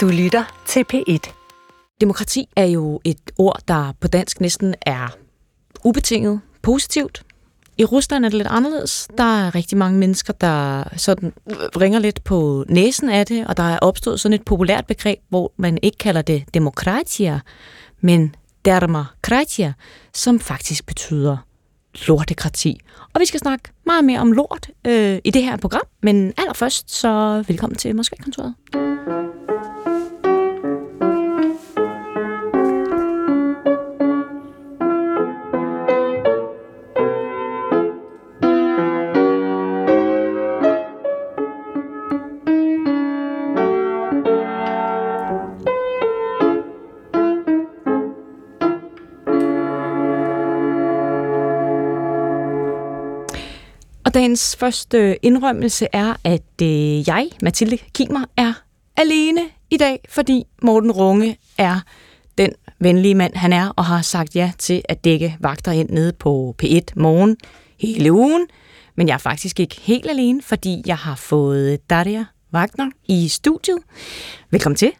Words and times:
Du 0.00 0.08
lytter 0.08 0.62
til 0.66 0.84
P1. 0.92 1.32
Demokrati 2.00 2.48
er 2.56 2.64
jo 2.64 3.00
et 3.04 3.30
ord, 3.38 3.60
der 3.68 3.92
på 4.00 4.08
dansk 4.08 4.40
næsten 4.40 4.74
er 4.82 5.08
ubetinget 5.84 6.40
positivt. 6.62 7.22
I 7.78 7.84
Rusland 7.84 8.24
er 8.24 8.28
det 8.28 8.36
lidt 8.36 8.48
anderledes. 8.48 9.08
Der 9.18 9.46
er 9.46 9.54
rigtig 9.54 9.78
mange 9.78 9.98
mennesker, 9.98 10.32
der 10.32 10.84
sådan 10.96 11.32
ringer 11.76 11.98
lidt 11.98 12.24
på 12.24 12.64
næsen 12.68 13.10
af 13.10 13.26
det, 13.26 13.46
og 13.46 13.56
der 13.56 13.62
er 13.62 13.78
opstået 13.78 14.20
sådan 14.20 14.34
et 14.34 14.44
populært 14.44 14.86
begreb, 14.86 15.18
hvor 15.28 15.52
man 15.56 15.78
ikke 15.82 15.98
kalder 15.98 16.22
det 16.22 16.44
demokratia, 16.54 17.40
men 18.00 18.34
dermakratia, 18.64 19.72
som 20.14 20.40
faktisk 20.40 20.86
betyder 20.86 21.36
lortekrati. 22.06 22.80
Og 23.14 23.20
vi 23.20 23.26
skal 23.26 23.40
snakke 23.40 23.68
meget 23.86 24.04
mere 24.04 24.20
om 24.20 24.32
lort 24.32 24.70
øh, 24.86 25.18
i 25.24 25.30
det 25.30 25.42
her 25.42 25.56
program, 25.56 25.86
men 26.02 26.32
allerførst 26.36 26.90
så 26.90 27.44
velkommen 27.48 27.76
til 27.76 27.96
Moskva-kontoret. 27.96 28.54
Og 54.10 54.14
dagens 54.14 54.56
første 54.56 55.16
indrømmelse 55.22 55.86
er, 55.92 56.14
at 56.24 56.62
øh, 56.62 57.08
jeg, 57.08 57.28
Mathilde 57.42 57.78
Kimer, 57.94 58.24
er 58.36 58.52
alene 58.96 59.40
i 59.70 59.76
dag, 59.76 60.00
fordi 60.08 60.44
Morten 60.62 60.92
Runge 60.92 61.36
er 61.58 61.80
den 62.38 62.52
venlige 62.80 63.14
mand, 63.14 63.34
han 63.34 63.52
er, 63.52 63.68
og 63.76 63.84
har 63.84 64.02
sagt 64.02 64.36
ja 64.36 64.52
til 64.58 64.82
at 64.88 65.04
dække 65.04 65.36
vagter 65.40 65.72
ind 65.72 65.90
nede 65.90 66.12
på 66.12 66.54
P1 66.62 66.80
morgen 66.96 67.36
hele 67.78 68.12
ugen. 68.12 68.46
Men 68.96 69.08
jeg 69.08 69.14
er 69.14 69.18
faktisk 69.18 69.60
ikke 69.60 69.80
helt 69.80 70.10
alene, 70.10 70.42
fordi 70.42 70.82
jeg 70.86 70.96
har 70.96 71.14
fået 71.14 71.90
Daria 71.90 72.24
Wagner 72.54 72.90
i 73.08 73.28
studiet. 73.28 73.78
Velkommen 74.50 74.76
til. 74.76 74.92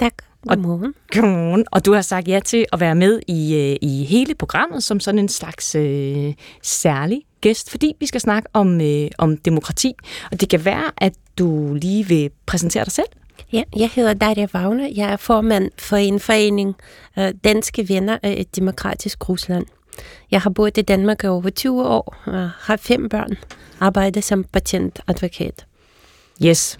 Tak. 0.00 0.14
Godmorgen. 0.48 0.94
Godmorgen. 1.12 1.64
Og 1.72 1.86
du 1.86 1.92
har 1.92 2.02
sagt 2.02 2.28
ja 2.28 2.40
til 2.44 2.66
at 2.72 2.80
være 2.80 2.94
med 2.94 3.20
i, 3.28 3.54
øh, 3.54 3.76
i 3.88 4.04
hele 4.04 4.34
programmet 4.34 4.82
som 4.82 5.00
sådan 5.00 5.18
en 5.18 5.28
slags 5.28 5.74
øh, 5.74 6.34
særlig 6.62 7.22
gæst, 7.40 7.70
fordi 7.70 7.96
vi 8.00 8.06
skal 8.06 8.20
snakke 8.20 8.48
om, 8.52 8.80
øh, 8.80 9.08
om 9.18 9.36
demokrati. 9.36 9.94
Og 10.32 10.40
det 10.40 10.48
kan 10.48 10.64
være, 10.64 10.90
at 10.96 11.12
du 11.38 11.74
lige 11.74 12.08
vil 12.08 12.30
præsentere 12.46 12.84
dig 12.84 12.92
selv. 12.92 13.08
Ja, 13.52 13.62
jeg 13.76 13.90
hedder 13.94 14.14
Daria 14.14 14.46
Wagner. 14.54 14.88
Jeg 14.94 15.12
er 15.12 15.16
formand 15.16 15.70
for 15.78 15.96
en 15.96 16.20
forening, 16.20 16.74
øh, 17.18 17.32
Danske 17.44 17.88
Venner 17.88 18.18
af 18.22 18.34
et 18.38 18.56
Demokratisk 18.56 19.28
Rusland. 19.28 19.66
Jeg 20.30 20.40
har 20.40 20.50
boet 20.50 20.78
i 20.78 20.82
Danmark 20.82 21.24
i 21.24 21.26
over 21.26 21.50
20 21.50 21.86
år, 21.86 22.16
og 22.24 22.50
har 22.60 22.76
fem 22.76 23.08
børn, 23.08 23.36
arbejder 23.80 24.20
som 24.20 24.44
patentadvokat. 24.44 25.66
Yes. 26.44 26.78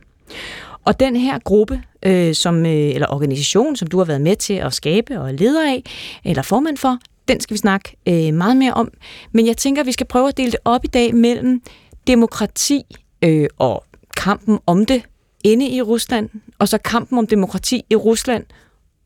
Og 0.85 1.01
den 1.01 1.17
her 1.17 1.39
gruppe, 1.39 1.83
øh, 2.03 2.35
som, 2.35 2.67
øh, 2.67 2.73
eller 2.73 3.07
organisation, 3.11 3.77
som 3.77 3.89
du 3.89 3.99
har 3.99 4.05
været 4.05 4.21
med 4.21 4.37
til 4.37 4.55
at 4.55 4.75
skabe 4.75 5.21
og 5.21 5.35
leder 5.35 5.71
af, 5.71 5.83
eller 6.25 6.43
formand 6.43 6.77
for, 6.77 6.99
den 7.29 7.41
skal 7.41 7.55
vi 7.55 7.59
snakke 7.59 7.97
øh, 8.09 8.35
meget 8.35 8.57
mere 8.57 8.75
om. 8.75 8.91
Men 9.33 9.47
jeg 9.47 9.57
tænker, 9.57 9.83
at 9.83 9.87
vi 9.87 9.93
skal 9.93 10.07
prøve 10.07 10.29
at 10.29 10.37
dele 10.37 10.51
det 10.51 10.61
op 10.65 10.85
i 10.85 10.89
dag 10.89 11.15
mellem 11.15 11.63
demokrati 12.07 12.83
øh, 13.23 13.47
og 13.59 13.85
kampen 14.17 14.59
om 14.67 14.87
det 14.87 15.03
inde 15.45 15.69
i 15.69 15.83
Rusland, 15.83 16.31
og 16.59 16.69
så 16.69 16.79
kampen 16.79 17.19
om 17.19 17.27
demokrati 17.27 17.83
i 17.91 17.97
Rusland 17.97 18.45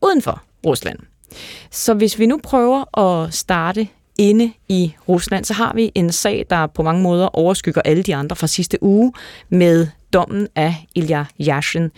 uden 0.01 0.21
for 0.21 0.43
Rusland. 0.65 0.99
Så 1.71 1.93
hvis 1.93 2.19
vi 2.19 2.25
nu 2.25 2.39
prøver 2.43 2.99
at 2.99 3.33
starte 3.33 3.87
inde 4.17 4.53
i 4.69 4.93
Rusland, 5.09 5.45
så 5.45 5.53
har 5.53 5.73
vi 5.73 5.91
en 5.95 6.11
sag, 6.11 6.45
der 6.49 6.67
på 6.67 6.83
mange 6.83 7.01
måder 7.01 7.27
overskygger 7.27 7.81
alle 7.85 8.03
de 8.03 8.15
andre 8.15 8.35
fra 8.35 8.47
sidste 8.47 8.83
uge 8.83 9.13
med 9.49 9.87
dommen 10.13 10.47
af 10.55 10.75
Ilya 10.95 11.25
Yashin, 11.41 11.91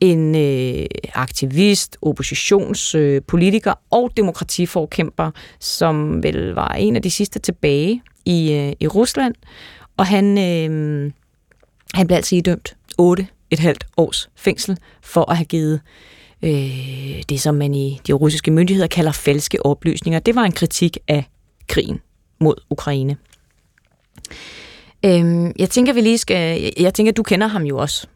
en 0.00 0.34
øh, 0.34 0.86
aktivist, 1.14 1.96
oppositionspolitiker 2.02 3.70
øh, 3.70 3.76
og 3.90 4.10
demokratiforkæmper, 4.16 5.30
som 5.60 6.22
vel 6.22 6.52
var 6.54 6.68
en 6.68 6.96
af 6.96 7.02
de 7.02 7.10
sidste 7.10 7.38
tilbage 7.38 8.02
i, 8.24 8.52
øh, 8.52 8.72
i 8.80 8.86
Rusland. 8.86 9.34
Og 9.96 10.06
han, 10.06 10.38
øh, 10.38 11.12
han 11.94 12.06
blev 12.06 12.16
altså 12.16 12.36
idømt 12.36 12.76
8 12.98 13.26
et 13.50 13.58
halvt 13.58 13.86
års 13.96 14.30
fængsel 14.36 14.78
for 15.02 15.30
at 15.30 15.36
have 15.36 15.44
givet 15.44 15.80
øh, 16.42 17.22
det, 17.28 17.40
som 17.40 17.54
man 17.54 17.74
i 17.74 18.00
de 18.06 18.12
russiske 18.12 18.50
myndigheder 18.50 18.88
kalder 18.88 19.12
falske 19.12 19.66
oplysninger. 19.66 20.20
Det 20.20 20.34
var 20.34 20.42
en 20.44 20.52
kritik 20.52 20.98
af 21.08 21.24
krigen 21.68 22.00
mod 22.40 22.54
Ukraine. 22.70 23.16
Øhm, 25.04 25.52
jeg 25.58 25.70
tænker, 25.70 25.92
vi 25.92 26.00
lige 26.00 26.18
skal... 26.18 26.72
Jeg 26.76 26.94
tænker, 26.94 27.12
du 27.12 27.22
kender 27.22 27.46
ham 27.46 27.62
jo 27.62 27.78
også. 27.78 28.06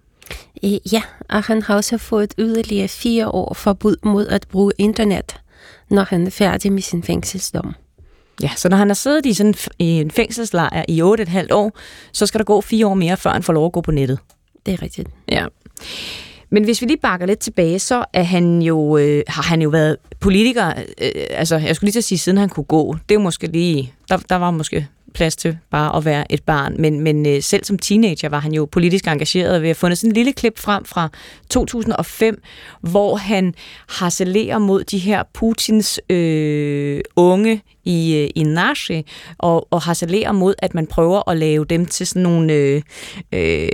Ja, 0.92 1.02
og 1.30 1.42
han 1.42 1.62
har 1.62 1.74
også 1.74 1.98
fået 1.98 2.34
yderligere 2.38 2.88
fire 2.88 3.28
år 3.28 3.54
forbud 3.54 3.96
mod 4.02 4.26
at 4.26 4.46
bruge 4.50 4.72
internet, 4.78 5.36
når 5.90 6.02
han 6.02 6.26
er 6.26 6.30
færdig 6.30 6.72
med 6.72 6.82
sin 6.82 7.02
fængselsdom. 7.02 7.74
Ja, 8.42 8.50
så 8.56 8.68
når 8.68 8.76
han 8.76 8.88
har 8.88 8.94
siddet 8.94 9.26
i 9.26 9.34
sådan 9.34 9.54
en 9.78 10.10
fængselslejr 10.10 10.84
i 10.88 11.02
8,5 11.02 11.46
år, 11.50 11.78
så 12.12 12.26
skal 12.26 12.38
der 12.38 12.44
gå 12.44 12.60
fire 12.60 12.86
år 12.86 12.94
mere, 12.94 13.16
før 13.16 13.30
han 13.30 13.42
får 13.42 13.52
lov 13.52 13.66
at 13.66 13.72
gå 13.72 13.80
på 13.80 13.90
nettet. 13.90 14.18
Det 14.66 14.74
er 14.74 14.82
rigtigt. 14.82 15.08
Ja. 15.28 15.46
Men 16.50 16.64
hvis 16.64 16.80
vi 16.80 16.86
lige 16.86 16.96
bakker 17.02 17.26
lidt 17.26 17.38
tilbage, 17.38 17.78
så 17.78 18.04
er 18.12 18.22
han 18.22 18.62
jo, 18.62 18.96
øh, 18.96 19.22
har 19.28 19.42
han 19.42 19.62
jo 19.62 19.68
været 19.68 19.96
politiker, 20.20 20.68
øh, 21.02 21.10
altså 21.30 21.56
jeg 21.56 21.76
skulle 21.76 21.86
lige 21.86 21.92
til 21.92 22.00
at 22.00 22.04
sige, 22.04 22.18
siden 22.18 22.38
han 22.38 22.48
kunne 22.48 22.64
gå. 22.64 22.96
Det 23.08 23.14
er 23.14 23.18
måske 23.18 23.46
lige, 23.46 23.92
der, 24.08 24.16
der 24.16 24.36
var 24.36 24.50
måske 24.50 24.88
plads 25.13 25.35
til 25.35 25.57
bare 25.71 25.95
at 25.95 26.05
være 26.05 26.31
et 26.31 26.43
barn. 26.43 26.75
Men, 26.79 26.99
men 26.99 27.25
øh, 27.25 27.43
selv 27.43 27.63
som 27.63 27.77
teenager 27.77 28.29
var 28.29 28.39
han 28.39 28.53
jo 28.53 28.65
politisk 28.71 29.07
engageret. 29.07 29.61
Vi 29.61 29.67
har 29.67 29.73
fundet 29.73 29.97
sådan 29.97 30.09
en 30.09 30.13
lille 30.13 30.33
klip 30.33 30.59
frem 30.59 30.85
fra 30.85 31.09
2005, 31.49 32.41
hvor 32.81 33.15
han 33.15 33.53
harcelerer 33.89 34.57
mod 34.57 34.83
de 34.83 34.97
her 34.97 35.23
Putins 35.33 35.99
øh, 36.09 37.01
unge 37.15 37.61
i, 37.85 38.15
øh, 38.15 38.29
i 38.35 38.43
Nashi, 38.43 39.05
og, 39.37 39.67
og 39.71 39.81
harcelerer 39.81 40.31
mod, 40.31 40.53
at 40.57 40.73
man 40.73 40.87
prøver 40.87 41.29
at 41.29 41.37
lave 41.37 41.65
dem 41.65 41.85
til 41.85 42.07
sådan 42.07 42.21
nogle 42.21 42.53
øh, 42.53 42.81
øh, 43.31 43.69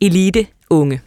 elite-unge. 0.00 1.00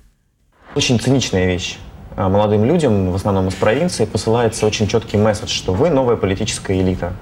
Очень 0.75 0.99
циничная 0.99 1.47
вещь. 1.47 1.77
Молодым 2.17 2.65
людям, 2.65 3.11
в 3.11 3.15
основном 3.15 3.47
из 3.47 3.55
провинции, 3.55 4.05
посылается 4.05 4.65
очень 4.65 4.87
четкий 4.87 5.17
месседж, 5.17 5.49
что 5.49 5.73
вы 5.73 5.89
новая 5.89 6.17
политическая 6.17 6.79
элита. 6.81 7.13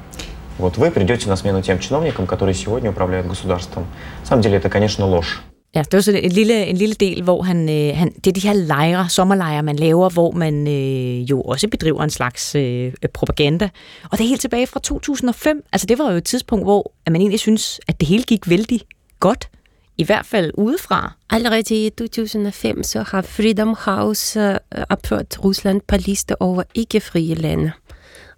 Вот 0.57 0.77
вы 0.77 0.91
придете 0.91 1.29
на 1.29 1.37
смену 1.37 1.61
тем 1.61 1.79
чиновникам, 1.79 2.27
которые 2.27 2.53
сегодня 2.53 2.89
управляют 2.89 3.27
государством. 3.27 3.85
На 4.21 4.25
самом 4.25 4.41
деле 4.41 4.57
это, 4.57 4.69
конечно, 4.69 5.05
ложь. 5.05 5.41
Ja, 5.75 5.81
det 5.81 5.93
er 5.93 6.01
sådan 6.01 6.23
en 6.23 6.31
lille, 6.31 6.65
en 6.65 6.77
lille 6.77 6.95
del, 6.95 7.23
hvor 7.23 7.41
han, 7.43 7.69
øh, 7.69 7.97
han, 7.97 8.11
det 8.11 8.27
er 8.27 8.31
de 8.31 8.47
her 8.47 8.53
lejre, 8.53 9.09
sommerlejre, 9.09 9.63
man 9.63 9.75
laver, 9.75 10.09
hvor 10.09 10.31
man 10.31 10.67
øh, 10.67 11.29
jo 11.29 11.41
også 11.41 11.67
bedriver 11.67 12.03
en 12.03 12.09
slags 12.09 12.55
øh, 12.55 12.93
propaganda. 13.13 13.69
Og 14.03 14.17
det 14.17 14.23
er 14.23 14.27
helt 14.27 14.41
tilbage 14.41 14.67
fra 14.67 14.79
2005. 14.79 15.63
Altså 15.71 15.87
det 15.87 15.97
var 15.97 16.11
jo 16.11 16.17
et 16.17 16.23
tidspunkt, 16.23 16.65
hvor 16.65 16.91
at 17.05 17.11
man 17.11 17.21
egentlig 17.21 17.39
synes, 17.39 17.79
at 17.87 17.99
det 17.99 18.07
hele 18.07 18.23
gik 18.23 18.49
vældig 18.49 18.81
godt. 19.19 19.49
I 19.97 20.03
hvert 20.03 20.25
fald 20.25 20.51
udefra. 20.57 21.13
Allerede 21.29 21.85
i 21.85 21.89
2005 21.89 22.83
så 22.83 23.03
har 23.03 23.21
Freedom 23.21 23.75
House 23.85 24.39
uh, 24.39 24.83
opført 24.89 25.39
Rusland 25.43 25.81
på 25.87 25.95
liste 25.95 26.41
over 26.41 26.63
ikke-frie 26.75 27.35
lande. 27.35 27.71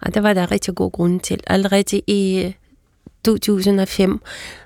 Og 0.03 0.15
der 0.15 0.21
var 0.21 0.33
der 0.33 0.51
rigtig 0.51 0.75
god 0.75 0.93
grund 0.93 1.21
til. 1.21 1.41
Allerede 1.47 2.01
i 2.07 2.55
2005 3.25 4.21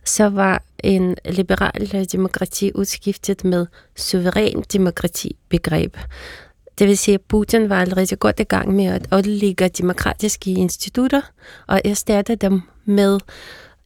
så 0.04 0.28
var 0.28 0.62
en 0.78 1.16
liberal 1.24 2.08
demokrati 2.12 2.72
udskiftet 2.74 3.44
med 3.44 3.66
suveræn 3.96 4.64
demokrati 4.72 5.36
begreb. 5.48 5.96
Det 6.78 6.88
vil 6.88 6.98
sige, 6.98 7.14
at 7.14 7.20
Putin 7.20 7.68
var 7.68 7.80
allerede 7.80 8.16
godt 8.16 8.40
i 8.40 8.44
gang 8.44 8.74
med 8.74 8.84
at 8.84 9.06
udlægge 9.12 9.68
demokratiske 9.68 10.50
institutter 10.50 11.20
og 11.66 11.80
erstatte 11.84 12.34
dem 12.34 12.62
med 12.84 13.18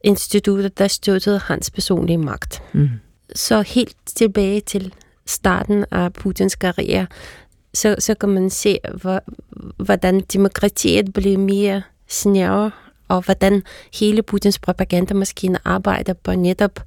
institutter, 0.03 0.69
der 0.69 0.87
støttede 0.87 1.39
hans 1.39 1.71
personlige 1.71 2.17
magt. 2.17 2.63
Mm. 2.73 2.89
Så 3.35 3.61
helt 3.61 3.95
tilbage 4.05 4.61
til 4.61 4.93
starten 5.25 5.85
af 5.91 6.13
Putins 6.13 6.55
karriere, 6.55 7.07
så, 7.75 7.95
så 7.99 8.15
kan 8.15 8.29
man 8.29 8.49
se, 8.49 8.79
hvor, 9.01 9.23
hvordan 9.77 10.21
demokratiet 10.21 11.13
blev 11.13 11.39
mere 11.39 11.81
snævre, 12.07 12.71
og 13.07 13.21
hvordan 13.21 13.63
hele 13.93 14.21
Putins 14.21 14.59
propagandamaskine 14.59 15.59
arbejder 15.65 16.13
på 16.13 16.35
netop 16.35 16.79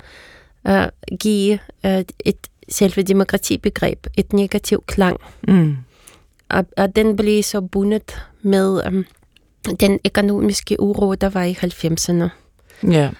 at 0.65 0.91
uh, 1.11 1.17
give 1.19 1.59
uh, 1.85 1.91
et 2.25 2.37
selve 2.69 3.03
demokratibegreb 3.03 4.07
et 4.17 4.33
negativ 4.33 4.85
klang. 4.87 5.21
Mm. 5.49 5.77
Og, 6.49 6.67
og 6.77 6.97
den 6.97 7.17
blev 7.17 7.43
så 7.43 7.61
bundet 7.61 8.23
med 8.43 8.87
um, 8.87 9.05
den 9.81 9.99
økonomiske 10.07 10.81
uro, 10.81 11.15
der 11.15 11.29
var 11.29 11.43
i 11.43 11.53
90'erne. 11.53 12.29
Ja. 12.93 13.11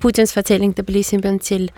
Putins 0.00 0.34
fortælling, 0.34 0.76
der 0.76 0.82
blev 0.82 1.02
simpelthen 1.02 1.38
til 1.38 1.70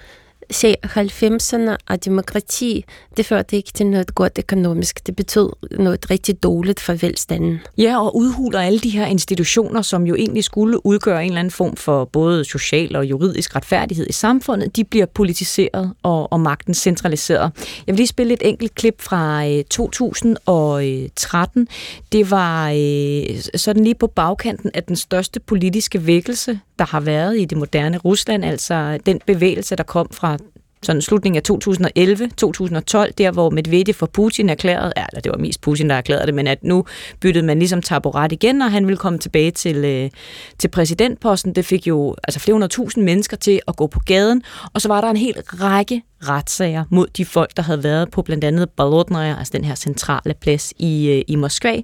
se 0.50 0.74
90'erne 0.84 1.76
og 1.88 2.04
demokrati, 2.04 2.84
det 3.16 3.26
førte 3.26 3.56
ikke 3.56 3.70
til 3.74 3.86
noget 3.86 4.14
godt 4.14 4.38
økonomisk. 4.38 5.06
Det 5.06 5.16
betød 5.16 5.50
noget 5.70 6.10
rigtig 6.10 6.42
dårligt 6.42 6.80
for 6.80 6.92
velstanden. 6.92 7.60
Ja, 7.78 8.04
og 8.04 8.16
udhuler 8.16 8.60
alle 8.60 8.78
de 8.78 8.90
her 8.90 9.06
institutioner, 9.06 9.82
som 9.82 10.06
jo 10.06 10.14
egentlig 10.14 10.44
skulle 10.44 10.86
udgøre 10.86 11.22
en 11.22 11.30
eller 11.30 11.40
anden 11.40 11.50
form 11.50 11.76
for 11.76 12.04
både 12.04 12.44
social 12.44 12.96
og 12.96 13.04
juridisk 13.04 13.56
retfærdighed 13.56 14.06
i 14.08 14.12
samfundet, 14.12 14.76
de 14.76 14.84
bliver 14.84 15.06
politiseret 15.06 15.92
og, 16.02 16.32
og 16.32 16.40
magten 16.40 16.74
centraliseret. 16.74 17.52
Jeg 17.86 17.92
vil 17.92 17.96
lige 17.96 18.06
spille 18.06 18.34
et 18.34 18.42
enkelt 18.44 18.74
klip 18.74 19.02
fra 19.02 19.46
øh, 19.46 19.64
2013. 19.64 21.68
Det 22.12 22.30
var 22.30 22.70
øh, 22.70 23.40
sådan 23.54 23.84
lige 23.84 23.94
på 23.94 24.06
bagkanten 24.06 24.70
af 24.74 24.84
den 24.84 24.96
største 24.96 25.40
politiske 25.40 26.06
vækkelse, 26.06 26.60
der 26.78 26.84
har 26.84 27.00
været 27.00 27.40
i 27.40 27.44
det 27.44 27.58
moderne 27.58 27.98
Rusland, 27.98 28.44
altså 28.44 28.98
den 29.06 29.20
bevægelse, 29.26 29.76
der 29.76 29.82
kom 29.82 30.08
fra 30.10 30.37
sådan 30.82 31.02
slutningen 31.02 31.36
af 31.36 31.50
2011-2012, 31.50 33.12
der 33.18 33.30
hvor 33.32 33.50
Medvedev 33.50 33.94
for 33.94 34.06
Putin 34.06 34.48
erklærede, 34.48 34.92
ja, 34.96 35.04
eller 35.12 35.20
det 35.20 35.32
var 35.32 35.38
mest 35.38 35.60
Putin, 35.60 35.90
der 35.90 35.94
erklærede 35.96 36.26
det, 36.26 36.34
men 36.34 36.46
at 36.46 36.64
nu 36.64 36.84
byttede 37.20 37.46
man 37.46 37.58
ligesom 37.58 37.82
taburet 37.82 38.32
igen, 38.32 38.62
og 38.62 38.72
han 38.72 38.86
ville 38.86 38.96
komme 38.96 39.18
tilbage 39.18 39.50
til, 39.50 39.76
øh, 39.76 40.10
til 40.58 40.68
præsidentposten. 40.68 41.54
Det 41.54 41.64
fik 41.64 41.86
jo 41.86 42.14
altså 42.24 42.40
flere 42.40 42.54
hundrede 42.54 42.72
tusind 42.72 43.04
mennesker 43.04 43.36
til 43.36 43.60
at 43.68 43.76
gå 43.76 43.86
på 43.86 44.00
gaden, 44.00 44.42
og 44.74 44.80
så 44.80 44.88
var 44.88 45.00
der 45.00 45.10
en 45.10 45.16
hel 45.16 45.34
række 45.46 46.02
retssager 46.22 46.84
mod 46.90 47.06
de 47.06 47.24
folk, 47.24 47.56
der 47.56 47.62
havde 47.62 47.84
været 47.84 48.10
på 48.10 48.22
blandt 48.22 48.44
andet 48.44 48.70
Balotnaya, 48.70 49.38
altså 49.38 49.52
den 49.56 49.64
her 49.64 49.74
centrale 49.74 50.34
plads 50.40 50.72
i, 50.78 51.08
øh, 51.08 51.22
i 51.26 51.36
Moskva. 51.36 51.76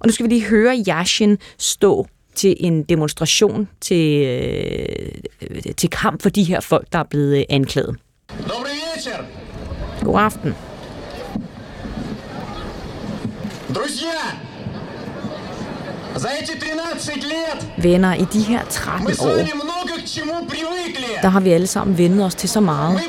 Og 0.00 0.06
nu 0.06 0.12
skal 0.12 0.24
vi 0.24 0.28
lige 0.28 0.44
høre 0.44 0.84
Yashin 0.88 1.38
stå 1.58 2.06
til 2.34 2.56
en 2.60 2.82
demonstration 2.82 3.68
til, 3.80 4.26
øh, 4.26 5.74
til 5.76 5.90
kamp 5.90 6.22
for 6.22 6.28
de 6.30 6.44
her 6.44 6.60
folk, 6.60 6.86
der 6.92 6.98
er 6.98 7.04
blevet 7.04 7.38
øh, 7.38 7.44
anklaget. 7.48 7.96
Добрый 8.47 8.73
вечер! 8.73 9.25
God 10.01 10.15
aften. 10.15 10.55
Друзья, 13.69 14.19
за 16.15 16.29
эти 16.29 16.55
13 16.55 17.23
лет 17.23 17.59
Venner, 17.77 18.13
i 18.15 18.25
de 18.25 18.39
her 18.39 18.65
13 18.69 19.19
år, 19.19 19.45
der 21.21 21.29
har 21.29 21.39
vi 21.39 21.51
alle 21.51 21.67
sammen 21.67 21.97
vendet 21.97 22.25
os 22.25 22.35
til 22.35 22.49
så 22.49 22.59
meget. 22.59 22.99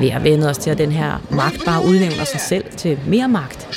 Vi 0.00 0.08
har 0.08 0.20
vendet 0.20 0.50
os 0.50 0.58
til, 0.58 0.70
at 0.70 0.78
den 0.78 0.92
her 0.92 1.22
magt 1.30 1.64
bare 1.64 1.84
udnævner 1.84 2.24
sig 2.24 2.40
selv 2.40 2.64
til 2.76 2.98
mere 3.06 3.28
magt. 3.28 3.68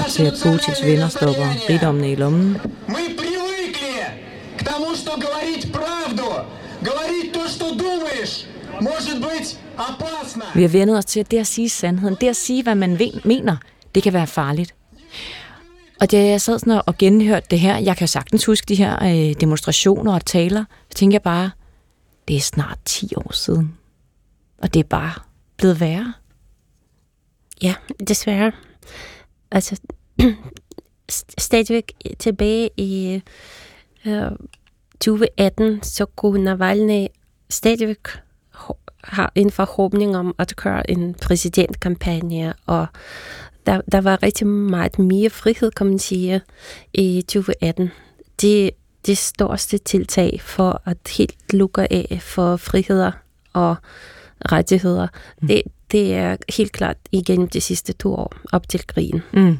At 0.00 0.34
Putins 0.42 0.82
venner 0.84 1.08
stopper 1.08 1.70
rigdommene 1.70 2.12
i 2.12 2.14
lommen. 2.14 2.56
Vi 10.54 10.62
har 10.62 10.68
vendet 10.68 10.98
os 10.98 11.04
til, 11.04 11.20
at 11.20 11.30
det 11.30 11.38
at 11.38 11.46
sige 11.46 11.68
sandheden, 11.68 12.16
det 12.20 12.28
at 12.28 12.36
sige, 12.36 12.62
hvad 12.62 12.74
man 12.74 12.98
mener, 13.24 13.56
det 13.94 14.02
kan 14.02 14.12
være 14.12 14.26
farligt. 14.26 14.74
Og 16.00 16.10
da 16.10 16.24
jeg 16.24 16.40
sad 16.40 16.58
sådan 16.58 16.82
og 16.86 16.98
genhørte 16.98 17.46
det 17.50 17.60
her, 17.60 17.78
jeg 17.78 17.96
kan 17.96 18.08
sagtens 18.08 18.44
huske 18.44 18.66
de 18.68 18.74
her 18.74 19.02
øh, 19.02 19.34
demonstrationer 19.40 20.14
og 20.14 20.24
taler, 20.24 20.64
så 20.90 20.98
tænkte 20.98 21.14
jeg 21.14 21.22
bare, 21.22 21.50
det 22.28 22.36
er 22.36 22.40
snart 22.40 22.78
10 22.84 23.12
år 23.16 23.32
siden. 23.32 23.74
Og 24.58 24.74
det 24.74 24.80
er 24.80 24.88
bare 24.88 25.12
blevet 25.56 25.80
værre. 25.80 26.12
Ja, 27.62 27.74
desværre. 28.08 28.52
Altså, 29.54 29.80
stadigvæk 31.38 31.92
tilbage 32.18 32.70
i 32.76 33.22
øh, 34.06 34.30
2018, 35.00 35.82
så 35.82 36.06
kunne 36.06 36.44
Navalny 36.44 37.06
stadigvæk 37.50 38.08
har 39.04 39.32
en 39.34 39.50
forhåbning 39.50 40.16
om 40.16 40.34
at 40.38 40.56
køre 40.56 40.90
en 40.90 41.14
præsidentkampagne, 41.14 42.54
og 42.66 42.86
der, 43.66 43.80
der 43.92 44.00
var 44.00 44.22
rigtig 44.22 44.46
meget 44.46 44.98
mere 44.98 45.30
frihed, 45.30 45.70
kan 45.70 45.86
man 45.86 45.98
sige, 45.98 46.40
i 46.94 47.22
2018. 47.22 47.90
Det, 48.40 48.70
det 49.06 49.18
største 49.18 49.78
tiltag 49.78 50.40
for 50.40 50.82
at 50.84 50.98
helt 51.18 51.52
lukke 51.52 51.92
af 51.92 52.18
for 52.22 52.56
friheder 52.56 53.12
og 53.52 53.76
rettigheder, 54.52 55.06
mm. 55.42 55.48
det, 55.48 55.62
det 55.92 56.14
er 56.14 56.36
helt 56.56 56.72
klart 56.72 56.96
igennem 57.12 57.48
de 57.48 57.60
sidste 57.60 57.92
to 57.92 58.14
år 58.14 58.32
op 58.52 58.68
til 58.68 58.86
krigen. 58.86 59.22
Mm. 59.32 59.58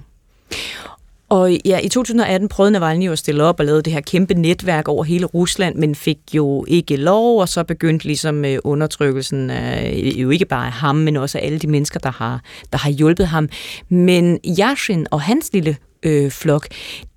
Og 1.29 1.59
ja, 1.65 1.79
i 1.79 1.89
2018 1.89 2.49
prøvede 2.49 2.73
Navalny 2.73 3.11
at 3.11 3.19
stille 3.19 3.45
op 3.45 3.61
og 3.61 3.67
lave 3.67 3.83
det 3.83 3.93
her 3.93 4.01
kæmpe 4.01 4.35
netværk 4.35 4.89
over 4.89 5.05
hele 5.05 5.27
Rusland, 5.27 5.77
men 5.77 5.95
fik 5.95 6.19
jo 6.35 6.65
ikke 6.69 6.97
lov, 6.97 7.41
og 7.41 7.49
så 7.49 7.65
begyndte 7.65 8.07
ligesom 8.07 8.45
øh, 8.45 8.59
undertrykkelsen 8.65 9.51
af, 9.51 10.13
jo 10.17 10.31
ikke 10.31 10.45
bare 10.45 10.67
af 10.67 10.73
ham, 10.73 10.97
men 10.97 11.17
også 11.17 11.39
af 11.39 11.47
alle 11.47 11.59
de 11.59 11.67
mennesker, 11.67 12.01
der 12.01 12.11
har, 12.11 12.43
der 12.73 12.79
har 12.79 12.91
hjulpet 12.91 13.29
ham. 13.29 13.49
Men 13.89 14.39
Yashin 14.59 15.07
og 15.11 15.21
hans 15.21 15.51
lille 15.53 15.77
øh, 16.03 16.31
flok, 16.31 16.69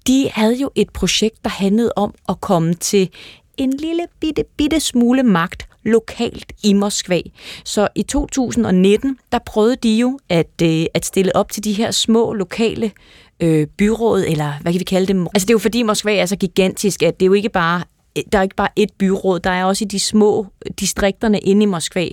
de 0.07 0.29
havde 0.33 0.55
jo 0.55 0.71
et 0.75 0.89
projekt, 0.89 1.43
der 1.43 1.49
handlede 1.49 1.93
om 1.95 2.13
at 2.29 2.41
komme 2.41 2.73
til 2.73 3.09
en 3.57 3.73
lille 3.73 4.03
bitte, 4.19 4.43
bitte 4.57 4.79
smule 4.79 5.23
magt 5.23 5.66
lokalt 5.83 6.53
i 6.63 6.73
Moskva. 6.73 7.21
Så 7.65 7.87
i 7.95 8.03
2019, 8.03 9.17
der 9.31 9.39
prøvede 9.45 9.75
de 9.75 9.97
jo 9.97 10.19
at, 10.29 10.61
øh, 10.63 10.85
at 10.93 11.05
stille 11.05 11.35
op 11.35 11.51
til 11.51 11.63
de 11.63 11.73
her 11.73 11.91
små 11.91 12.33
lokale 12.33 12.91
øh, 13.39 13.67
byråd, 13.67 14.23
eller 14.27 14.53
hvad 14.61 14.71
kan 14.71 14.79
vi 14.79 14.85
kalde 14.85 15.07
dem? 15.07 15.27
Altså 15.33 15.45
det 15.45 15.49
er 15.49 15.53
jo 15.53 15.59
fordi 15.59 15.83
Moskva 15.83 16.15
er 16.15 16.25
så 16.25 16.35
gigantisk, 16.35 17.03
at 17.03 17.19
det 17.19 17.25
er 17.25 17.27
jo 17.27 17.33
ikke 17.33 17.49
bare 17.49 17.83
øh, 18.17 18.23
der 18.31 18.37
er 18.37 18.43
ikke 18.43 18.55
bare 18.55 18.69
et 18.75 18.89
byråd, 18.99 19.39
der 19.39 19.49
er 19.49 19.65
også 19.65 19.83
i 19.83 19.87
de 19.87 19.99
små 19.99 20.47
øh, 20.65 20.71
distrikterne 20.79 21.39
inde 21.39 21.63
i 21.63 21.65
Moskva. 21.65 22.07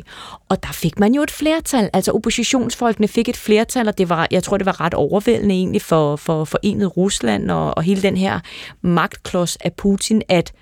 Og 0.49 0.63
der 0.63 0.73
fik 0.73 0.99
man 0.99 1.15
jo 1.15 1.23
et 1.23 1.31
flertal, 1.31 1.91
altså 1.93 2.13
oppositionsfolkene 2.13 3.09
fik 3.09 3.29
et 3.29 3.37
flertal, 3.37 3.89
og 3.89 3.99
det 3.99 4.09
var, 4.09 4.29
jeg 4.31 4.43
tror, 4.43 4.57
det 4.57 4.67
var 4.67 4.81
ret 4.81 4.95
overvældende 4.95 5.55
egentlig 5.55 5.83
for, 5.83 6.17
for 6.17 6.45
forenet 6.45 6.97
Rusland 6.97 7.51
og, 7.51 7.77
og 7.77 7.83
hele 7.83 8.03
den 8.03 8.17
her 8.17 8.41
magtklods 8.83 9.57
af 9.57 9.73
Putin, 9.73 10.23
at, 10.29 10.53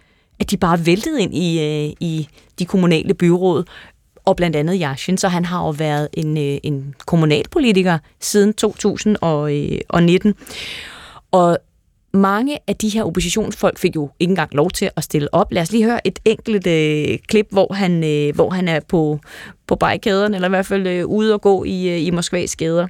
at 0.43 0.51
de 0.51 0.57
bare 0.57 0.87
væltede 0.87 1.23
ind 1.23 1.35
i, 1.35 1.61
øh, 1.61 1.93
i 2.01 2.29
de 2.59 2.65
kommunale 2.65 3.15
byråd 3.15 3.65
og 4.25 4.37
blandt 4.37 4.57
andet 4.57 4.81
Yashin, 4.83 5.19
så 5.19 5.29
han 5.29 5.45
har 5.45 5.65
jo 5.65 5.71
været 5.71 6.09
en, 6.13 6.39
øh, 6.39 6.59
en 6.63 6.95
kommunalpolitiker 7.07 7.99
siden 8.21 8.55
2019. 8.55 10.35
Og 11.33 11.59
mange 12.15 12.59
af 12.69 12.77
de 12.77 12.89
her 12.89 13.05
oppositionsfolk 13.05 13.79
fik 13.79 13.97
jo 13.97 14.11
ikke 14.21 14.31
engang 14.31 14.55
lov 14.55 14.71
til 14.71 14.91
at 14.97 15.05
stille 15.05 15.35
op. 15.35 15.53
Lad 15.53 15.63
os 15.63 15.73
lige 15.73 15.85
høre 15.85 16.07
et 16.07 16.19
enkelt 16.25 16.67
øh, 16.67 17.19
klip, 17.29 17.47
hvor 17.51 17.75
han, 17.75 18.05
øh, 18.05 18.35
hvor 18.35 18.51
han 18.51 18.69
er 18.69 18.81
på, 18.89 19.19
på 19.67 19.77
barrikaderne, 19.77 20.37
eller 20.37 20.49
i 20.49 20.55
hvert 20.57 20.67
fald 20.67 20.87
øh, 20.87 21.07
ude 21.07 21.35
og 21.35 21.41
gå 21.41 21.65
i, 21.65 21.89
øh, 21.89 22.07
i 22.07 22.11
Moskvas 22.11 22.57
gader. 22.57 22.87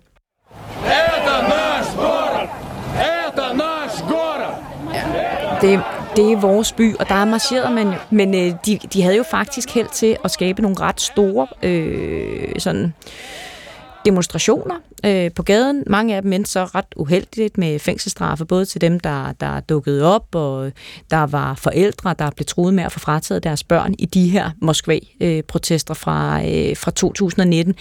Det, 5.62 5.80
det 6.16 6.32
er 6.32 6.40
vores 6.40 6.72
by, 6.72 6.96
og 6.96 7.08
der 7.08 7.14
er 7.14 7.24
marcheret 7.24 7.72
man 7.72 7.86
jo. 7.86 7.98
Men 8.10 8.34
øh, 8.34 8.54
de, 8.66 8.78
de 8.92 9.02
havde 9.02 9.16
jo 9.16 9.22
faktisk 9.22 9.70
held 9.70 9.88
til 9.92 10.16
at 10.24 10.30
skabe 10.30 10.62
nogle 10.62 10.76
ret 10.80 11.00
store 11.00 11.46
øh, 11.62 12.48
sådan 12.58 12.94
demonstrationer 14.04 14.74
øh, 15.06 15.30
på 15.30 15.42
gaden. 15.42 15.84
Mange 15.86 16.16
af 16.16 16.22
dem 16.22 16.32
endte 16.32 16.50
så 16.50 16.64
ret 16.64 16.86
uheldigt 16.96 17.58
med 17.58 17.78
fængselsstraffe, 17.78 18.44
både 18.44 18.64
til 18.64 18.80
dem, 18.80 19.00
der, 19.00 19.32
der 19.32 19.60
dukkede 19.60 20.14
op, 20.14 20.34
og 20.34 20.72
der 21.10 21.26
var 21.26 21.54
forældre, 21.54 22.14
der 22.18 22.30
blev 22.30 22.46
truet 22.46 22.74
med 22.74 22.84
at 22.84 22.92
få 22.92 22.98
frataget 22.98 23.44
deres 23.44 23.64
børn 23.64 23.94
i 23.98 24.06
de 24.06 24.28
her 24.28 24.50
Moskva-protester 24.60 25.94
fra, 25.94 26.42
øh, 26.44 26.76
fra 26.76 26.90
2019. 26.90 27.74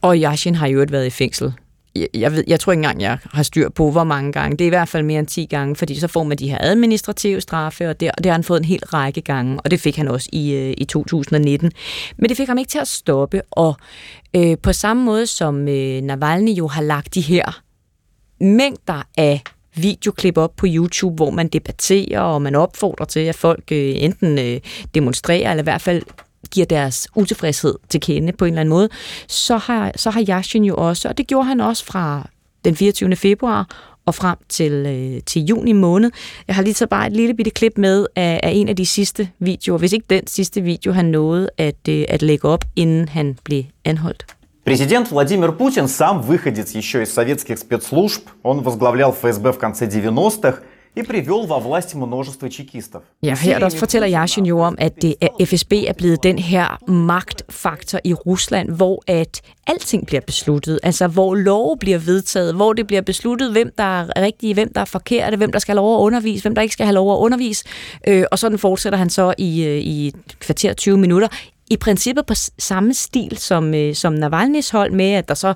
Og 0.00 0.16
Yashin 0.16 0.54
har 0.54 0.66
jo 0.66 0.84
været 0.90 1.06
i 1.06 1.10
fængsel 1.10 1.54
jeg, 2.14 2.32
ved, 2.32 2.44
jeg 2.46 2.60
tror 2.60 2.72
ikke 2.72 2.78
engang, 2.78 3.00
jeg 3.00 3.18
har 3.32 3.42
styr 3.42 3.68
på, 3.68 3.90
hvor 3.90 4.04
mange 4.04 4.32
gange. 4.32 4.56
Det 4.56 4.64
er 4.64 4.66
i 4.66 4.68
hvert 4.68 4.88
fald 4.88 5.02
mere 5.02 5.18
end 5.18 5.26
10 5.26 5.44
gange, 5.44 5.76
fordi 5.76 6.00
så 6.00 6.08
får 6.08 6.24
man 6.24 6.38
de 6.38 6.50
her 6.50 6.58
administrative 6.60 7.40
straffe, 7.40 7.88
og 7.88 8.00
det, 8.00 8.10
og 8.10 8.18
det 8.18 8.26
har 8.26 8.32
han 8.32 8.44
fået 8.44 8.58
en 8.58 8.64
hel 8.64 8.84
række 8.84 9.20
gange, 9.20 9.60
og 9.60 9.70
det 9.70 9.80
fik 9.80 9.96
han 9.96 10.08
også 10.08 10.28
i, 10.32 10.52
øh, 10.52 10.74
i 10.78 10.84
2019. 10.84 11.72
Men 12.16 12.28
det 12.28 12.36
fik 12.36 12.48
ham 12.48 12.58
ikke 12.58 12.68
til 12.68 12.78
at 12.78 12.88
stoppe, 12.88 13.42
og 13.50 13.76
øh, 14.36 14.58
på 14.62 14.72
samme 14.72 15.04
måde 15.04 15.26
som 15.26 15.68
øh, 15.68 16.00
Navalny 16.00 16.50
jo 16.50 16.66
har 16.66 16.82
lagt 16.82 17.14
de 17.14 17.20
her 17.20 17.62
mængder 18.40 19.02
af 19.16 19.42
videoklip 19.76 20.38
op 20.38 20.56
på 20.56 20.66
YouTube, 20.68 21.14
hvor 21.14 21.30
man 21.30 21.48
debatterer, 21.48 22.20
og 22.20 22.42
man 22.42 22.54
opfordrer 22.54 23.06
til, 23.06 23.20
at 23.20 23.34
folk 23.34 23.72
øh, 23.72 23.94
enten 23.96 24.38
øh, 24.38 24.60
demonstrerer, 24.94 25.50
eller 25.50 25.62
i 25.62 25.70
hvert 25.70 25.82
fald 25.82 26.02
giver 26.51 26.65
deres 26.65 27.07
utilfredshed 27.15 27.75
til 27.89 28.01
kende 28.01 28.33
på 28.33 28.45
en 28.45 28.53
eller 28.53 28.61
anden 28.61 28.69
måde, 28.69 28.89
så 29.27 29.57
har, 29.57 29.91
så 29.95 30.09
har 30.09 30.25
Yashin 30.29 30.63
jo 30.63 30.75
også, 30.77 31.07
og 31.07 31.17
det 31.17 31.27
gjorde 31.27 31.47
han 31.47 31.61
også 31.61 31.85
fra 31.85 32.27
den 32.65 32.75
24. 32.75 33.15
februar 33.15 33.91
og 34.05 34.15
frem 34.15 34.37
til, 34.49 34.71
øh, 34.71 35.21
til 35.25 35.45
juni 35.45 35.73
måned. 35.73 36.11
Jeg 36.47 36.55
har 36.55 36.63
lige 36.63 36.73
så 36.73 36.87
bare 36.87 37.07
et 37.07 37.13
lille 37.13 37.33
bitte 37.33 37.51
klip 37.51 37.77
med 37.77 38.05
af, 38.15 38.39
af 38.43 38.51
en 38.51 38.69
af 38.69 38.75
de 38.75 38.85
sidste 38.85 39.29
videoer, 39.39 39.77
hvis 39.77 39.93
ikke 39.93 40.05
den 40.09 40.27
sidste 40.27 40.61
video, 40.61 40.91
han 40.91 41.05
nåede 41.05 41.49
at, 41.57 41.87
øh, 41.89 42.05
at 42.09 42.21
lægge 42.21 42.47
op, 42.47 42.65
inden 42.75 43.09
han 43.09 43.37
blev 43.43 43.63
anholdt. 43.85 44.25
Президент 44.65 45.11
Владимир 45.11 45.51
Путин 45.51 45.87
сам 45.87 46.21
выходец 46.21 46.75
еще 46.75 47.01
из 47.01 47.09
советских 47.09 47.57
спецслужб. 47.57 48.29
Он 48.43 48.61
возглавлял 48.63 49.11
ФСБ 49.11 49.51
в 49.51 49.57
конце 49.57 49.87
90-х 49.87 50.61
и 50.96 51.02
привел 51.02 51.46
во 51.46 51.58
власть 51.58 51.94
множество 51.94 52.48
чекистов. 52.48 53.02
Ja, 53.22 53.34
her 53.34 53.58
der 53.58 53.68
fortæller 53.68 54.08
Yashin 54.08 54.46
jo 54.46 54.60
om, 54.60 54.74
at 54.78 55.02
det 55.02 55.14
er, 55.20 55.28
FSB 55.44 55.72
er 55.72 55.92
blevet 55.92 56.22
den 56.22 56.38
her 56.38 56.90
magtfaktor 56.90 58.00
i 58.04 58.14
Rusland, 58.14 58.70
hvor 58.70 59.02
at 59.06 59.42
alting 59.66 60.06
bliver 60.06 60.20
besluttet, 60.20 60.80
altså 60.82 61.06
hvor 61.06 61.34
lov 61.34 61.78
bliver 61.78 61.98
vedtaget, 61.98 62.54
hvor 62.54 62.72
det 62.72 62.86
bliver 62.86 63.02
besluttet, 63.02 63.52
hvem 63.52 63.72
der 63.78 64.00
er 64.00 64.22
rigtige, 64.22 64.54
hvem 64.54 64.72
der 64.72 64.80
er 64.80 64.84
forkerte, 64.84 65.36
hvem 65.36 65.52
der 65.52 65.58
skal 65.58 65.72
have 65.72 65.76
lov 65.76 65.96
at 65.96 66.00
undervise, 66.00 66.42
hvem 66.42 66.54
der 66.54 66.62
ikke 66.62 66.72
skal 66.72 66.86
have 66.86 66.94
lov 66.94 67.12
at 67.12 67.18
undervise. 67.18 67.64
Øh, 68.08 68.24
og 68.30 68.38
sådan 68.38 68.58
fortsætter 68.58 68.98
han 68.98 69.10
så 69.10 69.34
i, 69.38 69.64
øh, 69.64 69.78
i 69.78 70.12
kvarter 70.40 70.72
20 70.72 70.98
minutter 70.98 71.28
i 71.70 71.76
princippet 71.76 72.26
på 72.26 72.34
samme 72.58 72.94
stil 72.94 73.38
som, 73.38 73.74
øh, 73.74 73.94
som 73.94 74.14
Navalny's 74.14 74.72
hold 74.72 74.92
med, 74.92 75.10
at 75.10 75.28
der 75.28 75.34
så 75.34 75.54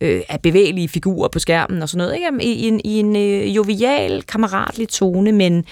øh, 0.00 0.22
er 0.28 0.36
bevægelige 0.36 0.88
figurer 0.88 1.28
på 1.28 1.38
skærmen 1.38 1.82
og 1.82 1.88
sådan 1.88 1.98
noget. 1.98 2.14
Ikke? 2.14 2.44
I, 2.44 2.52
i 2.52 2.68
en, 2.68 2.80
i 2.84 2.98
en 2.98 3.16
øh, 3.16 3.56
jovial, 3.56 4.22
kammeratlig 4.22 4.88
tone, 4.88 5.32
men, 5.32 5.64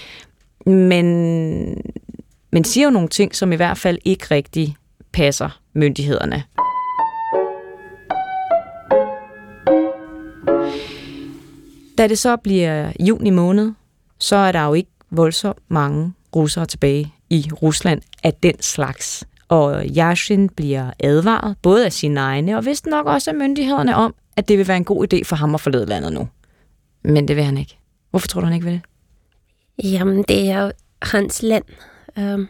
men, 0.66 1.06
men 2.52 2.64
siger 2.64 2.84
jo 2.84 2.90
nogle 2.90 3.08
ting, 3.08 3.36
som 3.36 3.52
i 3.52 3.56
hvert 3.56 3.78
fald 3.78 3.98
ikke 4.04 4.26
rigtig 4.30 4.76
passer 5.12 5.60
myndighederne. 5.72 6.42
Da 11.98 12.06
det 12.06 12.18
så 12.18 12.36
bliver 12.36 12.92
juni 13.00 13.30
måned, 13.30 13.72
så 14.18 14.36
er 14.36 14.52
der 14.52 14.66
jo 14.66 14.74
ikke 14.74 14.90
voldsomt 15.10 15.58
mange 15.68 16.12
russere 16.36 16.66
tilbage 16.66 17.14
i 17.30 17.50
Rusland 17.62 18.02
af 18.22 18.34
den 18.34 18.62
slags 18.62 19.24
og 19.48 19.84
Yashin 19.96 20.48
bliver 20.48 20.90
advaret 21.00 21.56
både 21.62 21.84
af 21.84 21.92
sine 21.92 22.20
egne 22.20 22.56
og 22.56 22.64
vist 22.64 22.86
nok 22.86 23.06
også 23.06 23.30
af 23.30 23.36
myndighederne 23.36 23.96
om, 23.96 24.14
at 24.36 24.48
det 24.48 24.58
vil 24.58 24.68
være 24.68 24.76
en 24.76 24.84
god 24.84 25.12
idé 25.12 25.20
for 25.24 25.36
ham 25.36 25.54
at 25.54 25.60
forlade 25.60 25.86
landet 25.86 26.12
nu. 26.12 26.28
Men 27.02 27.28
det 27.28 27.36
vil 27.36 27.44
han 27.44 27.58
ikke. 27.58 27.78
Hvorfor 28.10 28.28
tror 28.28 28.40
du, 28.40 28.46
han 28.46 28.54
ikke 28.54 28.66
vil 28.66 28.74
det? 28.74 28.82
Jamen, 29.92 30.24
det 30.28 30.50
er 30.50 30.62
jo 30.62 30.72
hans 31.02 31.42
land. 31.42 31.64
Øhm, 32.18 32.48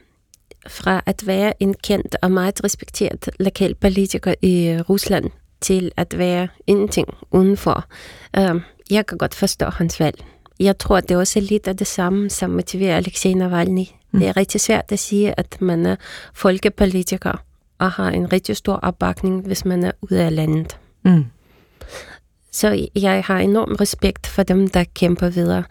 fra 0.69 1.03
at 1.07 1.27
være 1.27 1.63
en 1.63 1.75
kendt 1.75 2.17
og 2.23 2.31
meget 2.31 2.65
respekteret 2.65 3.31
lokal 3.41 3.75
politiker 3.75 4.35
i 4.43 4.79
Rusland 4.89 5.31
til 5.61 5.93
at 5.97 6.19
være 6.19 6.49
ingenting 6.67 7.09
udenfor. 7.31 7.85
Øhm, 8.39 8.61
jeg 8.91 9.07
kan 9.07 9.19
godt 9.19 9.35
forstå 9.35 9.67
hans 9.67 10.01
valg. 10.01 10.25
Jeg 10.61 10.79
tror, 10.79 11.01
det 11.01 11.11
er 11.11 11.19
også 11.19 11.41
lidt 11.41 11.69
af 11.69 11.77
det 11.77 11.87
samme, 11.87 12.31
som 12.31 12.51
motiverer 12.51 12.97
Alexei 12.97 13.35
Navalny 13.35 13.85
Mm. 14.13 14.21
Det 14.21 14.29
er 14.29 14.37
rigtig 14.37 14.61
svært 14.61 14.93
at 14.93 14.99
sige, 14.99 15.35
at 15.39 15.61
man 15.61 15.87
er 15.87 15.97
folkepolitiker 16.35 17.45
og 17.79 17.91
har 17.91 18.11
en 18.11 18.33
rigtig 18.33 18.57
stor 18.57 18.75
opbakning, 18.75 19.47
hvis 19.47 19.65
man 19.65 19.85
er 19.85 19.93
ude 20.01 20.23
af 20.23 20.37
landet. 20.37 20.79
Mm. 21.05 21.25
Så 22.53 22.89
jeg 22.95 23.25
har 23.25 23.39
enorm 23.39 23.77
respekt 23.81 24.27
for 24.27 24.43
dem, 24.43 24.69
der 24.69 24.85
kæmper 24.95 25.29
videre. 25.29 25.65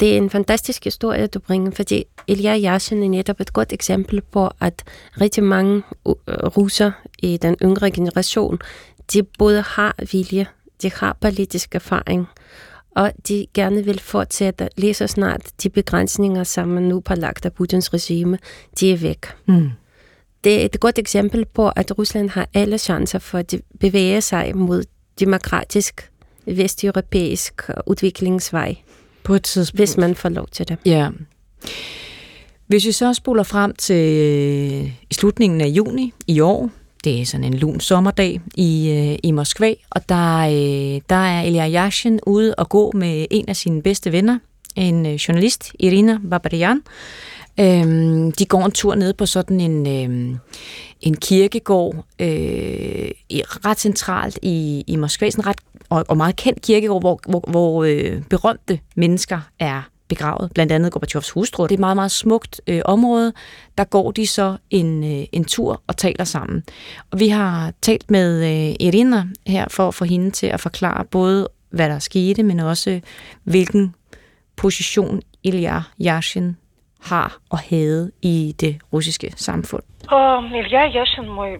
Det 0.00 0.12
er 0.12 0.16
en 0.16 0.30
fantastisk 0.30 0.84
historie, 0.84 1.26
du 1.26 1.38
bringer, 1.38 1.70
fordi 1.70 2.04
Ilya 2.26 2.58
Yashin 2.58 3.02
er 3.02 3.08
netop 3.08 3.40
et 3.40 3.52
godt 3.52 3.72
eksempel 3.72 4.20
på, 4.20 4.50
at 4.60 4.82
rigtig 5.20 5.44
mange 5.44 5.82
russer 6.26 6.90
i 7.18 7.36
den 7.36 7.56
yngre 7.62 7.90
generation, 7.90 8.58
de 9.12 9.22
både 9.22 9.62
har 9.62 9.94
vilje, 10.12 10.46
de 10.82 10.92
har 10.92 11.16
politisk 11.20 11.74
erfaring, 11.74 12.28
og 13.00 13.12
de 13.28 13.46
gerne 13.54 13.84
vil 13.84 14.00
fortsætte 14.00 14.68
lige 14.76 14.94
så 14.94 15.06
snart 15.06 15.40
de 15.62 15.68
begrænsninger, 15.68 16.44
som 16.44 16.68
man 16.68 16.82
nu 16.82 17.02
har 17.06 17.14
lagt 17.14 17.44
af 17.44 17.52
Putins 17.52 17.94
regime, 17.94 18.38
de 18.80 18.92
er 18.92 18.96
væk. 18.96 19.26
Mm. 19.46 19.70
Det 20.44 20.60
er 20.60 20.64
et 20.64 20.80
godt 20.80 20.98
eksempel 20.98 21.44
på, 21.44 21.68
at 21.68 21.98
Rusland 21.98 22.30
har 22.30 22.48
alle 22.54 22.78
chancer 22.78 23.18
for 23.18 23.38
at 23.38 23.54
bevæge 23.80 24.20
sig 24.20 24.56
mod 24.56 24.84
demokratisk 25.20 26.10
vesteuropæisk 26.46 27.62
udviklingsvej. 27.86 28.76
På 29.22 29.34
et 29.34 29.42
tidspunkt. 29.42 29.80
Hvis 29.80 29.96
man 29.96 30.14
får 30.14 30.28
lov 30.28 30.46
til 30.46 30.68
det. 30.68 30.78
Ja. 30.84 31.10
Hvis 32.66 32.86
vi 32.86 32.92
så 32.92 33.14
spoler 33.14 33.42
frem 33.42 33.74
til 33.74 34.16
øh, 34.16 34.92
i 35.10 35.14
slutningen 35.14 35.60
af 35.60 35.66
juni 35.66 36.12
i 36.26 36.40
år, 36.40 36.70
det 37.04 37.20
er 37.20 37.26
sådan 37.26 37.44
en 37.44 37.54
lun 37.54 37.80
sommerdag 37.80 38.40
i, 38.54 38.90
øh, 38.90 39.18
i 39.22 39.30
Moskva, 39.30 39.74
og 39.90 40.08
der, 40.08 40.38
øh, 40.38 41.00
der 41.10 41.16
er 41.16 41.42
Ilya 41.42 41.70
Yashin 41.70 42.20
ude 42.26 42.54
og 42.54 42.68
gå 42.68 42.92
med 42.94 43.26
en 43.30 43.48
af 43.48 43.56
sine 43.56 43.82
bedste 43.82 44.12
venner, 44.12 44.38
en 44.76 45.06
øh, 45.06 45.14
journalist, 45.14 45.72
Irina 45.78 46.18
Babarian. 46.30 46.82
Øhm, 47.60 48.32
de 48.32 48.44
går 48.44 48.64
en 48.64 48.72
tur 48.72 48.94
ned 48.94 49.12
på 49.12 49.26
sådan 49.26 49.60
en, 49.60 49.86
øh, 49.86 50.38
en 51.00 51.16
kirkegård, 51.16 51.94
øh, 52.18 53.10
ret 53.64 53.80
centralt 53.80 54.38
i, 54.42 54.84
i 54.86 54.96
Moskva, 54.96 55.30
sådan 55.30 55.46
ret 55.46 55.60
og, 55.88 56.04
og 56.08 56.16
meget 56.16 56.36
kendt 56.36 56.62
kirkegård, 56.62 57.02
hvor, 57.02 57.20
hvor, 57.28 57.44
hvor 57.50 57.84
øh, 57.84 58.22
berømte 58.22 58.80
mennesker 58.96 59.40
er 59.58 59.82
begravet, 60.09 60.51
blandt 60.53 60.71
andet 60.71 60.91
Gorbachevs 60.91 61.29
hustru. 61.29 61.63
Det 61.63 61.71
er 61.71 61.75
et 61.75 61.79
meget, 61.79 61.97
meget 61.97 62.11
smukt 62.11 62.61
øh, 62.67 62.81
område. 62.85 63.33
Der 63.77 63.83
går 63.83 64.11
de 64.11 64.27
så 64.27 64.57
en, 64.69 65.03
øh, 65.03 65.25
en 65.31 65.45
tur 65.45 65.81
og 65.87 65.97
taler 65.97 66.23
sammen. 66.23 66.63
Og 67.11 67.19
vi 67.19 67.27
har 67.27 67.73
talt 67.81 68.11
med 68.11 68.43
øh, 68.43 68.75
Irina 68.79 69.23
her 69.47 69.65
for 69.69 69.87
at 69.87 69.93
få 69.93 70.05
hende 70.05 70.31
til 70.31 70.47
at 70.47 70.59
forklare 70.59 71.05
både, 71.05 71.47
hvad 71.69 71.89
der 71.89 71.99
skete, 71.99 72.43
men 72.43 72.59
også 72.59 73.01
hvilken 73.43 73.95
position 74.55 75.21
Ilya 75.43 75.81
Yashin 76.01 76.57
har 77.01 77.37
og 77.49 77.59
havde 77.59 78.11
i 78.21 78.55
det 78.59 78.77
russiske 78.93 79.33
samfund. 79.35 79.83
Ilya 80.55 80.89
Yashin 80.95 81.29
мой 81.29 81.59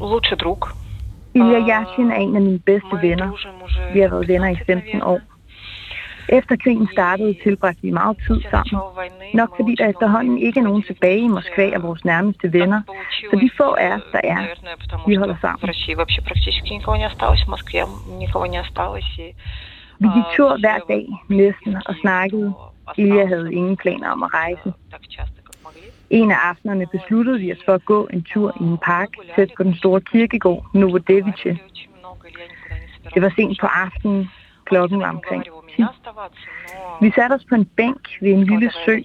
лучший 0.00 0.36
друг. 0.36 0.72
Ilya 1.34 1.60
Yashin 1.60 2.10
er 2.10 2.16
en 2.16 2.36
af 2.36 2.42
mine 2.42 2.58
bedste 2.58 2.96
venner. 3.02 3.30
Vi 3.92 4.00
har 4.00 4.08
været 4.08 4.28
venner 4.28 4.48
i 4.48 4.56
15 4.66 5.02
år. 5.02 5.20
Efter 6.31 6.55
krigen 6.63 6.87
startede, 6.91 7.35
tilbragte 7.43 7.81
vi 7.81 7.91
meget 7.91 8.17
tid 8.27 8.41
sammen. 8.51 8.81
Nok 9.33 9.55
fordi 9.55 9.75
der 9.75 9.87
efterhånden 9.89 10.37
ikke 10.37 10.59
er 10.59 10.63
nogen 10.63 10.83
tilbage 10.83 11.19
i 11.19 11.27
Moskva 11.27 11.69
af 11.69 11.83
vores 11.83 12.05
nærmeste 12.05 12.53
venner. 12.53 12.81
Så 13.31 13.39
de 13.41 13.49
få 13.57 13.73
af 13.73 13.91
os, 13.93 14.01
der 14.11 14.21
er, 14.23 14.41
vi 15.07 15.15
holder 15.15 15.35
sammen. 15.41 15.69
Vi 19.99 20.07
gik 20.15 20.23
tur 20.35 20.57
hver 20.59 20.79
dag 20.87 21.05
næsten 21.29 21.75
og 21.85 21.95
snakkede. 22.01 22.53
Ilja 22.97 23.25
havde 23.25 23.53
ingen 23.53 23.77
planer 23.77 24.09
om 24.09 24.23
at 24.23 24.33
rejse. 24.33 24.73
En 26.09 26.31
af 26.31 26.37
aftenerne 26.43 26.85
besluttede 26.91 27.39
vi 27.39 27.51
os 27.51 27.57
for 27.65 27.73
at 27.73 27.85
gå 27.85 28.07
en 28.13 28.23
tur 28.23 28.57
i 28.61 28.63
en 28.63 28.77
park 28.77 29.09
tæt 29.35 29.49
på 29.57 29.63
den 29.63 29.75
store 29.75 30.01
kirkegård 30.01 30.65
Novodevice. 30.73 31.57
Det 33.13 33.21
var 33.21 33.33
sent 33.35 33.59
på 33.59 33.67
aftenen. 33.67 34.29
Klokken 34.69 34.99
var 34.99 35.09
omkring 35.09 35.43
vi 37.01 37.11
satte 37.15 37.33
os 37.33 37.45
på 37.49 37.55
en 37.55 37.65
bænk 37.65 38.07
ved 38.21 38.31
en 38.31 38.43
lille 38.43 38.71
sø. 38.85 38.97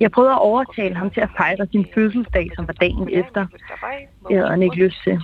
Jeg 0.00 0.10
prøvede 0.10 0.32
at 0.32 0.38
overtale 0.38 0.94
ham 0.94 1.10
til 1.10 1.20
at 1.20 1.28
fejre 1.36 1.66
sin 1.72 1.86
fødselsdag, 1.94 2.50
som 2.56 2.66
var 2.66 2.72
dagen 2.72 3.08
efter. 3.12 3.46
Det 4.28 4.36
havde 4.36 4.50
han 4.50 4.62
ikke 4.62 4.76
lyst 4.76 4.96
til. 5.04 5.20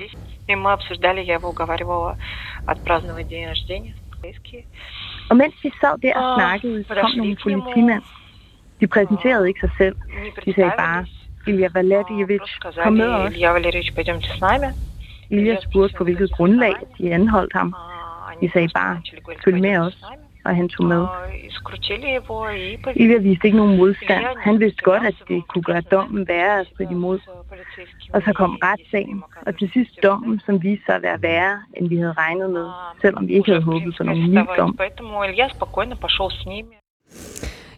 Og 5.31 5.37
mens 5.37 5.55
vi 5.63 5.73
sad 5.81 5.99
der 6.03 6.15
og 6.19 6.39
snakkede, 6.39 6.85
kom 6.85 7.11
nogle 7.17 7.37
politimænd. 7.43 8.03
De 8.81 8.87
præsenterede 8.87 9.49
ikke 9.49 9.61
sig 9.61 9.71
selv. 9.79 9.97
De 10.45 10.55
sagde 10.55 10.73
bare, 10.79 11.07
Ilja 11.47 11.69
Valerjevich, 11.75 12.61
kom 12.83 12.93
med 12.93 13.09
os. 13.09 13.33
Ilja 15.31 15.57
spurgte, 15.61 15.97
på 15.97 16.05
hvilket 16.05 16.31
grundlag 16.33 16.75
de 16.99 17.13
anholdt 17.13 17.53
ham. 17.53 17.75
Vi 18.41 18.51
sagde 18.53 18.69
bare, 18.75 19.03
følg 19.45 19.61
med 19.61 19.79
os 19.79 20.05
og 20.49 20.57
han 20.57 20.69
tog 20.69 20.87
med. 20.87 21.03
Ilja 22.97 23.19
viste 23.19 23.47
ikke 23.47 23.57
nogen 23.57 23.77
modstand. 23.77 24.25
Han 24.41 24.61
vidste 24.61 24.83
godt, 24.83 25.07
at 25.07 25.15
det 25.29 25.49
kunne 25.49 25.63
gøre 25.63 25.81
dommen 25.81 26.29
værre 26.29 26.61
at 26.61 26.67
stride 26.67 26.91
imod. 26.91 27.19
Og 28.15 28.23
så 28.27 28.33
kom 28.33 28.59
retssagen, 28.63 29.23
og 29.47 29.59
til 29.59 29.71
sidst 29.73 29.93
dommen, 30.03 30.41
som 30.47 30.63
viste 30.63 30.85
sig 30.87 30.95
at 30.95 31.03
være 31.03 31.23
værre, 31.23 31.63
end 31.77 31.89
vi 31.89 31.97
havde 31.97 32.13
regnet 32.13 32.51
med, 32.51 32.67
selvom 33.01 33.29
vi 33.29 33.33
ikke 33.35 33.51
havde 33.51 33.63
håbet 33.63 33.95
på 33.99 34.03
nogen 34.05 34.31
ny 34.31 34.39
dom. 34.59 34.79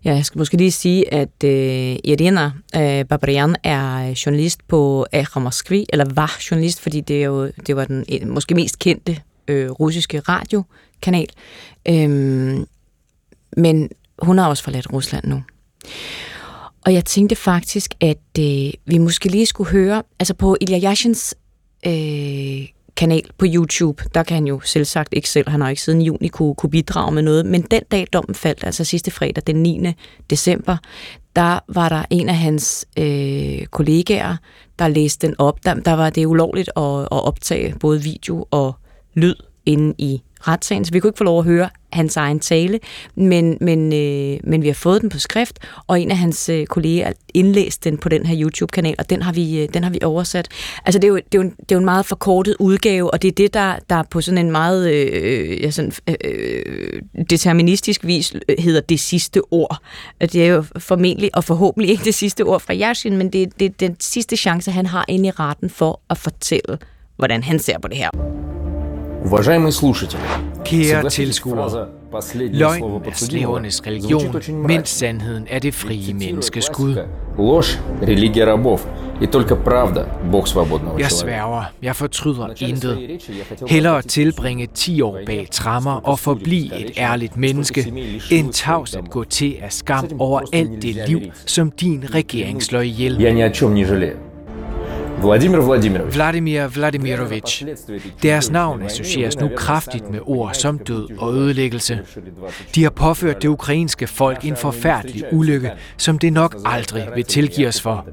Ja, 0.04 0.14
jeg 0.14 0.24
skal 0.24 0.38
måske 0.38 0.56
lige 0.56 0.70
sige, 0.70 1.14
at 1.14 1.44
øh, 1.44 1.96
Irina 2.04 2.44
øh, 2.76 3.04
Babrian 3.04 3.56
er 3.64 4.14
journalist 4.26 4.68
på 4.68 5.06
Echa 5.12 5.40
Moskvi, 5.40 5.86
eller 5.92 6.06
var 6.14 6.36
journalist, 6.50 6.82
fordi 6.82 7.00
det, 7.00 7.22
er 7.22 7.26
jo, 7.26 7.46
det 7.66 7.76
var 7.76 7.84
den 7.84 8.04
øh, 8.12 8.28
måske 8.28 8.54
mest 8.54 8.78
kendte 8.78 9.16
øh, 9.48 9.70
russiske 9.70 10.20
radiokanal. 10.20 11.28
Øhm, 11.88 12.66
men 13.56 13.88
hun 14.22 14.38
har 14.38 14.48
også 14.48 14.64
forladt 14.64 14.92
Rusland 14.92 15.24
nu. 15.26 15.42
Og 16.86 16.94
jeg 16.94 17.04
tænkte 17.04 17.36
faktisk, 17.36 17.94
at 18.00 18.38
øh, 18.38 18.70
vi 18.84 18.98
måske 18.98 19.28
lige 19.28 19.46
skulle 19.46 19.70
høre, 19.70 20.02
altså 20.18 20.34
på 20.34 20.56
Ilya 20.60 20.90
Yashins 20.90 21.34
øh, 21.86 22.68
kanal 22.96 23.30
på 23.38 23.46
YouTube, 23.48 24.04
der 24.14 24.22
kan 24.22 24.34
han 24.34 24.46
jo 24.46 24.60
selv 24.60 24.84
sagt 24.84 25.08
ikke 25.12 25.28
selv, 25.28 25.48
han 25.48 25.60
har 25.60 25.68
ikke 25.68 25.82
siden 25.82 26.02
juni 26.02 26.28
kunne, 26.28 26.54
kunne 26.54 26.70
bidrage 26.70 27.12
med 27.12 27.22
noget, 27.22 27.46
men 27.46 27.62
den 27.62 27.82
dag 27.90 28.06
dommen 28.12 28.34
faldt, 28.34 28.64
altså 28.64 28.84
sidste 28.84 29.10
fredag, 29.10 29.42
den 29.46 29.56
9. 29.56 29.86
december, 30.30 30.76
der 31.36 31.58
var 31.68 31.88
der 31.88 32.04
en 32.10 32.28
af 32.28 32.36
hans 32.36 32.86
øh, 32.96 33.66
kollegaer, 33.66 34.36
der 34.78 34.88
læste 34.88 35.26
den 35.26 35.36
op. 35.38 35.64
Der, 35.64 35.74
der 35.74 35.92
var 35.92 36.10
det 36.10 36.26
ulovligt 36.26 36.70
at, 36.76 37.00
at 37.00 37.24
optage 37.24 37.74
både 37.80 38.02
video 38.02 38.46
og 38.50 38.74
lyd 39.14 39.34
inde 39.66 39.94
i 39.98 40.22
retssagen, 40.48 40.84
så 40.84 40.92
vi 40.92 41.00
kunne 41.00 41.08
ikke 41.08 41.18
få 41.18 41.24
lov 41.24 41.38
at 41.38 41.44
høre 41.44 41.68
hans 41.92 42.16
egen 42.16 42.40
tale, 42.40 42.80
men, 43.14 43.58
men, 43.60 43.92
øh, 43.92 44.40
men 44.44 44.62
vi 44.62 44.66
har 44.66 44.74
fået 44.74 45.02
den 45.02 45.10
på 45.10 45.18
skrift, 45.18 45.58
og 45.86 46.00
en 46.00 46.10
af 46.10 46.16
hans 46.16 46.48
øh, 46.48 46.66
kolleger 46.66 47.12
indlæste 47.34 47.90
den 47.90 47.98
på 47.98 48.08
den 48.08 48.26
her 48.26 48.36
YouTube-kanal, 48.40 48.94
og 48.98 49.10
den 49.10 49.22
har 49.22 49.32
vi, 49.32 49.62
øh, 49.62 49.68
den 49.74 49.82
har 49.82 49.90
vi 49.90 49.98
oversat. 50.04 50.48
Altså 50.84 50.98
det 50.98 51.04
er, 51.04 51.08
jo, 51.08 51.16
det, 51.16 51.34
er 51.34 51.38
jo 51.38 51.40
en, 51.40 51.50
det 51.50 51.72
er 51.72 51.76
jo 51.76 51.78
en 51.78 51.84
meget 51.84 52.06
forkortet 52.06 52.56
udgave, 52.58 53.10
og 53.10 53.22
det 53.22 53.28
er 53.28 53.32
det, 53.32 53.54
der, 53.54 53.76
der 53.90 54.02
på 54.02 54.20
sådan 54.20 54.38
en 54.38 54.50
meget 54.52 54.90
øh, 54.90 55.08
øh 55.12 55.62
ja, 55.62 55.70
sådan, 55.70 55.92
øh, 56.08 56.14
øh 56.24 57.02
deterministisk 57.30 58.04
vis 58.04 58.34
øh, 58.48 58.56
hedder 58.58 58.80
det 58.80 59.00
sidste 59.00 59.40
ord. 59.50 59.78
Det 60.20 60.34
er 60.34 60.46
jo 60.46 60.64
formentlig 60.78 61.30
og 61.36 61.44
forhåbentlig 61.44 61.90
ikke 61.90 62.04
det 62.04 62.14
sidste 62.14 62.42
ord 62.42 62.60
fra 62.60 62.74
Yashin, 62.74 63.16
men 63.16 63.32
det, 63.32 63.60
det 63.60 63.66
er 63.66 63.88
den 63.88 63.96
sidste 64.00 64.36
chance, 64.36 64.70
han 64.70 64.86
har 64.86 65.04
inde 65.08 65.28
i 65.28 65.30
retten 65.30 65.70
for 65.70 66.00
at 66.10 66.18
fortælle, 66.18 66.78
hvordan 67.16 67.42
han 67.42 67.58
ser 67.58 67.78
på 67.78 67.88
det 67.88 67.96
her. 67.96 68.49
Уважаемые 69.25 69.71
слушатели, 69.71 70.21
Kære 70.65 71.09
tilskuere, 71.09 71.87
løgn 72.51 72.83
er 73.05 73.11
slavernes 73.13 73.81
religion, 73.87 74.35
mens 74.67 74.89
sandheden 74.89 75.47
er 75.49 75.59
det 75.59 75.73
frie 75.73 76.13
menneskes 76.13 76.69
Gud. 76.73 76.95
Ложь – 77.37 78.01
религия 78.01 78.45
рабов, 78.45 78.87
и 79.21 79.25
только 79.27 79.55
правда – 79.55 80.31
Бог 80.31 80.47
свободного 80.47 80.97
Jeg 80.99 81.09
человека. 81.09 81.25
sværger, 81.25 81.63
jeg 81.81 81.95
fortryder 81.95 82.47
intet. 82.59 82.97
Hellere 83.69 84.01
tilbringe 84.01 84.67
10 84.73 85.01
år 85.01 85.19
bag 85.25 85.47
trammer 85.51 85.91
og 85.91 86.19
forblive 86.19 86.75
et 86.79 86.91
ærligt 86.97 87.37
menneske, 87.37 87.93
end 88.31 88.53
tavs 88.53 88.95
at 88.95 89.09
gå 89.09 89.23
til 89.23 89.55
af 89.61 89.73
skam 89.73 90.09
over 90.19 90.41
alt 90.53 90.81
det 90.81 90.95
liv, 91.07 91.21
som 91.45 91.71
din 91.71 92.03
regering 92.13 92.63
slår 92.63 92.81
ihjel. 92.81 93.21
Я 93.21 93.31
ни 93.33 93.41
о 93.43 93.49
чем 93.49 93.73
не 93.73 93.85
жалею. 93.85 94.17
Vladimir 95.22 95.60
Vladimirovich. 95.60 96.14
Vladimir 96.14 96.66
Vladimirovich. 96.66 97.64
Deres 98.22 98.50
navn 98.50 98.82
associeres 98.82 99.40
nu 99.40 99.48
kraftigt 99.56 100.10
med 100.10 100.20
ord 100.26 100.54
som 100.54 100.78
død 100.78 101.08
og 101.18 101.34
ødelæggelse. 101.34 101.98
De 102.74 102.82
har 102.82 102.90
påført 102.90 103.42
det 103.42 103.48
ukrainske 103.48 104.06
folk 104.06 104.44
en 104.44 104.56
forfærdelig 104.56 105.24
ulykke, 105.32 105.70
som 105.96 106.18
det 106.18 106.32
nok 106.32 106.56
aldrig 106.64 107.08
vil 107.14 107.24
tilgive 107.24 107.68
os 107.68 107.80
for. 107.80 108.06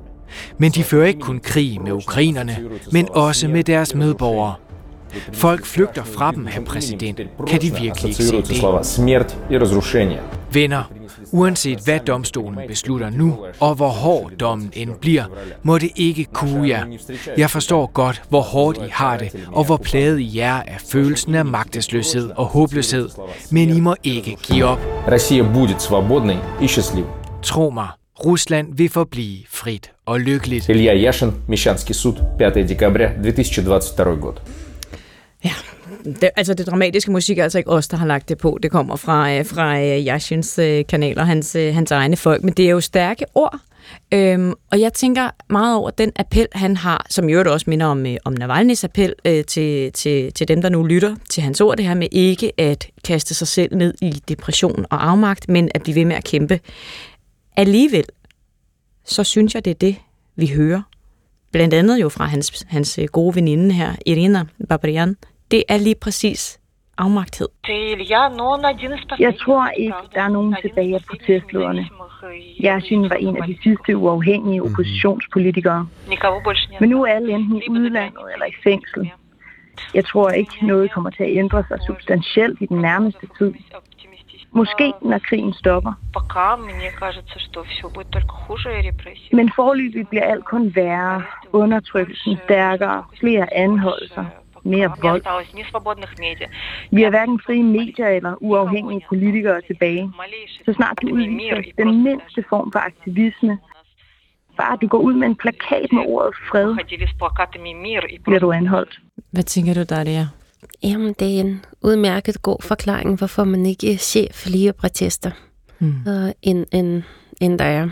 Men 0.58 0.72
de 0.72 0.84
fører 0.84 1.08
ikke 1.08 1.20
kun 1.20 1.40
krig 1.40 1.82
med 1.82 1.92
ukrainerne, 1.92 2.58
men 2.92 3.08
også 3.12 3.48
med 3.48 3.64
deres 3.64 3.96
medborgere. 3.96 4.54
Folk 5.34 5.66
flygter 5.66 6.04
fra 6.04 6.32
dem, 6.32 6.46
herr 6.46 6.64
præsident. 6.64 7.22
Kan 7.48 7.62
de 7.62 7.76
virkelig 7.80 8.10
ikke 8.10 8.24
se 8.24 8.42
det? 8.42 8.64
Venner, 10.52 10.84
uanset 11.33 11.79
hvad 11.85 12.01
domstolen 12.01 12.59
beslutter 12.69 13.11
nu, 13.11 13.39
og 13.61 13.75
hvor 13.75 13.89
hård 13.89 14.31
dommen 14.41 14.71
end 14.73 14.91
bliver, 15.01 15.25
må 15.63 15.79
det 15.79 15.91
ikke 15.97 16.25
kue 16.25 16.69
jer. 16.69 16.85
Jeg 17.37 17.51
forstår 17.51 17.87
godt, 17.87 18.23
hvor 18.29 18.41
hårdt 18.41 18.79
I 18.79 18.91
har 18.91 19.17
det, 19.19 19.49
og 19.53 19.65
hvor 19.65 19.77
plaget 19.77 20.19
I 20.21 20.39
er 20.39 20.53
af 20.55 20.81
følelsen 20.93 21.35
af 21.35 21.45
magtesløshed 21.45 22.31
og 22.37 22.47
håbløshed. 22.47 23.09
Men 23.51 23.77
I 23.77 23.81
må 23.81 23.95
ikke 24.05 24.37
give 24.43 24.65
op. 24.65 24.79
Россия 25.09 25.43
будет 25.43 25.81
свободной 25.81 26.37
и 26.61 26.67
счастливой. 26.67 27.11
Tro 27.43 27.71
mig, 27.71 27.89
Rusland 28.25 28.75
vil 28.77 28.89
forblive 28.89 29.39
frit 29.51 29.91
og 30.07 30.21
lykkeligt. 30.21 30.69
Илья 30.69 30.95
Яшин, 30.95 31.33
Мещанский 31.49 31.95
суд, 31.95 32.15
5 32.39 32.69
декабря 32.69 33.09
2022 33.25 34.17
год. 34.17 34.43
Ja, 35.45 35.51
det, 36.22 36.30
altså 36.36 36.54
det 36.54 36.68
dramatiske 36.68 37.12
musik 37.12 37.38
er 37.38 37.44
altså 37.44 37.58
ikke 37.58 37.70
os, 37.70 37.88
der 37.88 37.98
har 37.98 38.06
lagt 38.06 38.30
det 38.30 38.38
på. 38.38 38.60
Det 38.64 38.72
kommer 38.72 38.96
fra, 38.96 39.34
øh, 39.34 39.46
fra 39.46 39.80
øh, 39.80 40.08
Yashins 40.08 40.60
øh, 40.60 40.86
kanaler, 40.90 41.24
hans, 41.24 41.56
øh, 41.56 41.74
hans 41.74 41.92
egne 41.92 42.16
folk. 42.16 42.44
Men 42.44 42.54
det 42.54 42.66
er 42.66 42.70
jo 42.70 42.82
stærke 42.82 43.26
ord. 43.36 43.60
Øhm, 44.14 44.54
og 44.72 44.80
jeg 44.80 44.94
tænker 44.94 45.30
meget 45.50 45.76
over 45.76 45.90
den 45.90 46.12
appel, 46.16 46.48
han 46.52 46.78
har, 46.78 47.06
som 47.10 47.30
i 47.30 47.32
øvrigt 47.32 47.50
også 47.50 47.70
minder 47.70 47.86
om, 47.86 48.06
øh, 48.06 48.18
om 48.26 48.36
Navalny's 48.42 48.84
appel 48.84 49.14
øh, 49.26 49.46
til, 49.46 49.92
til, 49.92 50.34
til 50.34 50.48
dem, 50.48 50.62
der 50.62 50.70
nu 50.70 50.84
lytter 50.84 51.16
til 51.30 51.44
hans 51.44 51.62
ord, 51.62 51.78
det 51.78 51.86
her 51.86 51.94
med 51.94 52.08
ikke 52.12 52.52
at 52.58 52.88
kaste 53.04 53.34
sig 53.34 53.48
selv 53.48 53.76
ned 53.76 53.94
i 54.02 54.22
depression 54.28 54.86
og 54.90 55.10
afmagt, 55.10 55.50
men 55.50 55.70
at 55.76 55.84
blive 55.84 55.96
ved 55.96 56.06
med 56.06 56.16
at 56.16 56.24
kæmpe. 56.24 56.60
Alligevel, 57.58 58.06
så 59.06 59.24
synes 59.24 59.56
jeg, 59.56 59.66
det 59.66 59.72
er 59.72 59.76
det, 59.76 59.96
vi 60.36 60.48
hører. 60.48 60.82
Blandt 61.52 61.74
andet 61.74 62.02
jo 62.02 62.10
fra 62.10 62.26
hans, 62.26 62.66
hans 62.68 62.98
øh, 62.98 63.06
gode 63.06 63.36
veninde 63.36 63.76
her, 63.76 63.96
Irina 64.06 64.44
Babrian. 64.70 65.16
Det 65.52 65.64
er 65.70 65.78
lige 65.78 65.96
præcis 66.02 66.60
afmagthed. 66.98 67.48
Jeg 69.20 69.34
tror 69.40 69.70
ikke, 69.70 69.94
der 70.14 70.22
er 70.22 70.28
nogen 70.28 70.56
tilbage 70.62 70.96
af 70.96 71.02
protestlederne. 71.10 71.90
Yashin 72.64 73.10
var 73.10 73.16
en 73.16 73.38
af 73.38 73.48
de 73.48 73.58
sidste 73.64 73.98
uafhængige 73.98 74.64
oppositionspolitikere. 74.64 75.88
Men 76.80 76.90
nu 76.90 77.04
er 77.04 77.12
alle 77.14 77.34
enten 77.34 77.58
i 77.58 77.70
udlandet 77.70 78.24
eller 78.34 78.46
i 78.46 78.54
fængsel. 78.64 79.12
Jeg 79.94 80.06
tror 80.06 80.30
ikke, 80.30 80.66
noget 80.66 80.92
kommer 80.92 81.10
til 81.10 81.24
at 81.24 81.38
ændre 81.38 81.64
sig 81.68 81.80
substantielt 81.88 82.62
i 82.62 82.66
den 82.66 82.82
nærmeste 82.82 83.28
tid. 83.38 83.54
Måske, 84.52 84.94
når 85.02 85.20
krigen 85.20 85.54
stopper. 85.54 85.94
Men 89.34 89.52
forløbig 89.56 90.08
bliver 90.08 90.24
alt 90.24 90.46
kun 90.46 90.76
værre. 90.76 91.24
Undertrykkelsen 91.54 92.38
stærkere, 92.46 93.04
flere 93.20 93.54
anholdelser, 93.54 94.26
mere 94.68 94.92
vold. 95.02 95.22
Vi 96.92 97.02
har 97.02 97.10
hverken 97.10 97.40
frie 97.46 97.64
medier 97.64 98.08
eller 98.08 98.34
uafhængige 98.42 99.02
politikere 99.10 99.62
tilbage. 99.62 100.12
Så 100.66 100.74
snart 100.74 100.98
du 101.02 101.08
udviser 101.08 101.62
den 101.78 102.04
mindste 102.04 102.44
form 102.50 102.72
for 102.72 102.80
aktivisme, 102.80 103.58
bare 104.58 104.78
du 104.82 104.88
går 104.88 104.98
ud 104.98 105.14
med 105.14 105.28
en 105.28 105.36
plakat 105.36 105.92
med 105.92 106.04
ordet 106.06 106.34
fred, 106.50 106.76
bliver 108.24 108.40
du 108.40 108.52
anholdt. 108.52 109.00
Hvad 109.32 109.44
tænker 109.44 109.74
du, 109.74 109.84
der 109.90 109.96
er 109.96 110.04
Jamen, 110.84 111.14
det 111.20 111.36
er 111.36 111.40
en 111.40 111.66
udmærket 111.82 112.42
god 112.42 112.62
forklaring, 112.62 113.18
hvorfor 113.18 113.44
man 113.44 113.66
ikke 113.66 113.98
ser 113.98 114.28
flere 114.34 114.74
protester, 114.74 115.32
mm. 115.80 115.96
uh, 116.08 116.30
end, 116.42 116.66
end, 116.72 117.04
end 117.42 117.60
der 117.60 117.66
er. 117.66 117.90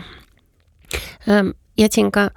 Um, 1.40 1.54
jeg 1.78 1.90
tænker, 1.90 2.28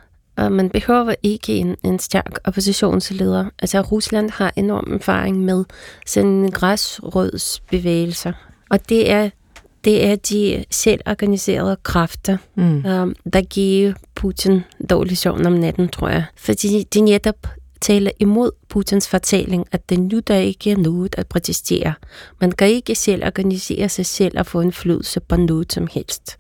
uh, 0.42 0.52
man 0.52 0.70
behøver 0.70 1.16
ikke 1.24 1.54
en, 1.54 1.76
en 1.84 2.00
stærk 2.00 2.40
oppositionsleder. 2.44 3.46
Altså, 3.60 3.82
Rusland 3.82 4.30
har 4.30 4.54
enorm 4.56 4.94
erfaring 4.94 5.38
med 5.38 5.66
sådan 6.06 6.50
græsrødsbevægelser, 6.54 8.34
og 8.70 8.90
det 8.90 9.12
er 9.12 9.30
det 9.84 10.06
er 10.06 10.16
de 10.16 10.66
selvorganiserede 10.72 11.78
kræfter, 11.84 12.38
mm. 12.56 12.86
um, 12.86 13.16
der 13.34 13.42
giver 13.42 13.94
Putin 14.16 14.64
dårlig 14.90 15.18
søvn 15.18 15.46
om 15.46 15.54
natten, 15.54 15.88
tror 15.88 16.10
jeg. 16.10 16.24
Fordi 16.38 16.84
de 16.94 17.02
netop 17.02 17.48
taler 17.82 18.12
imod 18.20 18.52
Putins 18.70 19.08
fortælling, 19.08 19.66
at 19.72 19.90
det 19.90 20.00
nu 20.00 20.20
der 20.20 20.36
ikke 20.36 20.72
er 20.72 20.78
noget 20.78 21.16
at 21.18 21.28
protestere. 21.28 21.94
Man 22.42 22.52
kan 22.52 22.68
ikke 22.68 22.96
selv 22.96 23.26
organisere 23.26 23.90
sig 23.90 24.06
selv 24.06 24.40
og 24.40 24.46
få 24.46 24.62
indflydelse 24.62 25.20
på 25.20 25.36
noget 25.36 25.74
som 25.74 25.88
helst. 25.92 26.38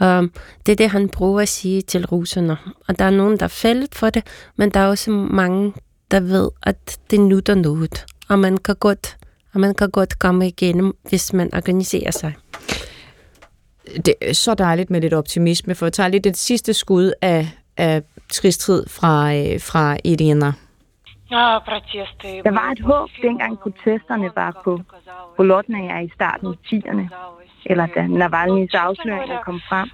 Um, 0.00 0.32
det 0.66 0.72
er 0.72 0.76
det, 0.76 0.90
han 0.90 1.08
prøver 1.08 1.40
at 1.40 1.48
sige 1.48 1.82
til 1.82 2.06
russerne. 2.06 2.56
Og 2.88 2.98
der 2.98 3.04
er 3.04 3.10
nogen, 3.10 3.38
der 3.38 3.44
er 3.44 3.48
faldet 3.48 3.94
for 3.94 4.10
det, 4.10 4.26
men 4.56 4.70
der 4.70 4.80
er 4.80 4.86
også 4.86 5.10
mange, 5.10 5.72
der 6.10 6.20
ved, 6.20 6.50
at 6.62 6.98
det 7.10 7.20
nu 7.20 7.38
der 7.38 7.54
noget. 7.54 8.06
Og 8.28 8.38
man 8.38 8.56
kan 8.56 8.76
godt, 8.76 9.16
og 9.54 9.60
man 9.60 9.74
kan 9.74 9.90
godt 9.90 10.18
komme 10.18 10.48
igennem, 10.48 10.96
hvis 11.08 11.32
man 11.32 11.54
organiserer 11.54 12.10
sig. 12.10 12.34
Det 14.06 14.14
er 14.20 14.32
så 14.32 14.54
dejligt 14.54 14.90
med 14.90 15.00
lidt 15.00 15.14
optimisme, 15.14 15.74
for 15.74 15.86
at 15.86 15.92
tage 15.92 16.10
lidt 16.10 16.24
det 16.24 16.36
sidste 16.36 16.74
skud 16.74 17.12
af, 17.22 17.50
af 17.76 18.02
tristhed 18.32 18.86
fra, 18.88 19.34
øh, 19.34 19.60
fra 19.60 19.96
Irina. 20.04 20.52
Der 21.30 22.50
var 22.50 22.70
et 22.70 22.80
håb, 22.80 23.10
dengang 23.22 23.58
protesterne 23.58 24.30
var 24.36 24.60
på 24.64 24.80
Bolotnaya 25.36 26.00
i 26.00 26.08
starten 26.14 26.46
af 26.46 26.54
10'erne, 26.66 27.06
eller 27.66 27.86
da 27.86 28.00
Navalny's 28.00 28.76
afsløringer 28.76 29.42
kom 29.42 29.60
frem. 29.68 29.90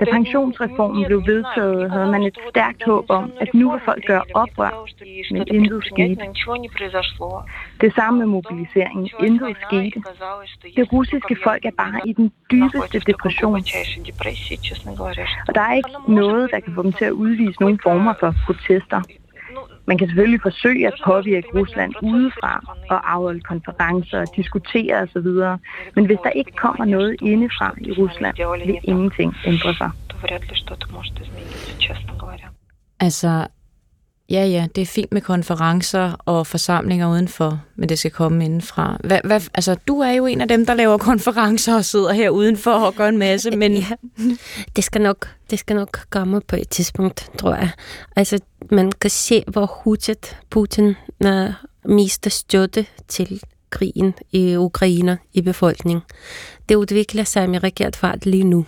Da 0.00 0.04
pensionsreformen 0.04 1.04
blev 1.04 1.26
vedtaget, 1.26 1.90
havde 1.90 2.10
man 2.10 2.22
et 2.22 2.38
stærkt 2.50 2.82
håb 2.84 3.10
om, 3.10 3.32
at 3.40 3.54
nu 3.54 3.70
vil 3.70 3.80
folk 3.84 4.06
gøre 4.06 4.22
oprør, 4.34 4.86
men 5.32 5.44
intet 5.48 5.84
skete. 5.84 6.20
Det 7.80 7.94
samme 7.94 8.18
med 8.18 8.26
mobiliseringen. 8.26 9.10
Intet 9.20 9.56
skete. 9.66 10.02
Det 10.76 10.92
russiske 10.92 11.36
folk 11.44 11.64
er 11.64 11.70
bare 11.78 12.00
i 12.04 12.12
den 12.12 12.32
dybeste 12.50 12.98
depression. 12.98 13.54
Og 15.48 15.54
der 15.54 15.60
er 15.60 15.72
ikke 15.72 15.90
noget, 16.08 16.50
der 16.50 16.60
kan 16.60 16.74
få 16.74 16.82
dem 16.82 16.92
til 16.92 17.04
at 17.04 17.12
udvise 17.12 17.60
nogle 17.60 17.78
former 17.82 18.14
for 18.20 18.34
protester. 18.46 19.02
Man 19.86 19.98
kan 19.98 20.08
selvfølgelig 20.08 20.40
forsøge 20.42 20.86
at 20.86 20.94
påvirke 21.04 21.48
Rusland 21.54 21.92
udefra 22.02 22.76
og 22.90 23.12
afholde 23.12 23.40
konferencer 23.40 24.20
og 24.20 24.36
diskutere 24.36 24.96
osv. 24.96 25.28
Men 25.94 26.06
hvis 26.06 26.18
der 26.24 26.30
ikke 26.30 26.52
kommer 26.52 26.84
noget 26.84 27.16
indefra 27.22 27.74
i 27.80 27.92
Rusland, 27.92 28.36
vil 28.66 28.78
ingenting 28.82 29.34
ændre 29.44 29.74
sig. 29.74 29.90
Altså, 33.00 33.46
ja 34.32 34.44
ja, 34.46 34.66
det 34.74 34.82
er 34.82 34.86
fint 34.86 35.12
med 35.12 35.20
konferencer 35.20 36.12
og 36.24 36.46
forsamlinger 36.46 37.10
udenfor, 37.10 37.60
men 37.76 37.88
det 37.88 37.98
skal 37.98 38.10
komme 38.10 38.44
indenfra. 38.44 38.96
Hvad, 39.04 39.20
hvad, 39.24 39.40
altså, 39.54 39.74
du 39.74 40.00
er 40.00 40.10
jo 40.12 40.26
en 40.26 40.40
af 40.40 40.48
dem, 40.48 40.66
der 40.66 40.74
laver 40.74 40.98
konferencer 40.98 41.76
og 41.76 41.84
sidder 41.84 42.12
her 42.12 42.30
udenfor 42.30 42.72
og 42.72 42.94
gør 42.94 43.08
en 43.08 43.18
masse, 43.18 43.50
men... 43.62 43.76
Ja, 43.76 43.88
det 44.76 44.84
skal 44.84 45.00
nok, 45.00 45.28
det 45.50 45.58
skal 45.58 45.76
nok 45.76 45.98
komme 46.10 46.40
på 46.40 46.56
et 46.56 46.68
tidspunkt, 46.68 47.30
tror 47.38 47.54
jeg. 47.54 47.70
Altså, 48.16 48.38
man 48.70 48.92
kan 48.92 49.10
se, 49.10 49.44
hvor 49.46 49.66
hurtigt 49.84 50.36
Putin 50.50 50.94
uh, 51.24 51.50
mister 51.84 52.30
støtte 52.30 52.86
til 53.08 53.42
krigen 53.70 54.14
i 54.30 54.56
Ukraine 54.56 55.18
i 55.32 55.40
befolkningen. 55.40 56.02
Det 56.68 56.74
udvikler 56.74 57.24
sig 57.24 57.50
med 57.50 57.62
rekord 57.62 57.96
fart 57.96 58.26
lige 58.26 58.44
nu. 58.44 58.66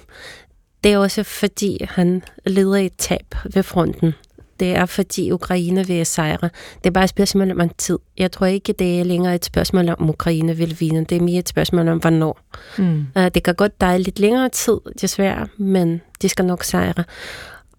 Det 0.84 0.92
er 0.92 0.98
også 0.98 1.22
fordi, 1.22 1.84
han 1.90 2.22
leder 2.46 2.76
et 2.76 2.92
tab 2.98 3.34
ved 3.54 3.62
fronten. 3.62 4.14
Det 4.60 4.74
er 4.74 4.86
fordi 4.86 5.32
Ukraine 5.32 5.86
vil 5.86 6.06
sejre. 6.06 6.50
Det 6.78 6.86
er 6.86 6.90
bare 6.90 7.04
et 7.04 7.10
spørgsmål 7.10 7.60
om 7.60 7.68
tid. 7.78 7.98
Jeg 8.18 8.32
tror 8.32 8.46
ikke, 8.46 8.72
det 8.72 9.00
er 9.00 9.04
længere 9.04 9.34
et 9.34 9.44
spørgsmål 9.44 9.88
om, 9.88 10.08
Ukraine 10.08 10.56
vil 10.56 10.76
vinde. 10.80 11.04
Det 11.04 11.16
er 11.16 11.22
mere 11.22 11.38
et 11.38 11.48
spørgsmål 11.48 11.88
om, 11.88 11.98
hvornår. 11.98 12.40
Mm. 12.78 13.06
Uh, 13.16 13.26
det 13.34 13.42
kan 13.42 13.54
godt 13.54 13.80
tage 13.80 13.98
lidt 13.98 14.18
længere 14.18 14.48
tid, 14.48 14.76
desværre, 15.00 15.48
men 15.56 16.00
de 16.22 16.28
skal 16.28 16.44
nok 16.44 16.64
sejre. 16.64 17.04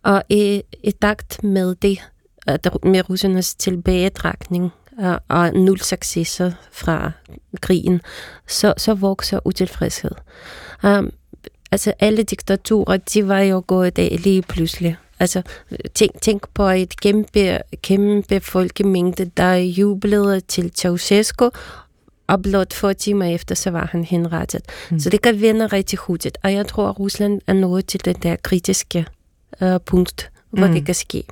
Og 0.03 0.23
i, 0.29 0.61
i 0.83 0.91
takt 0.91 1.43
med 1.43 1.75
det, 1.75 1.99
med 2.83 3.09
russernes 3.09 3.55
tilbagetrækning 3.55 4.71
og, 4.97 5.19
og 5.27 5.53
nul 5.53 5.79
successer 5.79 6.51
fra 6.71 7.11
krigen, 7.61 8.01
så, 8.47 8.73
så 8.77 8.93
vokser 8.93 9.39
utilfredshed. 9.45 10.11
Um, 10.83 11.11
altså 11.71 11.93
alle 11.99 12.23
diktaturer, 12.23 12.97
de 12.97 13.27
var 13.27 13.39
jo 13.39 13.63
gået 13.67 13.99
af 13.99 14.17
lige 14.23 14.41
pludselig. 14.41 14.97
Altså, 15.19 15.41
tænk, 15.93 16.21
tænk 16.21 16.43
på 16.54 16.63
et 16.63 17.01
kæmpe, 17.01 17.60
kæmpe 17.82 18.39
folkemængde, 18.39 19.32
der 19.38 19.54
jublede 19.54 20.39
til 20.39 20.71
Ceausescu, 20.75 21.49
og 22.28 22.41
blot 22.41 22.73
få 22.73 22.93
timer 22.93 23.25
efter, 23.25 23.56
så 23.56 23.71
var 23.71 23.89
han 23.91 24.04
henrettet. 24.04 24.62
Mm. 24.91 24.99
Så 24.99 25.10
det 25.10 25.21
kan 25.21 25.41
vende 25.41 25.67
rigtig 25.67 25.99
hurtigt, 25.99 26.38
og 26.43 26.54
jeg 26.54 26.67
tror, 26.67 26.89
at 26.89 26.99
Rusland 26.99 27.41
er 27.47 27.54
nået 27.54 27.86
til 27.86 28.06
det 28.06 28.23
der 28.23 28.36
kritiske 28.36 29.06
uh, 29.62 29.67
punkt, 29.86 30.30
hvor 30.49 30.67
mm. 30.67 30.73
det 30.73 30.86
kan 30.86 30.95
ske. 30.95 31.23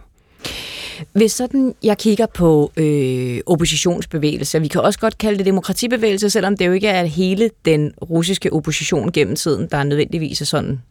Hvis 1.13 1.31
sådan 1.31 1.75
jeg 1.83 1.97
kigger 1.97 2.25
på 2.25 2.71
øh, 2.77 3.39
oppositionsbevægelser, 3.45 4.59
vi 4.59 4.67
kan 4.67 4.81
også 4.81 4.99
godt 4.99 5.17
kalde 5.17 5.37
det 5.37 5.45
demokratibevægelse, 5.45 6.29
selvom 6.29 6.57
det 6.57 6.67
jo 6.67 6.71
ikke 6.71 6.87
er 6.87 7.05
hele 7.05 7.49
den 7.65 7.93
russiske 8.01 8.53
opposition 8.53 9.11
gennem 9.11 9.35
tiden, 9.35 9.67
der 9.71 9.83
nødvendigvis 9.83 10.41
er 10.41 10.45
sådan 10.45 10.81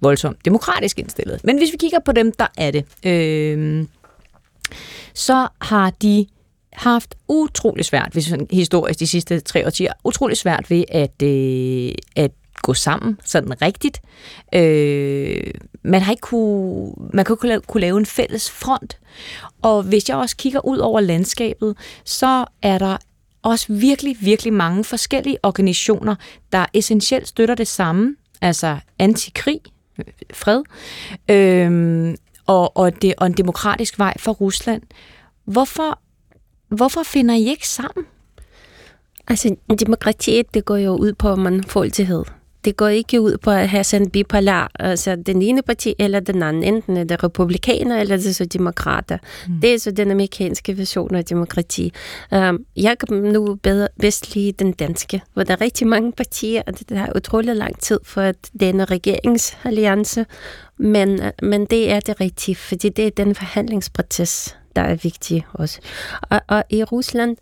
voldsomt 0.00 0.44
demokratisk 0.44 0.98
indstillet. 0.98 1.40
Men 1.44 1.58
hvis 1.58 1.72
vi 1.72 1.76
kigger 1.76 1.98
på 2.04 2.12
dem, 2.12 2.32
der 2.32 2.46
er 2.58 2.70
det, 2.70 2.84
øh, 3.06 3.86
så 5.14 5.48
har 5.60 5.90
de 5.90 6.26
haft 6.72 7.14
utrolig 7.28 7.84
svært, 7.84 8.12
hvis 8.12 8.24
sådan 8.24 8.46
historisk 8.50 9.00
de 9.00 9.06
sidste 9.06 9.40
tre 9.40 9.66
årtier, 9.66 9.92
utrolig 10.04 10.36
svært 10.36 10.70
ved 10.70 10.84
at, 10.88 11.22
øh, 11.22 11.92
at 12.16 12.30
gå 12.62 12.74
sammen 12.74 13.18
sådan 13.24 13.62
rigtigt. 13.62 14.00
Øh, 14.54 15.50
man 15.82 16.02
har 16.02 16.12
ikke 16.12 16.20
kunne, 16.20 16.92
man 17.12 17.24
kan 17.24 17.36
kunne, 17.36 17.60
kunne 17.60 17.80
lave 17.80 17.98
en 17.98 18.06
fælles 18.06 18.50
front. 18.50 18.98
Og 19.62 19.82
hvis 19.82 20.08
jeg 20.08 20.16
også 20.16 20.36
kigger 20.36 20.66
ud 20.66 20.78
over 20.78 21.00
landskabet, 21.00 21.76
så 22.04 22.44
er 22.62 22.78
der 22.78 22.96
også 23.42 23.66
virkelig, 23.72 24.16
virkelig 24.20 24.52
mange 24.52 24.84
forskellige 24.84 25.38
organisationer, 25.42 26.14
der 26.52 26.66
essentielt 26.74 27.28
støtter 27.28 27.54
det 27.54 27.68
samme, 27.68 28.16
altså 28.40 28.78
antikrig, 28.98 29.60
fred, 30.32 30.62
øh, 31.30 32.14
og, 32.46 32.76
og, 32.76 33.02
det, 33.02 33.14
og 33.18 33.26
en 33.26 33.32
demokratisk 33.32 33.98
vej 33.98 34.14
for 34.18 34.32
Rusland. 34.32 34.82
Hvorfor, 35.44 36.00
hvorfor 36.68 37.02
finder 37.02 37.34
I 37.34 37.48
ikke 37.48 37.68
sammen? 37.68 38.06
Altså, 39.28 39.56
demokratiet, 39.80 40.54
det 40.54 40.64
går 40.64 40.76
jo 40.76 40.96
ud 40.96 41.12
på 41.12 41.36
mangfoldighed 41.36 42.24
det 42.64 42.76
går 42.76 42.88
ikke 42.88 43.20
ud 43.20 43.36
på 43.36 43.50
at 43.50 43.68
have 43.68 43.84
sådan 43.84 44.10
bipolar, 44.10 44.70
altså 44.74 45.16
den 45.16 45.42
ene 45.42 45.62
parti 45.62 45.94
eller 45.98 46.20
den 46.20 46.42
anden, 46.42 46.62
enten 46.62 46.96
er 46.96 47.04
det 47.04 47.24
republikaner 47.24 48.00
eller 48.00 48.16
det 48.16 48.26
er 48.26 48.32
så 48.32 48.44
demokrater. 48.44 49.18
Mm. 49.48 49.60
Det 49.60 49.74
er 49.74 49.78
så 49.78 49.90
den 49.90 50.10
amerikanske 50.10 50.78
version 50.78 51.14
af 51.14 51.24
demokrati. 51.24 51.92
Um, 52.32 52.64
jeg 52.76 52.96
kan 52.98 53.18
nu 53.18 53.54
bedre, 53.54 53.88
bedst 54.00 54.34
lide 54.34 54.52
den 54.52 54.72
danske, 54.72 55.22
hvor 55.34 55.42
der 55.42 55.52
er 55.52 55.60
rigtig 55.60 55.86
mange 55.86 56.12
partier, 56.12 56.62
og 56.66 56.88
det 56.88 56.98
har 56.98 57.12
utrolig 57.16 57.56
lang 57.56 57.80
tid 57.80 58.00
for 58.04 58.20
at 58.20 58.36
denne 58.60 58.84
regeringsalliance, 58.84 60.26
men, 60.78 61.20
men 61.42 61.64
det 61.64 61.90
er 61.90 62.00
det 62.00 62.20
rigtige, 62.20 62.54
fordi 62.54 62.88
det 62.88 63.06
er 63.06 63.10
den 63.10 63.34
forhandlingsproces, 63.34 64.56
der 64.76 64.82
er 64.82 64.94
vigtige 64.94 65.46
også. 65.52 65.80
Og, 66.22 66.40
og 66.48 66.64
i 66.70 66.84
Rusland, 66.84 67.36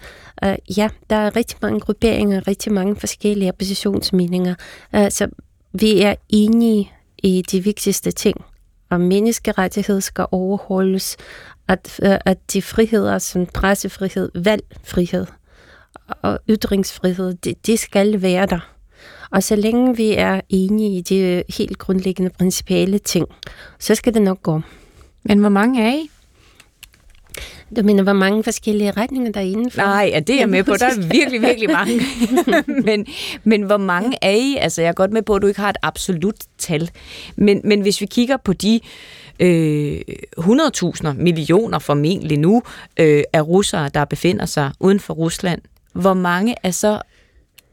øh, 0.44 0.56
ja, 0.76 0.88
der 1.10 1.16
er 1.16 1.36
rigtig 1.36 1.58
mange 1.62 1.80
grupperinger, 1.80 2.48
rigtig 2.48 2.72
mange 2.72 2.96
forskellige 2.96 3.48
oppositionsmeninger. 3.48 4.54
Øh, 4.94 5.10
så 5.10 5.28
vi 5.72 6.00
er 6.00 6.14
enige 6.28 6.92
i 7.18 7.42
de 7.50 7.64
vigtigste 7.64 8.10
ting. 8.10 8.44
Og 8.90 9.00
menneskerettighed 9.00 10.00
skal 10.00 10.26
overholdes, 10.30 11.16
at, 11.68 12.00
øh, 12.02 12.18
at 12.24 12.38
de 12.52 12.62
friheder 12.62 13.18
som 13.18 13.46
pressefrihed, 13.46 14.30
valgfrihed 14.34 15.26
og 16.22 16.38
ytringsfrihed, 16.48 17.34
det, 17.34 17.66
de 17.66 17.76
skal 17.76 18.22
være 18.22 18.46
der. 18.46 18.74
Og 19.30 19.42
så 19.42 19.56
længe 19.56 19.96
vi 19.96 20.14
er 20.14 20.40
enige 20.48 20.98
i 20.98 21.00
de 21.00 21.42
helt 21.48 21.78
grundlæggende 21.78 22.30
principielle 22.30 22.98
ting, 22.98 23.26
så 23.78 23.94
skal 23.94 24.14
det 24.14 24.22
nok 24.22 24.42
gå. 24.42 24.60
Men 25.22 25.38
hvor 25.38 25.48
mange 25.48 25.82
er 25.82 25.94
I? 25.94 26.10
Du 27.76 27.82
mener, 27.82 28.02
hvor 28.02 28.12
mange 28.12 28.44
forskellige 28.44 28.90
retninger 28.90 29.32
der 29.32 29.40
er 29.40 29.44
indenfor? 29.44 29.82
Nej, 29.82 30.10
ja, 30.12 30.20
det 30.20 30.34
er 30.34 30.38
jeg 30.38 30.48
med 30.48 30.64
på. 30.64 30.74
Der 30.78 30.86
er 30.86 31.08
virkelig, 31.08 31.42
virkelig 31.42 31.70
mange. 31.70 32.00
men, 32.86 33.06
men 33.44 33.62
hvor 33.62 33.76
mange 33.76 34.18
er 34.22 34.30
I? 34.30 34.56
Altså, 34.56 34.82
jeg 34.82 34.88
er 34.88 34.92
godt 34.92 35.12
med 35.12 35.22
på, 35.22 35.34
at 35.34 35.42
du 35.42 35.46
ikke 35.46 35.60
har 35.60 35.70
et 35.70 35.76
absolut 35.82 36.34
tal. 36.58 36.90
Men, 37.36 37.60
men 37.64 37.80
hvis 37.80 38.00
vi 38.00 38.06
kigger 38.06 38.36
på 38.36 38.52
de 38.52 38.80
øh, 39.40 40.00
100.000 40.38 41.12
millioner 41.12 41.78
formentlig 41.78 42.38
nu 42.38 42.62
øh, 43.00 43.22
af 43.32 43.42
russere, 43.46 43.88
der 43.88 44.04
befinder 44.04 44.46
sig 44.46 44.72
uden 44.80 45.00
for 45.00 45.14
Rusland, 45.14 45.60
hvor 45.92 46.14
mange 46.14 46.54
er 46.62 46.70
så 46.70 47.00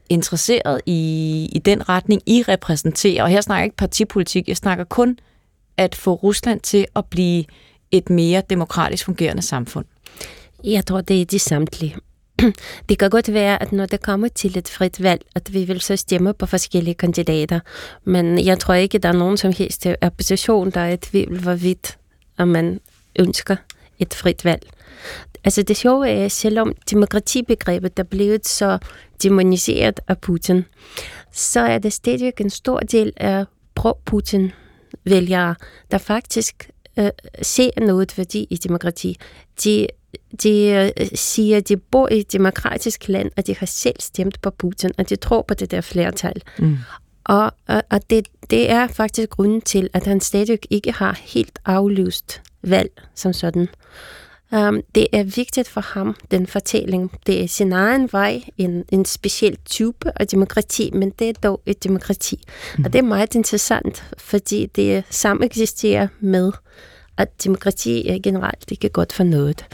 interesseret 0.08 0.80
i, 0.86 1.48
i 1.52 1.58
den 1.58 1.88
retning, 1.88 2.22
I 2.26 2.42
repræsenterer? 2.42 3.22
Og 3.22 3.28
her 3.28 3.40
snakker 3.40 3.60
jeg 3.60 3.66
ikke 3.66 3.76
partipolitik, 3.76 4.48
jeg 4.48 4.56
snakker 4.56 4.84
kun 4.84 5.18
at 5.76 5.94
få 5.94 6.14
Rusland 6.14 6.60
til 6.60 6.86
at 6.96 7.04
blive 7.04 7.44
et 7.90 8.10
mere 8.10 8.42
demokratisk 8.50 9.04
fungerende 9.04 9.42
samfund? 9.42 9.84
Jeg 10.64 10.86
tror, 10.86 11.00
det 11.00 11.20
er 11.20 11.24
de 11.24 11.38
samtlige. 11.38 11.96
Det 12.88 12.98
kan 12.98 13.10
godt 13.10 13.32
være, 13.32 13.62
at 13.62 13.72
når 13.72 13.86
det 13.86 14.02
kommer 14.02 14.28
til 14.28 14.58
et 14.58 14.68
frit 14.68 15.02
valg, 15.02 15.22
at 15.34 15.54
vi 15.54 15.64
vil 15.64 15.80
så 15.80 15.96
stemme 15.96 16.34
på 16.34 16.46
forskellige 16.46 16.94
kandidater. 16.94 17.60
Men 18.04 18.46
jeg 18.46 18.58
tror 18.58 18.74
ikke, 18.74 18.98
der 18.98 19.08
er 19.08 19.12
nogen 19.12 19.36
som 19.36 19.52
helst 19.52 19.86
opposition, 20.02 20.70
der 20.70 20.80
er 20.80 20.92
i 20.92 20.96
tvivl, 20.96 21.40
hvorvidt 21.40 21.98
at 22.38 22.48
man 22.48 22.80
ønsker 23.18 23.56
et 23.98 24.14
frit 24.14 24.44
valg. 24.44 24.66
Altså 25.44 25.62
det 25.62 25.76
sjove 25.76 26.08
er, 26.08 26.28
selvom 26.28 26.74
demokratibegrebet 26.90 27.98
er 27.98 28.02
blevet 28.02 28.48
så 28.48 28.78
demoniseret 29.22 30.00
af 30.08 30.18
Putin, 30.18 30.64
så 31.32 31.60
er 31.60 31.78
det 31.78 31.92
stadigvæk 31.92 32.40
en 32.40 32.50
stor 32.50 32.80
del 32.80 33.12
af 33.16 33.44
pro-Putin 33.80 34.52
vælgere, 35.04 35.54
der 35.90 35.98
faktisk 35.98 36.70
øh, 36.98 37.10
ser 37.42 37.80
noget 37.80 38.18
værdi 38.18 38.46
i 38.50 38.56
demokrati. 38.56 39.16
De, 39.64 39.86
de 40.42 40.92
øh, 40.98 41.06
siger, 41.14 41.56
at 41.56 41.68
de 41.68 41.76
bor 41.76 42.08
i 42.08 42.18
et 42.18 42.32
demokratisk 42.32 43.08
land, 43.08 43.30
og 43.36 43.46
de 43.46 43.56
har 43.56 43.66
selv 43.66 43.96
stemt 44.00 44.42
på 44.42 44.50
Putin, 44.50 44.90
og 44.98 45.08
de 45.08 45.16
tror 45.16 45.42
på 45.42 45.54
det 45.54 45.70
der 45.70 45.80
flertal. 45.80 46.42
Mm. 46.58 46.76
Og, 47.24 47.52
og, 47.66 47.82
og 47.90 48.10
det, 48.10 48.28
det 48.50 48.70
er 48.70 48.86
faktisk 48.86 49.30
grunden 49.30 49.60
til, 49.60 49.90
at 49.92 50.06
han 50.06 50.20
stadig 50.20 50.58
ikke 50.70 50.92
har 50.92 51.20
helt 51.22 51.58
aflyst 51.64 52.42
valg 52.62 52.90
som 53.14 53.32
sådan. 53.32 53.68
Um, 54.52 54.82
det 54.94 55.06
er 55.12 55.22
vigtigt 55.22 55.68
for 55.68 55.80
ham, 55.80 56.16
den 56.30 56.46
fortælling. 56.46 57.12
Det 57.26 57.42
er 57.42 57.48
sin 57.48 57.72
egen 57.72 58.08
vej, 58.12 58.42
en, 58.58 58.84
en 58.92 59.04
speciel 59.04 59.58
type 59.64 60.12
af 60.20 60.26
demokrati, 60.26 60.90
men 60.94 61.10
det 61.10 61.28
er 61.28 61.32
dog 61.32 61.60
et 61.66 61.84
demokrati. 61.84 62.40
Mm. 62.78 62.84
Og 62.84 62.92
det 62.92 62.98
er 62.98 63.02
meget 63.02 63.34
interessant, 63.34 64.04
fordi 64.18 64.66
det 64.66 65.04
sammen 65.10 65.44
eksisterer 65.44 66.08
med, 66.20 66.52
at 67.16 67.44
demokrati 67.44 68.08
er 68.08 68.18
generelt 68.22 68.70
ikke 68.70 68.88
godt 68.88 69.12
for 69.12 69.24
noget. 69.24 69.64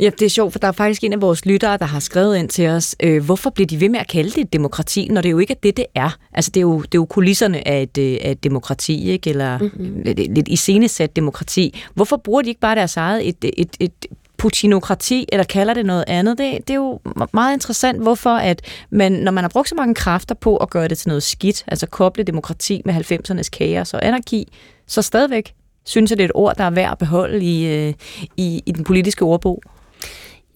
Ja, 0.00 0.10
det 0.10 0.22
er 0.22 0.28
sjovt, 0.28 0.52
for 0.52 0.58
der 0.58 0.68
er 0.68 0.72
faktisk 0.72 1.04
en 1.04 1.12
af 1.12 1.20
vores 1.20 1.46
lyttere, 1.46 1.76
der 1.76 1.84
har 1.84 2.00
skrevet 2.00 2.36
ind 2.36 2.48
til 2.48 2.68
os, 2.68 2.96
øh, 3.02 3.24
hvorfor 3.24 3.50
bliver 3.50 3.66
de 3.66 3.80
ved 3.80 3.88
med 3.88 4.00
at 4.00 4.08
kalde 4.08 4.30
det 4.30 4.38
et 4.38 4.52
demokrati, 4.52 5.08
når 5.10 5.20
det 5.20 5.30
jo 5.30 5.38
ikke 5.38 5.52
er 5.52 5.58
det, 5.62 5.76
det 5.76 5.84
er. 5.94 6.16
Altså, 6.32 6.50
det 6.54 6.60
er 6.60 6.62
jo, 6.62 6.80
det 6.80 6.94
er 6.94 6.98
jo 6.98 7.04
kulisserne 7.04 7.68
af 7.68 7.82
et, 7.82 7.98
øh, 7.98 8.18
af 8.22 8.30
et 8.30 8.44
demokrati, 8.44 9.10
ikke? 9.10 9.30
eller 9.30 9.58
mm-hmm. 9.58 10.02
lidt, 10.04 10.34
lidt 10.34 10.48
iscenesat 10.48 11.16
demokrati. 11.16 11.80
Hvorfor 11.94 12.16
bruger 12.16 12.42
de 12.42 12.48
ikke 12.48 12.60
bare 12.60 12.74
deres 12.74 12.96
eget 12.96 13.28
et, 13.28 13.44
et, 13.56 13.76
et 13.80 14.06
putinokrati, 14.36 15.26
eller 15.32 15.44
kalder 15.44 15.74
det 15.74 15.86
noget 15.86 16.04
andet. 16.06 16.38
Det, 16.38 16.58
det 16.68 16.70
er 16.70 16.78
jo 16.78 17.00
meget 17.32 17.54
interessant, 17.54 18.02
hvorfor 18.02 18.30
at 18.30 18.62
man, 18.90 19.12
når 19.12 19.32
man 19.32 19.44
har 19.44 19.48
brugt 19.48 19.68
så 19.68 19.74
mange 19.74 19.94
kræfter 19.94 20.34
på 20.34 20.56
at 20.56 20.70
gøre 20.70 20.88
det 20.88 20.98
til 20.98 21.08
noget 21.08 21.22
skidt, 21.22 21.64
altså 21.66 21.86
koble 21.86 22.24
demokrati 22.24 22.82
med 22.84 22.94
90'ernes 22.94 23.48
kaos 23.58 23.94
og 23.94 24.06
anarki, 24.06 24.52
så 24.86 25.02
stadigvæk 25.02 25.54
synes 25.84 26.10
jeg, 26.10 26.18
det 26.18 26.24
er 26.24 26.28
et 26.28 26.32
ord, 26.34 26.56
der 26.56 26.64
er 26.64 26.70
værd 26.70 26.92
at 26.92 26.98
beholde 26.98 27.44
i, 27.44 27.66
øh, 27.66 27.94
i, 28.36 28.62
i 28.66 28.72
den 28.72 28.84
politiske 28.84 29.24
ordbog. 29.24 29.62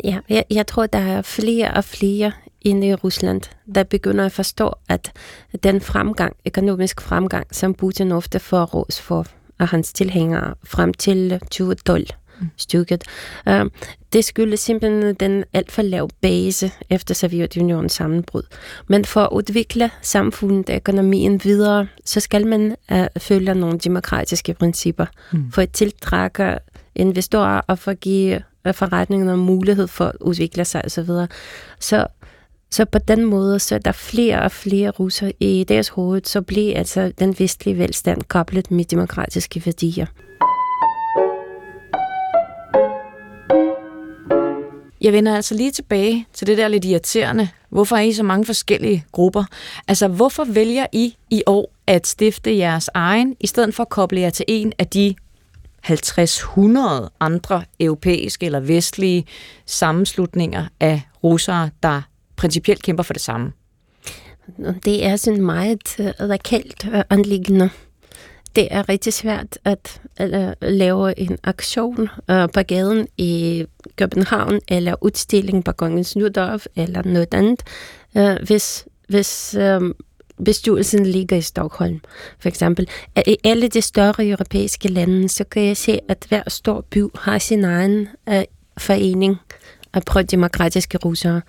Ja, 0.04 0.18
jeg, 0.28 0.44
jeg 0.50 0.66
tror, 0.66 0.86
der 0.86 0.98
er 0.98 1.22
flere 1.22 1.70
og 1.70 1.84
flere 1.84 2.32
inde 2.60 2.86
i 2.86 2.94
Rusland, 2.94 3.40
der 3.74 3.82
begynder 3.82 4.26
at 4.26 4.32
forstå, 4.32 4.74
at 4.88 5.12
den 5.62 5.80
fremgang, 5.80 6.36
økonomisk 6.46 7.00
fremgang, 7.00 7.46
som 7.50 7.74
Putin 7.74 8.12
ofte 8.12 8.38
får 8.38 8.64
ros 8.64 9.00
for 9.00 9.26
af 9.58 9.68
hans 9.68 9.92
tilhængere 9.92 10.54
frem 10.64 10.94
til 10.94 11.40
2012, 11.40 12.06
stykket. 12.56 13.04
Uh, 13.46 13.66
det 14.12 14.24
skyldes 14.24 14.60
simpelthen 14.60 15.14
den 15.14 15.44
alt 15.52 15.72
for 15.72 15.82
lav 15.82 16.08
base 16.20 16.70
efter 16.90 17.14
Sovjetunionens 17.14 17.92
sammenbrud. 17.92 18.42
Men 18.86 19.04
for 19.04 19.20
at 19.20 19.28
udvikle 19.32 19.90
samfundet 20.02 20.70
og 20.70 20.76
økonomien 20.76 21.44
videre, 21.44 21.86
så 22.04 22.20
skal 22.20 22.46
man 22.46 22.76
uh, 22.92 22.98
følge 23.18 23.54
nogle 23.54 23.78
demokratiske 23.78 24.54
principper 24.54 25.06
mm. 25.32 25.52
for 25.52 25.62
at 25.62 25.70
tiltrække 25.70 26.58
investorer 26.94 27.60
og 27.66 27.78
for 27.78 27.90
at 27.90 28.00
give 28.00 28.42
øh, 28.66 28.74
forretningerne 28.74 29.36
mulighed 29.36 29.88
for 29.88 30.04
at 30.04 30.16
udvikle 30.20 30.64
sig 30.64 30.84
osv. 30.84 31.04
Så, 31.04 31.26
så 31.80 32.06
så 32.72 32.84
på 32.84 32.98
den 32.98 33.24
måde, 33.24 33.58
så 33.58 33.74
er 33.74 33.78
der 33.78 33.92
flere 33.92 34.42
og 34.42 34.52
flere 34.52 34.90
russer 34.90 35.30
i 35.40 35.64
deres 35.68 35.88
hoved, 35.88 36.22
så 36.24 36.42
bliver 36.42 36.78
altså 36.78 37.12
den 37.18 37.34
vestlige 37.38 37.78
velstand 37.78 38.22
koblet 38.22 38.70
med 38.70 38.84
demokratiske 38.84 39.62
værdier. 39.64 40.06
Jeg 45.00 45.12
vender 45.12 45.36
altså 45.36 45.54
lige 45.54 45.70
tilbage 45.70 46.26
til 46.32 46.46
det 46.46 46.58
der 46.58 46.68
lidt 46.68 46.84
irriterende. 46.84 47.48
Hvorfor 47.68 47.96
er 47.96 48.00
I 48.00 48.12
så 48.12 48.22
mange 48.22 48.44
forskellige 48.44 49.04
grupper? 49.12 49.44
Altså, 49.88 50.08
hvorfor 50.08 50.44
vælger 50.44 50.86
I 50.92 51.16
i 51.30 51.42
år 51.46 51.72
at 51.86 52.06
stifte 52.06 52.56
jeres 52.56 52.90
egen, 52.94 53.36
i 53.40 53.46
stedet 53.46 53.74
for 53.74 53.82
at 53.82 53.88
koble 53.88 54.20
jer 54.20 54.30
til 54.30 54.44
en 54.48 54.72
af 54.78 54.86
de 54.86 55.14
50-100 55.86 57.08
andre 57.20 57.64
europæiske 57.80 58.46
eller 58.46 58.60
vestlige 58.60 59.26
sammenslutninger 59.66 60.66
af 60.80 61.02
russere, 61.24 61.70
der 61.82 62.02
principielt 62.36 62.82
kæmper 62.82 63.02
for 63.02 63.12
det 63.12 63.22
samme? 63.22 63.52
Det 64.84 65.06
er 65.06 65.16
sådan 65.16 65.42
meget 65.42 66.00
øh, 66.00 66.06
uh, 66.06 66.12
radikalt 66.20 66.88
øh, 66.92 67.02
anliggende. 67.10 67.70
Det 68.56 68.68
er 68.70 68.88
rigtig 68.88 69.12
svært 69.12 69.58
at 69.64 70.00
øh, 70.20 70.52
lave 70.62 71.18
en 71.18 71.38
aktion 71.44 72.08
på 72.26 72.62
gaden 72.62 73.08
i 73.16 73.64
København, 73.96 74.60
eller 74.68 74.94
udstilling 75.00 75.64
på 75.64 75.72
Kongens 75.72 76.16
Nydorf, 76.16 76.66
eller 76.76 77.02
noget 77.02 77.34
andet, 77.34 77.62
hvis, 78.46 78.86
hvis 79.08 79.56
bestyrelsen 80.44 81.06
ligger 81.06 81.36
i 81.36 81.42
Stockholm, 81.42 82.00
for 82.38 82.48
eksempel. 82.48 82.88
I 83.26 83.36
alle 83.44 83.68
de 83.68 83.82
større 83.82 84.26
europæiske 84.26 84.88
lande, 84.88 85.28
så 85.28 85.44
kan 85.44 85.62
jeg 85.62 85.76
se, 85.76 85.98
at 86.08 86.26
hver 86.28 86.42
stor 86.48 86.80
by 86.90 87.02
har 87.14 87.38
sin 87.38 87.64
egen 87.64 88.08
uh, 88.26 88.42
forening 88.78 89.36
af 89.94 90.02
pro-demokratiske 90.02 90.98
russere. 90.98 91.42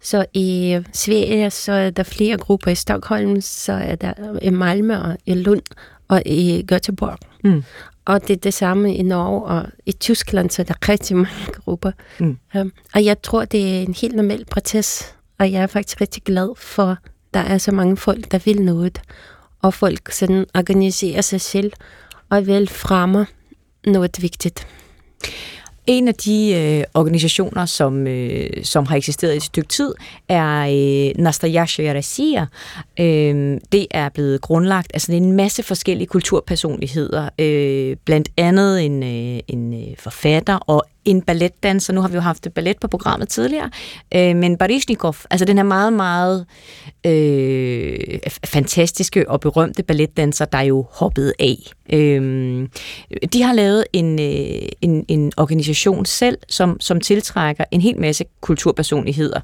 Så 0.00 0.24
i 0.34 0.78
Sverige, 0.92 1.50
så 1.50 1.72
er 1.72 1.90
der 1.90 2.02
flere 2.02 2.36
grupper 2.36 2.70
i 2.70 2.74
Stockholm, 2.74 3.40
så 3.40 3.72
er 3.72 3.94
der 3.94 4.38
i 4.42 4.50
Malmø 4.50 4.96
og 4.96 5.16
i 5.26 5.34
Lund 5.34 5.62
og 6.08 6.22
i 6.26 6.66
Göteborg. 6.72 7.18
Mm. 7.44 7.64
Og 8.04 8.28
det 8.28 8.30
er 8.30 8.40
det 8.40 8.54
samme 8.54 8.94
i 8.94 9.02
Norge 9.02 9.44
og 9.44 9.66
i 9.86 9.92
Tyskland, 9.92 10.50
så 10.50 10.62
er 10.62 10.66
der 10.66 10.88
rigtig 10.88 11.16
mange 11.16 11.52
grupper. 11.64 11.92
Mm. 12.18 12.38
Um, 12.54 12.72
og 12.94 13.04
jeg 13.04 13.22
tror, 13.22 13.44
det 13.44 13.76
er 13.76 13.82
en 13.82 13.94
helt 13.94 14.16
normal 14.16 14.44
proces, 14.44 15.14
og 15.38 15.52
jeg 15.52 15.62
er 15.62 15.66
faktisk 15.66 16.00
rigtig 16.00 16.22
glad 16.22 16.48
for, 16.56 16.98
der 17.34 17.40
er 17.40 17.58
så 17.58 17.72
mange 17.72 17.96
folk, 17.96 18.32
der 18.32 18.38
vil 18.38 18.62
noget, 18.62 19.00
og 19.62 19.74
folk 19.74 20.12
sådan 20.12 20.46
organiserer 20.54 21.20
sig 21.20 21.40
selv 21.40 21.72
og 22.30 22.46
vil 22.46 22.68
fremme 22.68 23.26
noget 23.86 24.22
vigtigt. 24.22 24.66
En 25.86 26.08
af 26.08 26.14
de 26.14 26.54
øh, 26.54 26.84
organisationer, 26.94 27.66
som, 27.66 28.06
øh, 28.06 28.64
som 28.64 28.86
har 28.86 28.96
eksisteret 28.96 29.34
i 29.34 29.36
et 29.36 29.42
stykke 29.42 29.68
tid, 29.68 29.94
er 30.28 30.60
øh, 30.60 31.22
Nastasia 31.22 31.92
Rossiya. 31.96 32.46
Øh, 33.00 33.60
det 33.72 33.86
er 33.90 34.08
blevet 34.08 34.40
grundlagt 34.40 34.90
af 34.94 35.00
sådan 35.00 35.22
en 35.22 35.32
masse 35.32 35.62
forskellige 35.62 36.06
kulturpersonligheder, 36.06 37.28
øh, 37.38 37.96
blandt 38.04 38.28
andet 38.36 38.84
en, 38.84 39.02
øh, 39.02 39.40
en 39.48 39.74
øh, 39.74 39.96
forfatter 39.98 40.54
og 40.54 40.84
en 41.04 41.22
balletdanser. 41.22 41.92
Nu 41.92 42.00
har 42.00 42.08
vi 42.08 42.14
jo 42.14 42.20
haft 42.20 42.48
ballet 42.54 42.80
på 42.80 42.88
programmet 42.88 43.28
tidligere, 43.28 43.70
øh, 44.14 44.36
men 44.36 44.56
Baryshnikov, 44.56 45.14
altså 45.30 45.44
den 45.44 45.56
her 45.56 45.64
meget, 45.64 45.92
meget 45.92 46.46
øh, 47.06 48.18
fantastiske 48.44 49.30
og 49.30 49.40
berømte 49.40 49.82
balletdanser, 49.82 50.44
der 50.44 50.58
er 50.58 50.62
jo 50.62 50.86
hoppet 50.90 51.32
af. 51.38 51.56
Øh, 51.92 52.68
de 53.32 53.42
har 53.42 53.52
lavet 53.52 53.84
en, 53.92 54.20
øh, 54.20 54.68
en, 54.80 55.04
en 55.08 55.32
organisation 55.36 56.06
selv, 56.06 56.38
som, 56.48 56.80
som 56.80 57.00
tiltrækker 57.00 57.64
en 57.70 57.80
hel 57.80 58.00
masse 58.00 58.24
kulturpersonligheder. 58.40 59.40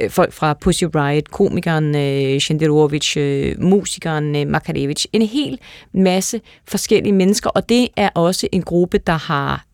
Øh, 0.00 0.10
folk 0.10 0.32
fra 0.32 0.54
Pussy 0.54 0.84
Riot, 0.94 1.30
komikeren 1.30 1.96
øh, 1.96 2.40
Shenderovich, 2.40 3.18
øh, 3.18 3.62
musikeren 3.62 4.36
øh, 4.36 4.48
Makarevich, 4.48 5.06
en 5.12 5.22
hel 5.22 5.58
masse 5.92 6.40
forskellige 6.68 7.12
mennesker, 7.12 7.50
og 7.50 7.68
det 7.68 7.88
er 7.96 8.08
også 8.14 8.48
en 8.52 8.62
gruppe, 8.62 8.98
der 8.98 9.12
har 9.12 9.66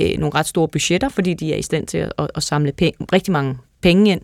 øh, 0.00 0.18
nogle 0.18 0.34
ret 0.34 0.46
store 0.46 0.68
budgetter, 0.68 1.08
fordi 1.08 1.34
de 1.34 1.52
er 1.52 1.56
i 1.56 1.62
stand 1.62 1.86
til 1.86 1.98
at, 1.98 2.12
at, 2.18 2.30
at 2.34 2.42
samle 2.42 2.72
penge, 2.72 3.06
rigtig 3.12 3.32
mange 3.32 3.56
penge 3.82 4.12
ind, 4.12 4.20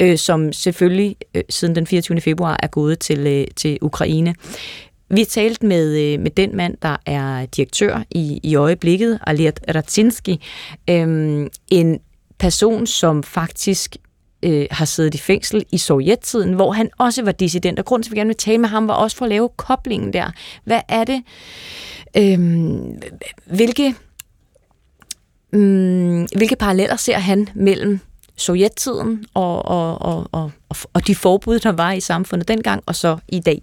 øh, 0.00 0.18
som 0.18 0.52
selvfølgelig 0.52 1.16
øh, 1.34 1.42
siden 1.50 1.74
den 1.74 1.86
24. 1.86 2.20
februar 2.20 2.56
er 2.62 2.66
gået 2.66 2.98
til, 2.98 3.26
øh, 3.26 3.46
til 3.56 3.78
Ukraine. 3.82 4.34
Vi 5.10 5.20
har 5.20 5.26
talt 5.26 5.62
med, 5.62 5.98
øh, 5.98 6.20
med 6.20 6.30
den 6.30 6.56
mand, 6.56 6.76
der 6.82 6.96
er 7.06 7.46
direktør 7.46 8.02
i, 8.10 8.40
i 8.42 8.54
øjeblikket, 8.54 9.18
Alert 9.26 9.60
Ratzinski, 9.74 10.40
øh, 10.90 11.46
en 11.68 12.00
person, 12.38 12.86
som 12.86 13.22
faktisk 13.22 13.96
øh, 14.42 14.66
har 14.70 14.84
siddet 14.84 15.14
i 15.14 15.18
fængsel 15.18 15.64
i 15.72 15.78
sovjettiden, 15.78 16.52
hvor 16.52 16.72
han 16.72 16.90
også 16.98 17.22
var 17.22 17.32
dissident. 17.32 17.78
Og 17.78 17.84
grunden 17.84 18.02
til, 18.02 18.10
at 18.10 18.12
vi 18.12 18.18
gerne 18.18 18.28
vil 18.28 18.36
tale 18.36 18.58
med 18.58 18.68
ham, 18.68 18.88
var 18.88 18.94
også 18.94 19.16
for 19.16 19.24
at 19.24 19.28
lave 19.28 19.48
koblingen 19.56 20.12
der. 20.12 20.30
Hvad 20.64 20.80
er 20.88 21.04
det? 21.04 21.22
Øh, 22.16 22.38
hvilke 23.46 23.94
Mm, 25.53 26.27
hvilke 26.35 26.55
paralleller 26.55 26.95
ser 26.95 27.17
han 27.17 27.49
mellem 27.55 27.99
sovjettiden 28.37 29.25
og, 29.33 29.65
og, 29.65 30.01
og, 30.01 30.27
og, 30.33 30.51
og 30.93 31.07
de 31.07 31.15
forbud, 31.15 31.59
der 31.59 31.71
var 31.71 31.91
i 31.91 31.99
samfundet 31.99 32.47
dengang, 32.47 32.83
og 32.85 32.95
så 32.95 33.17
i 33.27 33.39
dag? 33.39 33.61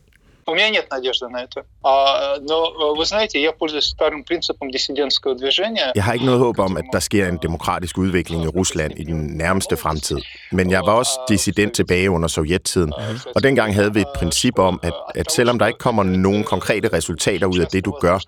У 0.51 0.55
меня 0.55 0.71
нет 0.71 0.87
надежды 0.91 1.29
на 1.29 1.45
это. 1.45 1.65
А, 1.85 2.39
но 2.41 2.95
вы 2.97 3.05
знаете, 3.05 3.41
я 3.41 3.53
пользуюсь 3.53 3.85
старым 3.85 4.25
принципом 4.25 4.71
диссидентского 4.71 5.35
движения. 5.37 5.93
Jeg 5.95 6.05
har 6.05 6.13
ikke 6.13 6.27
noget 6.27 6.41
håb 6.41 6.59
om, 6.59 6.77
at 6.77 6.85
der 6.93 6.99
sker 6.99 7.29
en 7.29 7.39
demokratisk 7.43 7.99
udvikling 7.99 8.45
i 8.45 8.47
Rusland 8.47 8.93
i 8.97 9.05
den 9.05 9.27
nærmeste 9.37 9.77
fremtid. 9.77 10.19
Men 10.53 10.71
jeg 10.71 10.83
var 10.87 10.93
også 10.93 11.11
dissident 11.29 11.73
tilbage 11.75 12.11
under 12.11 12.29
sovjettiden, 12.29 12.93
og 13.35 13.43
dengang 13.43 13.75
havde 13.75 13.95
vi 13.95 14.01
et 14.01 14.13
princip 14.15 14.59
om, 14.59 14.81
at, 14.83 14.93
at 15.15 15.33
selvom 15.33 15.59
der 15.59 15.67
ikke 15.67 15.79
kommer 15.79 16.03
nogen 16.03 16.45
konkrete 16.45 16.89
resultater 16.93 17.47
ud 17.47 17.59
af 17.59 17.67
det, 17.67 17.85
du 17.85 17.91
gør, 18.01 18.19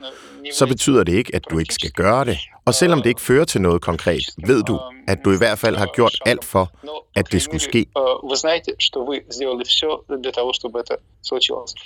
så 0.54 0.68
betyder 0.68 1.04
det 1.04 1.14
ikke, 1.14 1.36
at 1.36 1.42
du 1.52 1.60
ikke 1.60 1.74
skal 1.74 1.92
gøre 1.92 2.26
det. 2.26 2.38
Og 2.66 2.74
selvom 2.74 3.02
det 3.02 3.10
ikke 3.10 3.22
fører 3.22 3.46
til 3.46 3.62
noget 3.62 3.82
konkret, 3.82 4.24
ved 4.48 4.64
du, 4.64 4.80
at 5.08 5.18
du 5.26 5.32
i 5.32 5.38
hvert 5.38 5.60
fald 5.60 5.76
har 5.76 5.90
gjort 5.96 6.16
alt 6.26 6.46
for, 6.46 6.72
at 7.16 7.32
det 7.32 7.42
skulle 7.42 7.60
ske. 7.62 7.86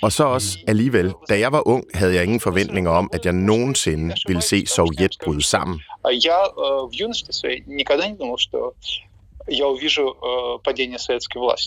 Og 0.02 0.12
så 0.12 0.24
også 0.24 0.58
alligevel, 0.66 1.12
da 1.28 1.38
jeg 1.38 1.52
var 1.52 1.68
ung, 1.68 1.84
havde 1.94 2.14
jeg 2.14 2.22
ingen 2.22 2.40
forventninger 2.40 2.90
om, 2.90 3.10
at 3.12 3.24
jeg 3.24 3.32
nogensinde 3.32 4.14
ville 4.26 4.42
se 4.42 4.66
Sovjet 4.66 5.16
bryde 5.24 5.42
sammen. 5.42 5.80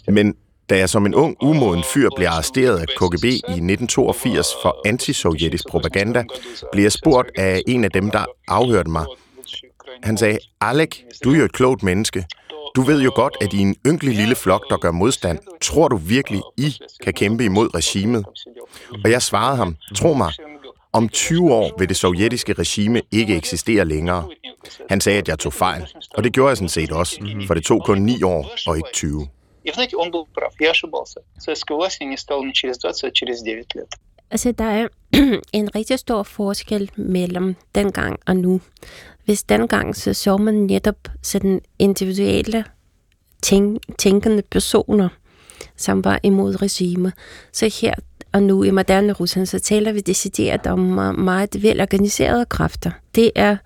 Men 0.08 0.36
da 0.70 0.78
jeg 0.78 0.90
som 0.90 1.06
en 1.06 1.16
ung, 1.16 1.38
umoden 1.42 1.84
fyr 1.94 2.10
blev 2.16 2.28
arresteret 2.28 2.80
af 2.80 2.86
KGB 2.88 3.24
i 3.24 3.36
1982 3.36 4.48
for 4.62 4.82
antisovjetisk 4.86 5.68
propaganda, 5.70 6.24
blev 6.72 6.84
jeg 6.84 6.92
spurgt 6.92 7.30
af 7.38 7.62
en 7.68 7.84
af 7.84 7.92
dem, 7.92 8.12
der 8.12 8.26
afhørte 8.48 8.90
mig. 8.90 9.06
Han 10.04 10.18
sagde, 10.18 10.40
Alek, 10.62 11.04
du 11.24 11.34
er 11.34 11.38
jo 11.38 11.46
et 11.46 11.54
klogt 11.54 11.84
menneske. 11.84 12.26
Du 12.76 12.82
ved 12.82 13.02
jo 13.02 13.12
godt, 13.16 13.38
at 13.42 13.54
I 13.54 13.60
en 13.60 13.76
ynkelig 13.88 14.16
lille 14.16 14.36
flok, 14.36 14.70
der 14.70 14.78
gør 14.78 14.92
modstand. 14.92 15.40
Tror 15.62 15.88
du 15.88 15.96
virkelig, 15.98 16.42
I 16.58 16.76
kan 17.04 17.14
kæmpe 17.14 17.46
imod 17.46 17.76
regimet? 17.76 18.26
Og 19.04 19.12
jeg 19.12 19.22
svarede 19.22 19.58
ham, 19.58 19.76
tro 19.96 20.14
mig, 20.14 20.34
om 20.94 21.10
20 21.10 21.54
år 21.54 21.76
vil 21.80 21.90
det 21.90 21.98
sovjetiske 21.98 22.54
regime 22.54 23.02
ikke 23.12 23.36
eksistere 23.36 23.86
længere. 23.86 24.28
Han 24.90 25.02
sagde, 25.02 25.20
at 25.20 25.28
jeg 25.28 25.40
tog 25.40 25.54
fejl, 25.54 25.88
og 26.18 26.24
det 26.24 26.34
gjorde 26.34 26.50
jeg 26.50 26.58
sådan 26.58 26.70
set 26.70 26.92
også, 26.92 27.20
for 27.48 27.54
det 27.54 27.64
tog 27.64 27.84
kun 27.86 28.02
9 28.02 28.24
år 28.24 28.52
og 28.68 28.78
ikke 28.78 28.90
20. 28.94 29.28
И, 29.65 29.73
знаете, 29.73 29.97
он 29.97 30.11
был 30.11 30.27
прав, 30.35 30.55
я 30.61 30.71
ошибался. 30.71 31.21
Советской 31.39 31.77
власти 31.77 32.05
не 32.05 32.17
стало 32.17 32.45
не 32.45 32.55
через 32.55 32.79
20, 32.79 33.09
а 33.09 33.11
через 33.11 33.43
9 33.43 33.75
лет. 33.75 33.89
Altså, 34.31 34.53
der 34.53 34.65
er 34.65 34.89
en 35.53 35.75
rigtig 35.75 35.99
stor 35.99 36.23
forskel 36.23 36.91
mellem 36.97 37.57
dengang 37.75 38.19
og 38.27 38.37
nu. 38.37 38.61
Hvis 39.25 39.43
dengang 39.43 39.97
så 39.97 40.15
så 40.15 40.37
man 40.37 40.55
netop 40.55 41.09
sådan 41.23 41.61
individuelle 41.79 42.65
tænk, 43.43 43.83
tænkende 43.99 44.43
personer, 44.43 45.09
som 45.77 46.05
var 46.05 46.21
imod 46.23 46.63
regime. 46.63 47.13
Så 47.53 47.81
her 47.81 47.95
og 48.33 48.43
nu 48.43 48.63
i 48.63 48.71
moderne 48.71 49.13
Rusland, 49.13 49.47
så 49.47 49.59
taler 49.59 49.93
vi 49.93 50.01
decideret 50.01 50.67
om 50.67 50.79
meget 51.19 51.63
velorganiserede 51.63 52.45
kræfter. 52.45 52.91
Det 53.15 53.31
er 53.35 53.57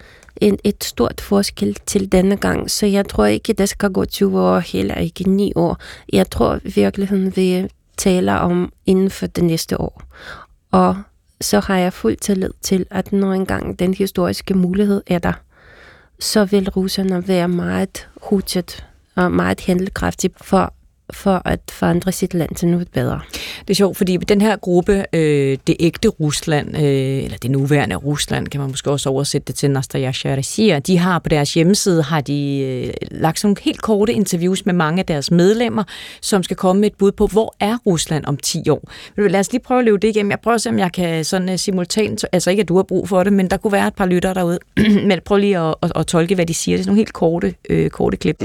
en, 0.41 0.57
et 0.63 0.83
stort 0.83 1.21
forskel 1.21 1.77
til 1.85 2.11
denne 2.11 2.37
gang, 2.37 2.71
så 2.71 2.85
jeg 2.85 3.09
tror 3.09 3.25
ikke, 3.25 3.53
det 3.53 3.69
skal 3.69 3.91
gå 3.91 4.05
20 4.05 4.41
år, 4.41 4.59
heller 4.59 4.95
ikke 4.95 5.29
9 5.29 5.53
år. 5.55 5.77
Jeg 6.13 6.29
tror 6.29 6.59
virkelig, 6.63 7.35
vi 7.35 7.67
taler 7.97 8.33
om 8.33 8.71
inden 8.85 9.09
for 9.09 9.27
det 9.27 9.43
næste 9.43 9.81
år. 9.81 10.03
Og 10.71 10.97
så 11.41 11.59
har 11.59 11.77
jeg 11.77 11.93
fuld 11.93 12.17
tillid 12.17 12.51
til, 12.61 12.85
at 12.91 13.11
når 13.11 13.33
engang 13.33 13.79
den 13.79 13.93
historiske 13.93 14.53
mulighed 14.53 15.01
er 15.07 15.19
der, 15.19 15.33
så 16.19 16.45
vil 16.45 16.69
russerne 16.69 17.27
være 17.27 17.47
meget 17.47 18.07
hurtigt 18.21 18.85
og 19.15 19.31
meget 19.31 19.61
handlekraftige 19.61 20.33
for 20.41 20.73
for 21.11 21.41
at 21.45 21.59
forandre 21.71 22.11
sit 22.11 22.33
land 22.33 22.55
til 22.55 22.67
noget 22.67 22.87
bedre. 22.93 23.19
Det 23.59 23.69
er 23.69 23.75
sjovt, 23.75 23.97
fordi 23.97 24.17
den 24.17 24.41
her 24.41 24.55
gruppe, 24.55 25.05
øh, 25.13 25.57
det 25.67 25.75
ægte 25.79 26.07
Rusland, 26.07 26.77
øh, 26.77 27.23
eller 27.23 27.37
det 27.37 27.51
nuværende 27.51 27.95
Rusland, 27.95 28.47
kan 28.47 28.61
man 28.61 28.69
måske 28.69 28.91
også 28.91 29.09
oversætte 29.09 29.45
det 29.47 29.55
til 29.55 29.71
Nastasia 29.71 30.35
Rossiya, 30.35 30.79
de 30.79 30.97
har 30.97 31.19
på 31.19 31.29
deres 31.29 31.53
hjemmeside 31.53 32.03
har 32.03 32.21
de 32.21 32.59
øh, 32.59 32.93
lagt 33.11 33.39
sådan 33.39 33.47
nogle 33.47 33.63
helt 33.63 33.81
korte 33.81 34.13
interviews 34.13 34.65
med 34.65 34.73
mange 34.73 34.99
af 34.99 35.05
deres 35.05 35.31
medlemmer, 35.31 35.83
som 36.21 36.43
skal 36.43 36.57
komme 36.57 36.79
med 36.79 36.89
et 36.89 36.95
bud 36.95 37.11
på, 37.11 37.27
hvor 37.27 37.55
er 37.59 37.77
Rusland 37.85 38.25
om 38.25 38.37
10 38.37 38.69
år. 38.69 38.81
Men 39.17 39.31
lad 39.31 39.39
os 39.39 39.51
lige 39.51 39.61
prøve 39.61 39.79
at 39.79 39.85
leve 39.85 39.97
det 39.97 40.07
igennem. 40.07 40.31
Jeg 40.31 40.39
prøver 40.39 40.55
at 40.55 40.61
se, 40.61 40.69
om 40.69 40.79
jeg 40.79 40.91
kan 40.91 41.25
sådan 41.25 41.49
uh, 41.49 41.55
simultant, 41.55 42.25
altså 42.31 42.49
ikke 42.49 42.61
at 42.61 42.69
du 42.69 42.75
har 42.75 42.83
brug 42.83 43.09
for 43.09 43.23
det, 43.23 43.33
men 43.33 43.49
der 43.49 43.57
kunne 43.57 43.73
være 43.73 43.87
et 43.87 43.95
par 43.95 44.05
lyttere 44.05 44.33
derude. 44.33 44.59
men 45.09 45.19
prøv 45.25 45.37
lige 45.37 45.57
at, 45.57 45.75
at, 45.81 45.91
at, 45.95 46.07
tolke, 46.07 46.35
hvad 46.35 46.45
de 46.45 46.53
siger. 46.53 46.77
Det 46.77 46.79
er 46.79 46.83
sådan 46.83 46.89
nogle 46.89 46.99
helt 46.99 47.13
korte, 47.13 47.55
øh, 47.69 47.89
korte 47.89 48.17
klip. 48.17 48.39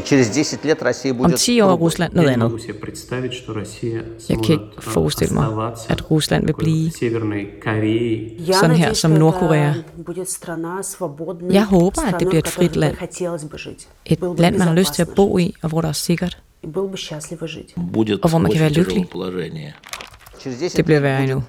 Om 1.24 1.32
10 1.32 1.60
år 1.60 1.70
er 1.70 1.74
Rusland 1.74 2.12
noget 2.12 2.30
andet. 2.30 2.53
Jeg 4.28 4.38
kan 4.44 4.52
ikke 4.52 4.64
forestille 4.80 5.34
mig, 5.34 5.72
at 5.88 6.10
Rusland 6.10 6.46
vil 6.46 6.52
blive 6.52 6.90
sådan 8.52 8.76
her 8.76 8.92
som 8.92 9.10
Nordkorea. 9.10 9.72
Jeg 11.50 11.64
håber, 11.64 12.02
at 12.02 12.20
det 12.20 12.28
bliver 12.28 12.38
et 12.38 12.48
frit 12.48 12.76
land. 12.76 12.96
Et 14.06 14.38
land, 14.38 14.58
man 14.58 14.68
har 14.68 14.74
lyst 14.74 14.94
til 14.94 15.02
at 15.02 15.08
bo 15.16 15.38
i, 15.38 15.54
og 15.62 15.68
hvor 15.68 15.80
der 15.80 15.88
er 15.88 15.92
sikkert. 15.92 16.42
Og 18.22 18.28
hvor 18.28 18.38
man 18.38 18.52
kan 18.52 18.60
være 18.60 18.70
lykkelig. 18.70 19.06
Det 20.76 20.84
bliver 20.84 21.00
værre 21.00 21.22
endnu. 21.22 21.42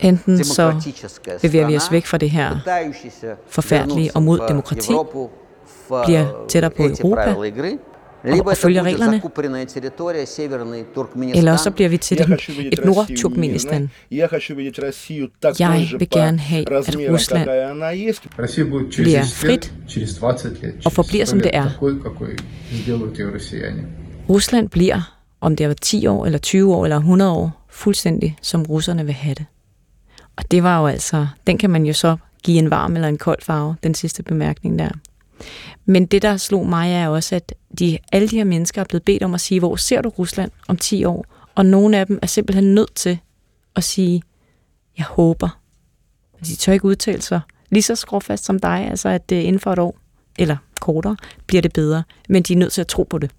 Enten 0.00 0.44
så 0.44 0.92
bevæger 1.42 1.66
vi 1.66 1.76
os 1.76 1.92
væk 1.92 2.06
fra 2.06 2.18
det 2.18 2.30
her 2.30 2.56
forfærdelige 3.48 4.10
og 4.14 4.22
mod 4.22 4.40
demokrati, 4.48 4.92
bliver 6.04 6.26
tættere 6.48 6.70
på 6.70 6.82
Europa 6.82 7.34
og 8.46 8.56
følger 8.56 8.82
reglerne, 8.82 9.22
eller 11.34 11.52
også 11.52 11.64
så 11.64 11.70
bliver 11.70 11.88
vi 11.88 11.98
til 11.98 12.18
det, 12.18 12.48
et 12.72 12.84
Nord-Turkmenistan. 12.84 13.90
Jeg 14.10 14.28
vil 15.98 16.10
gerne 16.10 16.38
have, 16.38 16.72
at 16.72 16.96
Rusland 17.10 17.48
bliver 18.92 19.22
frit 19.22 19.72
og 20.84 20.92
forbliver 20.92 21.24
som 21.24 21.40
det 21.40 21.50
er. 21.52 21.70
Rusland 24.28 24.68
bliver, 24.68 25.16
om 25.40 25.56
det 25.56 25.66
er 25.66 25.72
10 25.72 26.06
år, 26.06 26.26
eller 26.26 26.38
20 26.38 26.74
år, 26.74 26.84
eller 26.84 26.96
100 26.96 27.32
år, 27.32 27.66
fuldstændig 27.70 28.36
som 28.42 28.62
russerne 28.62 29.04
vil 29.04 29.14
have 29.14 29.34
det. 29.34 29.46
Og 30.36 30.44
det 30.50 30.62
var 30.62 30.80
jo 30.80 30.86
altså, 30.86 31.26
den 31.46 31.58
kan 31.58 31.70
man 31.70 31.86
jo 31.86 31.92
så 31.92 32.16
give 32.42 32.58
en 32.58 32.70
varm 32.70 32.94
eller 32.94 33.08
en 33.08 33.18
kold 33.18 33.38
farve, 33.42 33.76
den 33.82 33.94
sidste 33.94 34.22
bemærkning 34.22 34.78
der. 34.78 34.88
Men 35.84 36.06
det, 36.06 36.22
der 36.22 36.36
slog 36.36 36.66
mig, 36.66 36.92
er 36.92 37.08
også, 37.08 37.34
at 37.34 37.54
de, 37.78 37.98
alle 38.12 38.28
de 38.28 38.36
her 38.36 38.44
mennesker 38.44 38.80
er 38.80 38.86
blevet 38.88 39.02
bedt 39.02 39.22
om 39.22 39.34
at 39.34 39.40
sige, 39.40 39.58
hvor 39.58 39.76
ser 39.76 40.02
du 40.02 40.08
Rusland 40.08 40.50
om 40.68 40.76
10 40.76 41.04
år? 41.04 41.26
Og 41.54 41.66
nogle 41.66 41.98
af 41.98 42.06
dem 42.06 42.18
er 42.22 42.26
simpelthen 42.26 42.74
nødt 42.74 42.94
til 42.94 43.18
at 43.76 43.84
sige, 43.84 44.22
jeg 44.98 45.06
håber. 45.06 45.60
Altså, 46.38 46.52
de 46.52 46.56
tør 46.56 46.72
ikke 46.72 46.84
udtale 46.84 47.22
sig 47.22 47.40
lige 47.70 47.82
så 47.82 47.94
skråfast 47.94 48.44
som 48.44 48.58
dig, 48.58 48.88
altså 48.90 49.08
at 49.08 49.30
det 49.30 49.42
inden 49.42 49.60
for 49.60 49.72
et 49.72 49.78
år, 49.78 49.98
eller 50.38 50.56
kortere, 50.80 51.16
bliver 51.46 51.62
det 51.62 51.72
bedre. 51.72 52.02
Men 52.28 52.42
de 52.42 52.52
er 52.52 52.56
nødt 52.56 52.72
til 52.72 52.80
at 52.80 52.86
tro 52.86 53.02
på 53.02 53.18
det. 53.18 53.30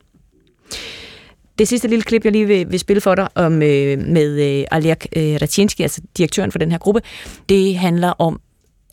Det 1.59 1.67
sidste 1.67 1.87
lille 1.87 2.03
klip, 2.03 2.25
jeg 2.25 2.31
lige 2.31 2.45
vil, 2.45 2.71
vil 2.71 2.79
spille 2.79 3.01
for 3.01 3.15
dig 3.15 3.27
om, 3.35 3.53
øh, 3.53 3.99
med 3.99 4.59
øh, 4.59 4.65
Aljak 4.71 5.05
øh, 5.15 5.37
Ratinski, 5.41 5.83
altså 5.83 6.01
direktøren 6.17 6.51
for 6.51 6.59
den 6.59 6.71
her 6.71 6.77
gruppe, 6.77 7.01
det 7.49 7.77
handler 7.77 8.09
om, 8.09 8.41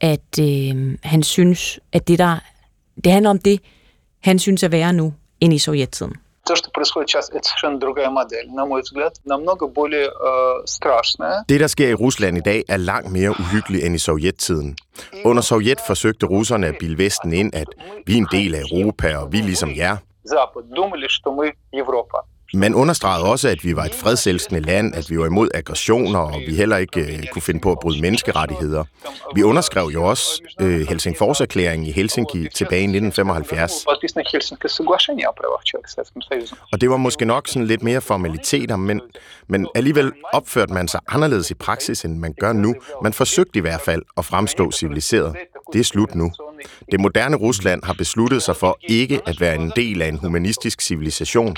at 0.01 0.39
øh, 0.41 0.97
han 1.03 1.23
synes, 1.23 1.81
at 1.93 2.09
det 2.09 2.19
der 2.19 2.39
det 3.04 3.12
handler 3.12 3.30
om 3.30 3.40
det, 3.40 3.60
han 4.20 4.40
synes 4.40 4.64
er 4.64 4.68
værre 4.68 4.94
nu, 4.94 5.14
end 5.42 5.54
i 5.54 5.60
sovjettiden. 5.60 6.14
То, 6.46 6.56
что 6.58 6.70
происходит 6.72 7.10
сейчас, 7.10 7.30
это 7.30 7.48
совершенно 7.48 7.80
другая 7.80 8.10
модель. 8.10 8.48
На 8.52 8.66
мой 8.66 8.82
взгляд, 8.82 9.14
намного 9.24 9.68
более 9.68 10.08
э, 10.08 10.66
страшная. 10.66 11.46
Det, 11.50 11.60
der 11.60 11.68
sker 11.68 11.90
i 11.90 11.94
Rusland 11.94 12.38
i 12.38 12.42
dag, 12.42 12.64
er 12.68 12.78
langt 12.78 13.12
mere 13.12 13.30
uhyggeligt 13.30 13.86
end 13.86 13.96
i 13.96 13.98
sovjettiden. 13.98 14.78
Under 15.26 15.42
Sovjet 15.42 15.80
forsøgte 15.88 16.26
russerne 16.26 16.68
at 16.68 16.76
bilde 16.80 16.98
Vesten 16.98 17.34
ind, 17.34 17.56
at 17.56 17.68
vi 18.06 18.14
er 18.14 18.18
en 18.18 18.28
del 18.32 18.56
af 18.56 18.62
Europa, 18.72 19.18
og 19.18 19.32
vi 19.32 19.40
er 19.40 19.44
ligesom 19.44 19.70
jer. 19.76 19.98
Запад 20.26 20.64
думали, 20.76 21.08
что 21.08 21.32
мы 21.32 21.46
Европа. 21.74 22.18
Man 22.55 22.75
understregede 22.75 23.25
også, 23.25 23.49
at 23.49 23.65
vi 23.65 23.77
var 23.77 23.85
et 23.85 23.95
fredselskende 23.95 24.61
land, 24.61 24.95
at 24.95 25.11
vi 25.11 25.19
var 25.19 25.27
imod 25.27 25.49
aggressioner, 25.55 26.19
og 26.19 26.41
vi 26.47 26.55
heller 26.55 26.77
ikke 26.77 27.01
øh, 27.01 27.27
kunne 27.33 27.43
finde 27.43 27.61
på 27.61 27.73
at 27.73 27.79
bryde 27.79 28.01
menneskerettigheder. 28.01 28.85
Vi 29.35 29.43
underskrev 29.43 29.91
jo 29.95 30.05
også 30.05 30.43
øh, 30.61 30.89
Helsingforserklæringen 30.89 31.89
i 31.89 31.93
Helsinki 31.93 32.49
tilbage 32.55 32.81
i 32.81 32.85
1975. 32.85 33.73
Og 36.73 36.81
det 36.81 36.91
var 36.91 36.97
måske 36.97 37.25
nok 37.25 37.49
sådan 37.49 37.67
lidt 37.67 37.83
mere 37.83 38.01
formaliteter, 38.01 38.77
men, 38.77 39.01
men 39.49 39.69
alligevel 39.75 40.13
opførte 40.33 40.73
man 40.73 40.89
sig 40.89 41.01
anderledes 41.09 41.51
i 41.51 41.55
praksis, 41.55 42.05
end 42.05 42.19
man 42.19 42.35
gør 42.41 42.53
nu. 42.53 42.75
Man 43.03 43.13
forsøgte 43.13 43.59
i 43.59 43.61
hvert 43.61 43.81
fald 43.81 44.03
at 44.17 44.25
fremstå 44.25 44.71
civiliseret. 44.71 45.37
Det 45.73 45.81
er 45.81 45.85
slut 45.85 46.15
nu. 46.15 46.33
Det 46.92 47.00
moderne 47.00 47.36
Rusland 47.36 47.84
har 47.84 47.94
besluttet 47.94 48.42
sig 48.44 48.56
for 48.56 48.78
ikke 48.82 49.22
at 49.26 49.42
være 49.42 49.56
en 49.56 49.72
del 49.76 50.02
af 50.02 50.08
en 50.08 50.18
humanistisk 50.18 50.82
civilisation. 50.82 51.56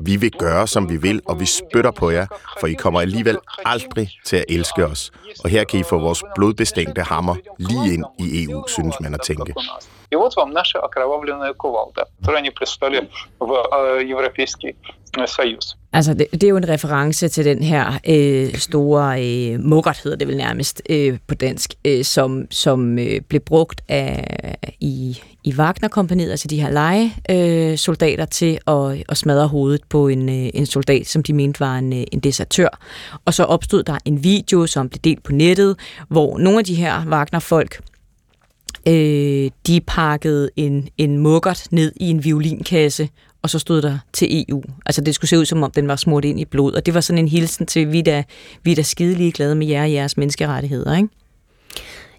Vi 0.00 0.16
vil 0.16 0.30
gøre, 0.30 0.66
som 0.66 0.88
vi 0.88 0.96
vil, 0.96 1.22
og 1.26 1.40
vi 1.40 1.46
spytter 1.46 1.90
på 1.90 2.10
jer, 2.10 2.26
for 2.60 2.66
I 2.66 2.72
kommer 2.72 3.00
alligevel 3.00 3.38
aldrig 3.64 4.10
til 4.24 4.36
at 4.36 4.44
elske 4.48 4.86
os. 4.86 5.12
Og 5.44 5.50
her 5.50 5.64
kan 5.64 5.80
I 5.80 5.82
få 5.82 5.98
vores 5.98 6.24
blodbestængte 6.34 7.02
hammer 7.02 7.36
lige 7.58 7.94
ind 7.94 8.04
i 8.18 8.44
EU, 8.44 8.64
synes 8.68 8.94
man 9.00 9.14
at 9.14 9.20
tænke. 9.20 9.54
И 10.12 10.16
вот 10.16 10.36
вам 10.36 10.52
наша 10.52 10.78
окровавленная 10.78 11.52
кувалда, 11.52 12.04
которую 12.20 12.38
они 12.38 12.50
прислали 12.50 13.08
в 13.40 13.50
э, 13.72 14.02
Европейский 14.04 14.76
Союз. 15.26 15.76
Altså, 15.92 16.14
det, 16.14 16.26
det 16.32 16.44
er 16.44 16.48
jo 16.48 16.56
en 16.56 16.68
reference 16.68 17.28
til 17.28 17.44
den 17.44 17.62
her 17.62 17.92
øh, 18.08 18.54
store 18.54 19.24
øh, 19.24 19.60
muggert, 19.60 20.00
hedder 20.04 20.16
det 20.16 20.28
vel 20.28 20.36
nærmest 20.36 20.82
øh, 20.90 21.18
på 21.26 21.34
dansk, 21.34 21.74
øh, 21.84 22.04
som, 22.04 22.50
som 22.50 22.98
øh, 22.98 23.20
blev 23.20 23.40
brugt 23.40 23.80
af, 23.91 24.57
i, 24.79 25.19
i 25.43 25.53
Wagner-kompaniet, 25.53 26.31
altså 26.31 26.47
de 26.47 26.61
her 26.61 26.69
legesoldater, 26.69 27.71
øh, 27.71 27.77
soldater 27.77 28.25
til 28.25 28.59
at, 28.67 29.03
at 29.09 29.17
smadre 29.17 29.47
hovedet 29.47 29.81
på 29.89 30.07
en, 30.07 30.29
øh, 30.29 30.49
en 30.53 30.65
soldat, 30.65 31.07
som 31.07 31.23
de 31.23 31.33
mente 31.33 31.59
var 31.59 31.77
en, 31.77 31.93
øh, 31.93 32.03
en 32.11 32.19
desertør. 32.19 32.79
Og 33.25 33.33
så 33.33 33.43
opstod 33.43 33.83
der 33.83 33.97
en 34.05 34.23
video, 34.23 34.67
som 34.67 34.89
blev 34.89 34.99
delt 35.03 35.23
på 35.23 35.31
nettet, 35.31 35.75
hvor 36.07 36.37
nogle 36.37 36.59
af 36.59 36.65
de 36.65 36.75
her 36.75 37.05
Wagner-folk 37.05 37.81
øh, 38.87 39.51
de 39.67 39.81
pakkede 39.87 40.49
en, 40.55 40.89
en 40.97 41.17
muggert 41.17 41.67
ned 41.71 41.91
i 41.95 42.09
en 42.09 42.23
violinkasse, 42.23 43.09
og 43.41 43.49
så 43.49 43.59
stod 43.59 43.81
der 43.81 43.97
til 44.13 44.45
EU. 44.49 44.63
Altså 44.85 45.01
det 45.01 45.15
skulle 45.15 45.29
se 45.29 45.39
ud 45.39 45.45
som 45.45 45.63
om, 45.63 45.71
den 45.71 45.87
var 45.87 45.95
smurt 45.95 46.25
ind 46.25 46.39
i 46.39 46.45
blod, 46.45 46.73
og 46.73 46.85
det 46.85 46.93
var 46.93 47.01
sådan 47.01 47.17
en 47.17 47.27
hilsen 47.27 47.65
til, 47.65 47.91
vi 47.91 47.99
er 47.99 48.03
da, 48.03 48.23
vi 48.63 48.71
er 48.71 48.75
da 48.75 48.81
skide 48.81 49.31
glade 49.31 49.55
med 49.55 49.67
jer 49.67 49.81
og 49.81 49.91
jeres 49.91 50.17
menneskerettigheder, 50.17 50.95
ikke? 50.95 51.09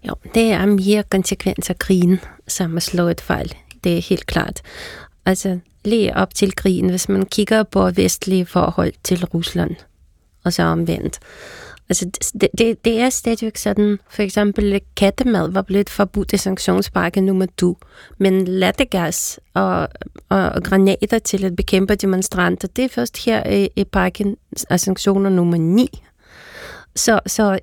Jo, 0.09 0.15
det 0.35 0.53
er 0.53 0.67
mere 0.67 1.03
konsekvens 1.11 1.71
af 1.71 1.79
krigen, 1.79 2.21
som 2.49 2.77
at 2.77 2.83
slå 2.83 3.09
et 3.09 3.21
fejl. 3.21 3.55
Det 3.85 3.99
er 3.99 4.03
helt 4.03 4.27
klart. 4.27 4.62
Altså, 5.27 5.59
lige 5.85 6.17
op 6.17 6.35
til 6.35 6.57
krigen, 6.57 6.91
hvis 6.91 7.09
man 7.09 7.27
kigger 7.27 7.62
på 7.62 7.91
vestlige 7.91 8.47
forhold 8.47 8.93
til 9.05 9.25
Rusland, 9.25 9.77
og 10.45 10.53
så 10.53 10.62
omvendt, 10.62 11.19
Altså, 11.88 12.11
det, 12.41 12.49
det, 12.59 12.85
det 12.85 13.01
er 13.01 13.11
stadigvæk 13.11 13.57
sådan, 13.57 13.99
for 14.09 14.23
eksempel 14.23 14.81
kattemad 14.97 15.51
var 15.51 15.62
blevet 15.62 15.91
forbudt 15.91 16.33
i 16.33 16.37
sanktionspakke 16.37 17.21
nummer 17.21 17.47
2, 17.57 17.79
men 18.19 18.45
lattergas 18.45 19.41
og, 19.55 19.88
og 20.29 20.62
granater 20.65 21.19
til 21.19 21.45
at 21.45 21.57
bekæmpe 21.57 21.95
demonstranter, 21.95 22.69
det 22.69 22.85
er 22.85 22.88
først 22.88 23.25
her 23.25 23.51
i, 23.51 23.69
i 23.77 23.85
pakken 23.85 24.37
af 24.71 24.81
sanktioner 24.81 25.31
nummer 25.31 25.57
9. 25.57 26.03
Så, 26.97 27.21
så 27.27 27.59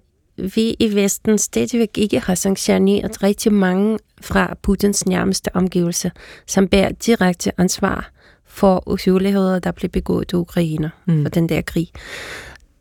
vi 0.55 0.75
i 0.79 0.95
Vesten 0.95 1.37
stadigvæk 1.37 1.97
ikke 1.97 2.19
har 2.19 2.35
sanktioneret 2.35 3.23
rigtig 3.23 3.53
mange 3.53 3.99
fra 4.21 4.57
Putins 4.61 5.05
nærmeste 5.05 5.55
omgivelser, 5.55 6.09
som 6.47 6.67
bærer 6.67 6.91
direkte 6.91 7.51
ansvar 7.57 8.11
for 8.45 8.83
uhyreligheder, 8.87 9.59
der 9.59 9.71
blev 9.71 9.89
begået 9.89 10.31
i 10.31 10.35
Ukraine 10.35 10.91
mm. 11.05 11.23
for 11.23 11.29
den 11.29 11.49
der 11.49 11.61
krig. 11.61 11.87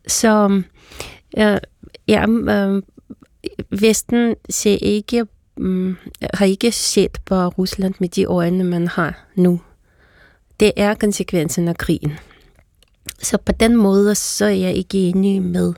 Så 0.07 0.61
Ja, 1.37 1.57
ja 2.07 2.25
øh, 2.27 2.81
Vesten 3.69 4.35
ser 4.49 4.77
ikke, 4.81 5.25
um, 5.57 5.97
har 6.33 6.45
ikke 6.45 6.71
set 6.71 7.17
på 7.25 7.47
Rusland 7.47 7.93
med 7.99 8.09
de 8.09 8.25
øjne, 8.25 8.63
man 8.63 8.87
har 8.87 9.25
nu. 9.35 9.61
Det 10.59 10.71
er 10.77 10.93
konsekvensen 10.93 11.67
af 11.67 11.77
krigen. 11.77 12.13
Så 13.21 13.37
på 13.37 13.51
den 13.51 13.75
måde, 13.75 14.15
så 14.15 14.45
er 14.45 14.49
jeg 14.49 14.73
ikke 14.73 14.97
enig 14.97 15.41
med, 15.41 15.73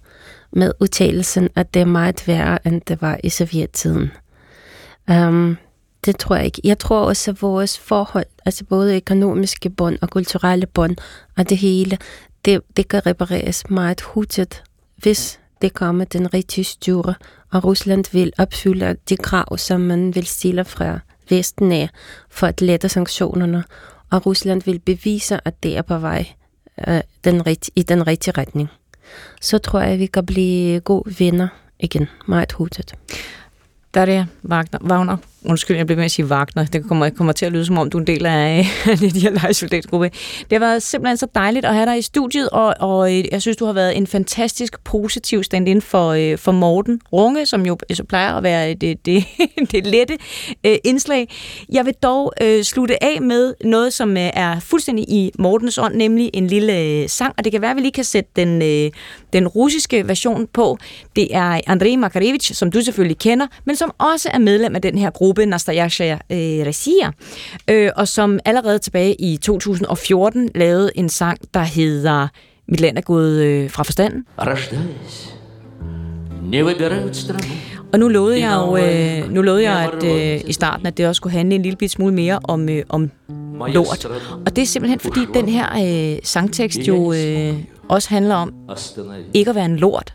med 0.54 0.72
udtalelsen, 0.80 1.49
at 1.56 1.74
det 1.74 1.82
er 1.82 1.86
meget 1.86 2.28
værre, 2.28 2.68
end 2.68 2.82
det 2.82 3.02
var 3.02 3.20
i 3.24 3.30
sovjettiden. 3.30 4.12
Um, 5.12 5.58
det 6.06 6.18
tror 6.18 6.36
jeg 6.36 6.45
ikke. 6.45 6.62
Jeg 6.64 6.80
tror 6.80 6.99
også, 6.99 7.32
at 7.32 7.41
vores 7.41 7.80
forhold, 7.80 8.26
altså 8.45 8.66
både 8.66 8.95
økonomiske 8.95 9.70
bånd 9.70 9.97
og 10.02 10.10
kulturelle 10.10 10.66
bånd, 10.66 10.95
og 11.38 11.49
det 11.49 11.58
hele, 11.58 11.97
det, 12.45 12.62
det 12.78 12.88
kan 12.88 13.06
repareres 13.06 13.70
meget 13.70 14.02
hurtigt, 14.02 14.64
hvis 14.97 15.39
det 15.62 15.74
kommer 15.74 16.06
den 16.06 16.34
rigtige 16.34 16.66
styre, 16.66 17.14
og 17.52 17.64
Rusland 17.64 18.06
vil 18.12 18.34
opfylde 18.38 18.95
de 19.10 19.18
krav, 19.18 19.58
som 19.58 19.82
man 19.82 20.16
vil 20.16 20.26
stille 20.26 20.66
fra 20.66 20.99
Vesten 21.30 21.72
af 21.72 21.89
for 22.30 22.47
at 22.47 22.62
lette 22.62 22.89
sanktionerne, 22.89 23.64
og 24.12 24.26
Rusland 24.26 24.62
vil 24.62 24.80
bevise, 24.80 25.39
at 25.45 25.64
det 25.64 25.78
er 25.78 25.82
på 25.82 25.97
vej 25.97 26.26
øh, 26.88 27.02
den 27.24 27.47
ret, 27.47 27.70
i 27.76 27.84
den 27.84 28.08
rigtige 28.08 28.34
retning. 28.38 28.70
Så 29.41 29.57
tror 29.57 29.80
jeg, 29.80 29.91
at 29.91 29.99
vi 29.99 30.05
kan 30.05 30.26
blive 30.26 30.80
gode 30.80 31.16
venner 31.20 31.47
igen 31.80 32.07
meget 32.28 32.51
hurtigt. 32.51 32.95
Daria 33.93 34.26
Wagner, 34.43 34.80
Wagner, 34.82 35.18
undskyld, 35.46 35.78
jeg 35.78 35.86
bliver 35.86 35.98
med 35.98 36.06
at 36.06 36.12
sige 36.12 36.26
Wagner, 36.26 36.66
det 36.66 36.88
kommer, 36.88 37.10
kommer 37.10 37.34
til 37.34 37.46
at 37.46 37.52
lyde 37.52 37.66
som 37.66 37.78
om, 37.78 37.89
du 37.89 37.98
er 37.98 38.02
en 38.02 38.08
del 38.08 38.26
af 38.26 38.66
de 39.14 39.20
her 39.20 39.30
lejesoldatgruppe. 39.30 40.10
Det 40.50 40.52
har 40.52 40.60
været 40.60 40.84
simpelthen 40.84 41.18
så 41.18 41.28
dejligt 41.36 41.66
at 41.66 41.74
have 41.74 41.86
dig 41.86 41.98
i 41.98 42.02
studiet, 42.02 42.50
og, 42.50 42.76
og 42.80 43.18
øh, 43.18 43.24
jeg 43.32 43.42
synes, 43.42 43.58
du 43.58 43.66
har 43.66 43.74
været 43.74 43.98
en 43.98 44.08
fantastisk 44.08 44.84
positiv 44.84 45.44
stand-in 45.44 45.82
for, 45.82 46.10
øh, 46.10 46.38
for 46.38 46.52
Morten 46.52 47.02
Runge, 47.14 47.46
som 47.46 47.66
jo 47.66 47.78
øh, 47.89 47.96
så 47.96 48.04
plejer 48.04 48.34
at 48.34 48.44
være 48.44 48.74
det, 48.74 49.06
det, 49.06 49.26
det 49.72 49.88
lette 49.88 50.18
øh, 50.66 50.78
indslag. 50.84 51.30
Jeg 51.72 51.86
vil 51.86 51.94
dog 52.04 52.34
øh, 52.42 52.64
slutte 52.64 53.04
af 53.04 53.22
med 53.22 53.54
noget, 53.64 53.94
som 53.94 54.18
øh, 54.18 54.30
er 54.34 54.60
fuldstændig 54.60 55.10
i 55.10 55.32
Mortens 55.39 55.78
ånd, 55.78 55.96
nemlig 55.96 56.30
en 56.34 56.48
lille 56.48 56.80
øh, 56.80 57.10
sang, 57.10 57.34
og 57.38 57.44
det 57.44 57.52
kan 57.52 57.62
være, 57.62 57.72
at 57.72 57.78
vi 57.78 57.82
lige 57.82 57.92
kan 57.92 58.04
sætte 58.04 58.30
den, 58.36 58.62
øh, 58.62 58.92
den 59.34 59.48
russiske 59.48 60.08
version 60.08 60.48
på. 60.54 60.78
Det 61.16 61.36
er 61.36 61.62
Andrei 61.68 61.96
Makarevich, 61.96 62.54
som 62.54 62.72
du 62.72 62.82
selvfølgelig 62.82 63.18
kender, 63.18 63.48
men 63.66 63.76
som 63.76 63.92
også 63.98 64.30
er 64.34 64.39
medlem 64.39 64.76
af 64.76 64.82
den 64.82 64.98
her 64.98 65.10
gruppe, 65.10 65.30
Nastasia 65.38 66.13
øh, 66.13 66.65
Resia, 66.67 67.11
øh, 67.69 67.91
og 67.95 68.07
som 68.07 68.39
allerede 68.45 68.79
tilbage 68.79 69.21
i 69.21 69.38
2014 69.38 70.49
lavede 70.55 70.91
en 70.95 71.09
sang, 71.09 71.38
der 71.53 71.63
hedder 71.63 72.27
Mit 72.67 72.79
land 72.79 72.97
er 72.97 73.01
gået 73.01 73.41
øh, 73.41 73.69
fra 73.69 73.84
forstanden. 73.84 74.25
Og 77.93 77.99
nu 77.99 78.07
lovede 78.07 78.39
jeg 78.39 78.55
jo, 78.55 78.77
øh, 78.77 79.34
nu 79.34 79.41
lovede 79.41 79.71
jeg 79.71 79.91
at, 79.93 80.03
øh, 80.03 80.49
i 80.49 80.53
starten, 80.53 80.86
at 80.86 80.97
det 80.97 81.07
også 81.07 81.19
skulle 81.19 81.34
handle 81.34 81.55
en 81.55 81.61
lille 81.61 81.77
bit 81.77 81.91
smule 81.91 82.13
mere 82.13 82.39
om, 82.43 82.69
øh, 82.69 82.84
om 82.89 83.11
lort. 83.67 84.05
Og 84.45 84.55
det 84.55 84.61
er 84.61 84.65
simpelthen 84.65 84.99
fordi 84.99 85.19
den 85.34 85.49
her 85.49 85.67
øh, 86.13 86.19
sangtekst 86.23 86.79
jo 86.88 87.13
øh, 87.13 87.53
også 87.89 88.09
handler 88.09 88.36
om 88.36 88.53
ikke 89.34 89.49
at 89.49 89.55
være 89.55 89.65
en 89.65 89.77
lort. 89.77 90.13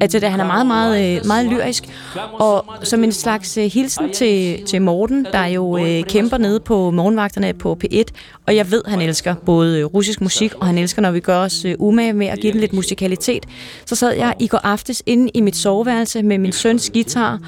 Altså, 0.00 0.18
det, 0.18 0.26
øh, 0.26 0.30
han 0.30 0.40
er 0.40 0.46
meget, 0.46 0.66
meget, 0.66 1.16
øh, 1.16 1.26
meget 1.26 1.46
lyrisk, 1.46 1.84
og 2.32 2.64
som 2.82 3.04
en 3.04 3.12
slags 3.12 3.58
øh, 3.58 3.64
hilsen 3.64 4.12
til, 4.12 4.64
til 4.66 4.82
Morten, 4.82 5.26
der 5.32 5.44
jo 5.46 5.78
øh, 5.78 6.02
kæmper 6.02 6.38
nede 6.38 6.60
på 6.60 6.90
morgenvagterne 6.90 7.54
på 7.54 7.78
P1, 7.84 8.02
og 8.46 8.56
jeg 8.56 8.70
ved, 8.70 8.82
han 8.86 9.00
elsker 9.00 9.34
både 9.34 9.84
russisk 9.84 10.20
musik, 10.20 10.54
og 10.54 10.66
han 10.66 10.78
elsker, 10.78 11.02
når 11.02 11.10
vi 11.10 11.20
gør 11.20 11.38
os 11.38 11.64
øh, 11.64 11.74
umage 11.78 12.12
med 12.12 12.26
at 12.26 12.38
give 12.38 12.52
den 12.52 12.60
lidt 12.60 12.72
musikalitet. 12.72 13.46
Så 13.86 13.94
sad 13.94 14.12
jeg 14.12 14.34
i 14.40 14.46
går 14.46 14.60
aftes 14.64 15.02
inde 15.06 15.30
i 15.34 15.40
mit 15.40 15.56
soveværelse 15.56 16.22
med 16.22 16.38
min 16.38 16.52
søns 16.52 16.90
guitar, 16.90 17.40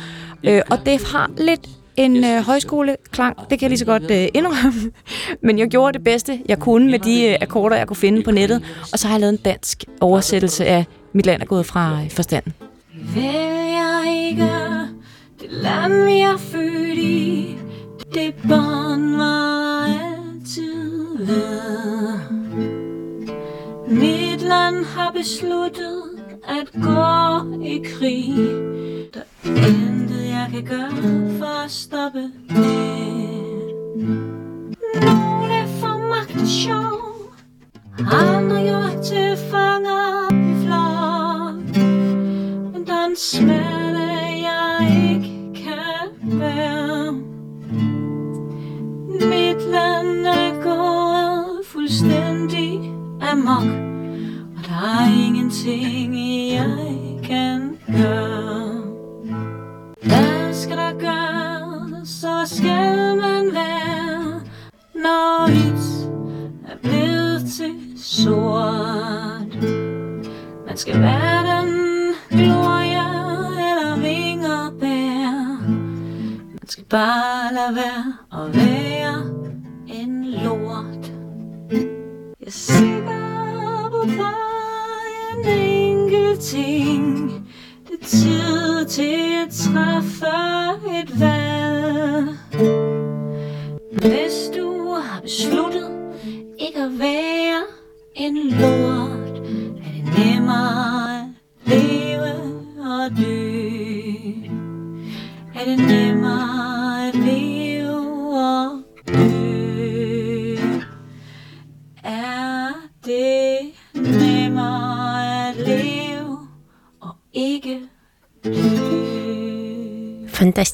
øh, 0.44 0.62
og 0.70 0.78
det 0.86 1.06
har 1.12 1.30
lidt 1.38 1.68
en 1.96 2.24
øh, 2.24 2.42
højskoleklang, 2.42 3.36
det 3.36 3.48
kan 3.48 3.62
jeg 3.62 3.70
lige 3.70 3.78
så 3.78 3.84
godt 3.84 4.10
øh, 4.10 4.28
indrømme, 4.34 4.90
men 5.46 5.58
jeg 5.58 5.68
gjorde 5.68 5.92
det 5.92 6.04
bedste, 6.04 6.40
jeg 6.48 6.58
kunne 6.58 6.90
med 6.90 6.98
de 6.98 7.28
øh, 7.28 7.36
akkorder, 7.40 7.76
jeg 7.76 7.86
kunne 7.86 7.96
finde 7.96 8.22
på 8.22 8.30
nettet, 8.30 8.62
og 8.92 8.98
så 8.98 9.06
har 9.06 9.14
jeg 9.14 9.20
lavet 9.20 9.32
en 9.32 9.38
dansk 9.44 9.84
oversættelse 10.00 10.66
af 10.66 10.84
mit 11.12 11.26
land 11.26 11.42
er 11.42 11.46
gået 11.46 11.66
fra 11.66 12.02
øh, 12.02 12.10
forstanden. 12.10 12.54
Vil 13.14 13.22
jeg 13.78 14.28
ikke 14.28 14.50
det 15.40 15.50
land, 15.50 16.04
vi 16.04 16.20
er 16.20 16.36
født 16.36 16.98
i, 16.98 17.56
det 18.14 18.34
bånd 18.48 19.16
var 19.16 19.84
altid 19.84 21.18
ved. 21.18 22.18
Mit 23.88 24.42
land 24.42 24.84
har 24.84 25.10
besluttet 25.10 26.02
at 26.48 26.82
gå 26.82 27.62
i 27.64 27.82
krig, 27.84 28.36
der 29.14 29.22
intet 29.44 30.26
jeg 30.26 30.48
kan 30.52 30.64
gøre 30.64 31.38
for 31.38 31.64
at 31.64 31.70
stoppe 31.70 32.22
det. 32.48 33.10
Nogle 34.94 35.68
får 35.80 35.98
magt 36.08 36.48
sjov, 36.48 37.34
andre 37.98 38.66
er 38.66 39.02
til 39.02 39.36
fanger 39.50 40.29
smerte, 43.20 44.12
jeg 44.48 45.04
ikke 45.12 45.52
kan 45.54 46.38
bære. 46.38 47.12
Mit 49.12 49.62
land 49.70 50.26
er 50.26 50.62
gået 50.62 51.66
fuldstændig 51.66 52.94
amok, 53.20 53.68
og 54.56 54.64
der 54.68 55.00
er 55.00 55.26
ingenting, 55.26 56.14
jeg 56.52 57.20
kan 57.24 57.78
gøre. 57.86 58.82
Hvad 60.02 60.54
skal 60.54 60.76
der 60.76 60.98
gøres, 60.98 62.08
så 62.08 62.56
skal 62.56 63.16
man 63.16 63.54
være, 63.54 64.40
når 64.94 65.46
hvidt 65.46 66.10
er 66.68 66.76
blevet 66.82 67.50
til 67.56 67.74
sort. 67.96 69.62
Man 70.66 70.76
skal 70.76 71.00
være 71.00 71.62
den 71.62 71.89
skal 76.70 76.84
bare 76.84 77.54
lade 77.54 77.74
være 77.74 78.16
og 78.30 78.54
være 78.54 79.22
en 79.88 80.24
lort. 80.24 81.12
Jeg 82.40 82.52
sikker 82.52 83.88
på 83.90 84.06
bare 84.18 85.06
en 85.32 85.48
enkelt 85.48 86.40
ting. 86.40 87.30
Det 87.88 87.94
er 88.00 88.04
tid 88.04 88.84
til 88.86 89.46
at 89.46 89.50
træffe 89.50 90.59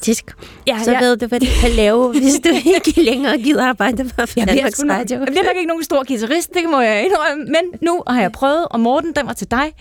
Fantastisk. 0.07 0.35
Ja, 0.67 0.79
så 0.83 0.91
ja. 0.91 0.99
ved 0.99 1.17
du, 1.17 1.27
hvad 1.27 1.39
du 1.39 1.45
kan 1.61 1.71
lave, 1.71 2.11
hvis 2.19 2.35
du 2.43 2.49
ikke 2.75 3.01
længere 3.01 3.37
gider 3.37 3.65
arbejde 3.65 4.03
på 4.03 4.21
Jeg 4.35 4.47
Danmarks 4.47 4.79
nok, 4.83 4.97
Radio. 4.97 5.17
jeg 5.19 5.27
bliver 5.27 5.43
nok 5.43 5.55
ikke 5.55 5.67
nogen 5.67 5.83
stor 5.83 6.03
guitarist, 6.07 6.53
det 6.53 6.63
må 6.71 6.81
jeg 6.81 7.05
indrømme, 7.05 7.45
men 7.45 7.79
nu 7.81 8.03
har 8.07 8.21
jeg 8.21 8.31
prøvet, 8.31 8.67
og 8.71 8.79
Morten, 8.79 9.13
den 9.15 9.27
var 9.27 9.33
til 9.33 9.51
dig. 9.51 9.73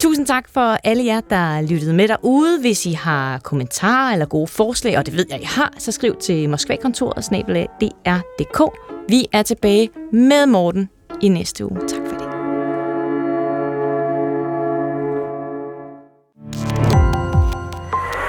Tusind 0.00 0.26
tak 0.26 0.48
for 0.54 0.78
alle 0.84 1.04
jer, 1.04 1.20
der 1.20 1.60
lyttede 1.60 1.94
med 1.94 2.08
derude. 2.08 2.60
Hvis 2.60 2.86
I 2.86 2.92
har 2.92 3.38
kommentarer 3.38 4.12
eller 4.12 4.26
gode 4.26 4.46
forslag, 4.46 4.98
og 4.98 5.06
det 5.06 5.16
ved 5.16 5.26
jeg, 5.30 5.40
I 5.40 5.44
har, 5.44 5.72
så 5.78 5.92
skriv 5.92 6.16
til 6.16 6.48
Moskva-kontoret 6.50 7.24
snabelag 7.24 7.68
dr.dk. 7.80 8.62
Vi 9.08 9.26
er 9.32 9.42
tilbage 9.42 9.90
med 10.12 10.46
Morten 10.46 10.88
i 11.22 11.28
næste 11.28 11.64
uge. 11.64 11.80
Tak 11.88 12.00
for 12.06 12.11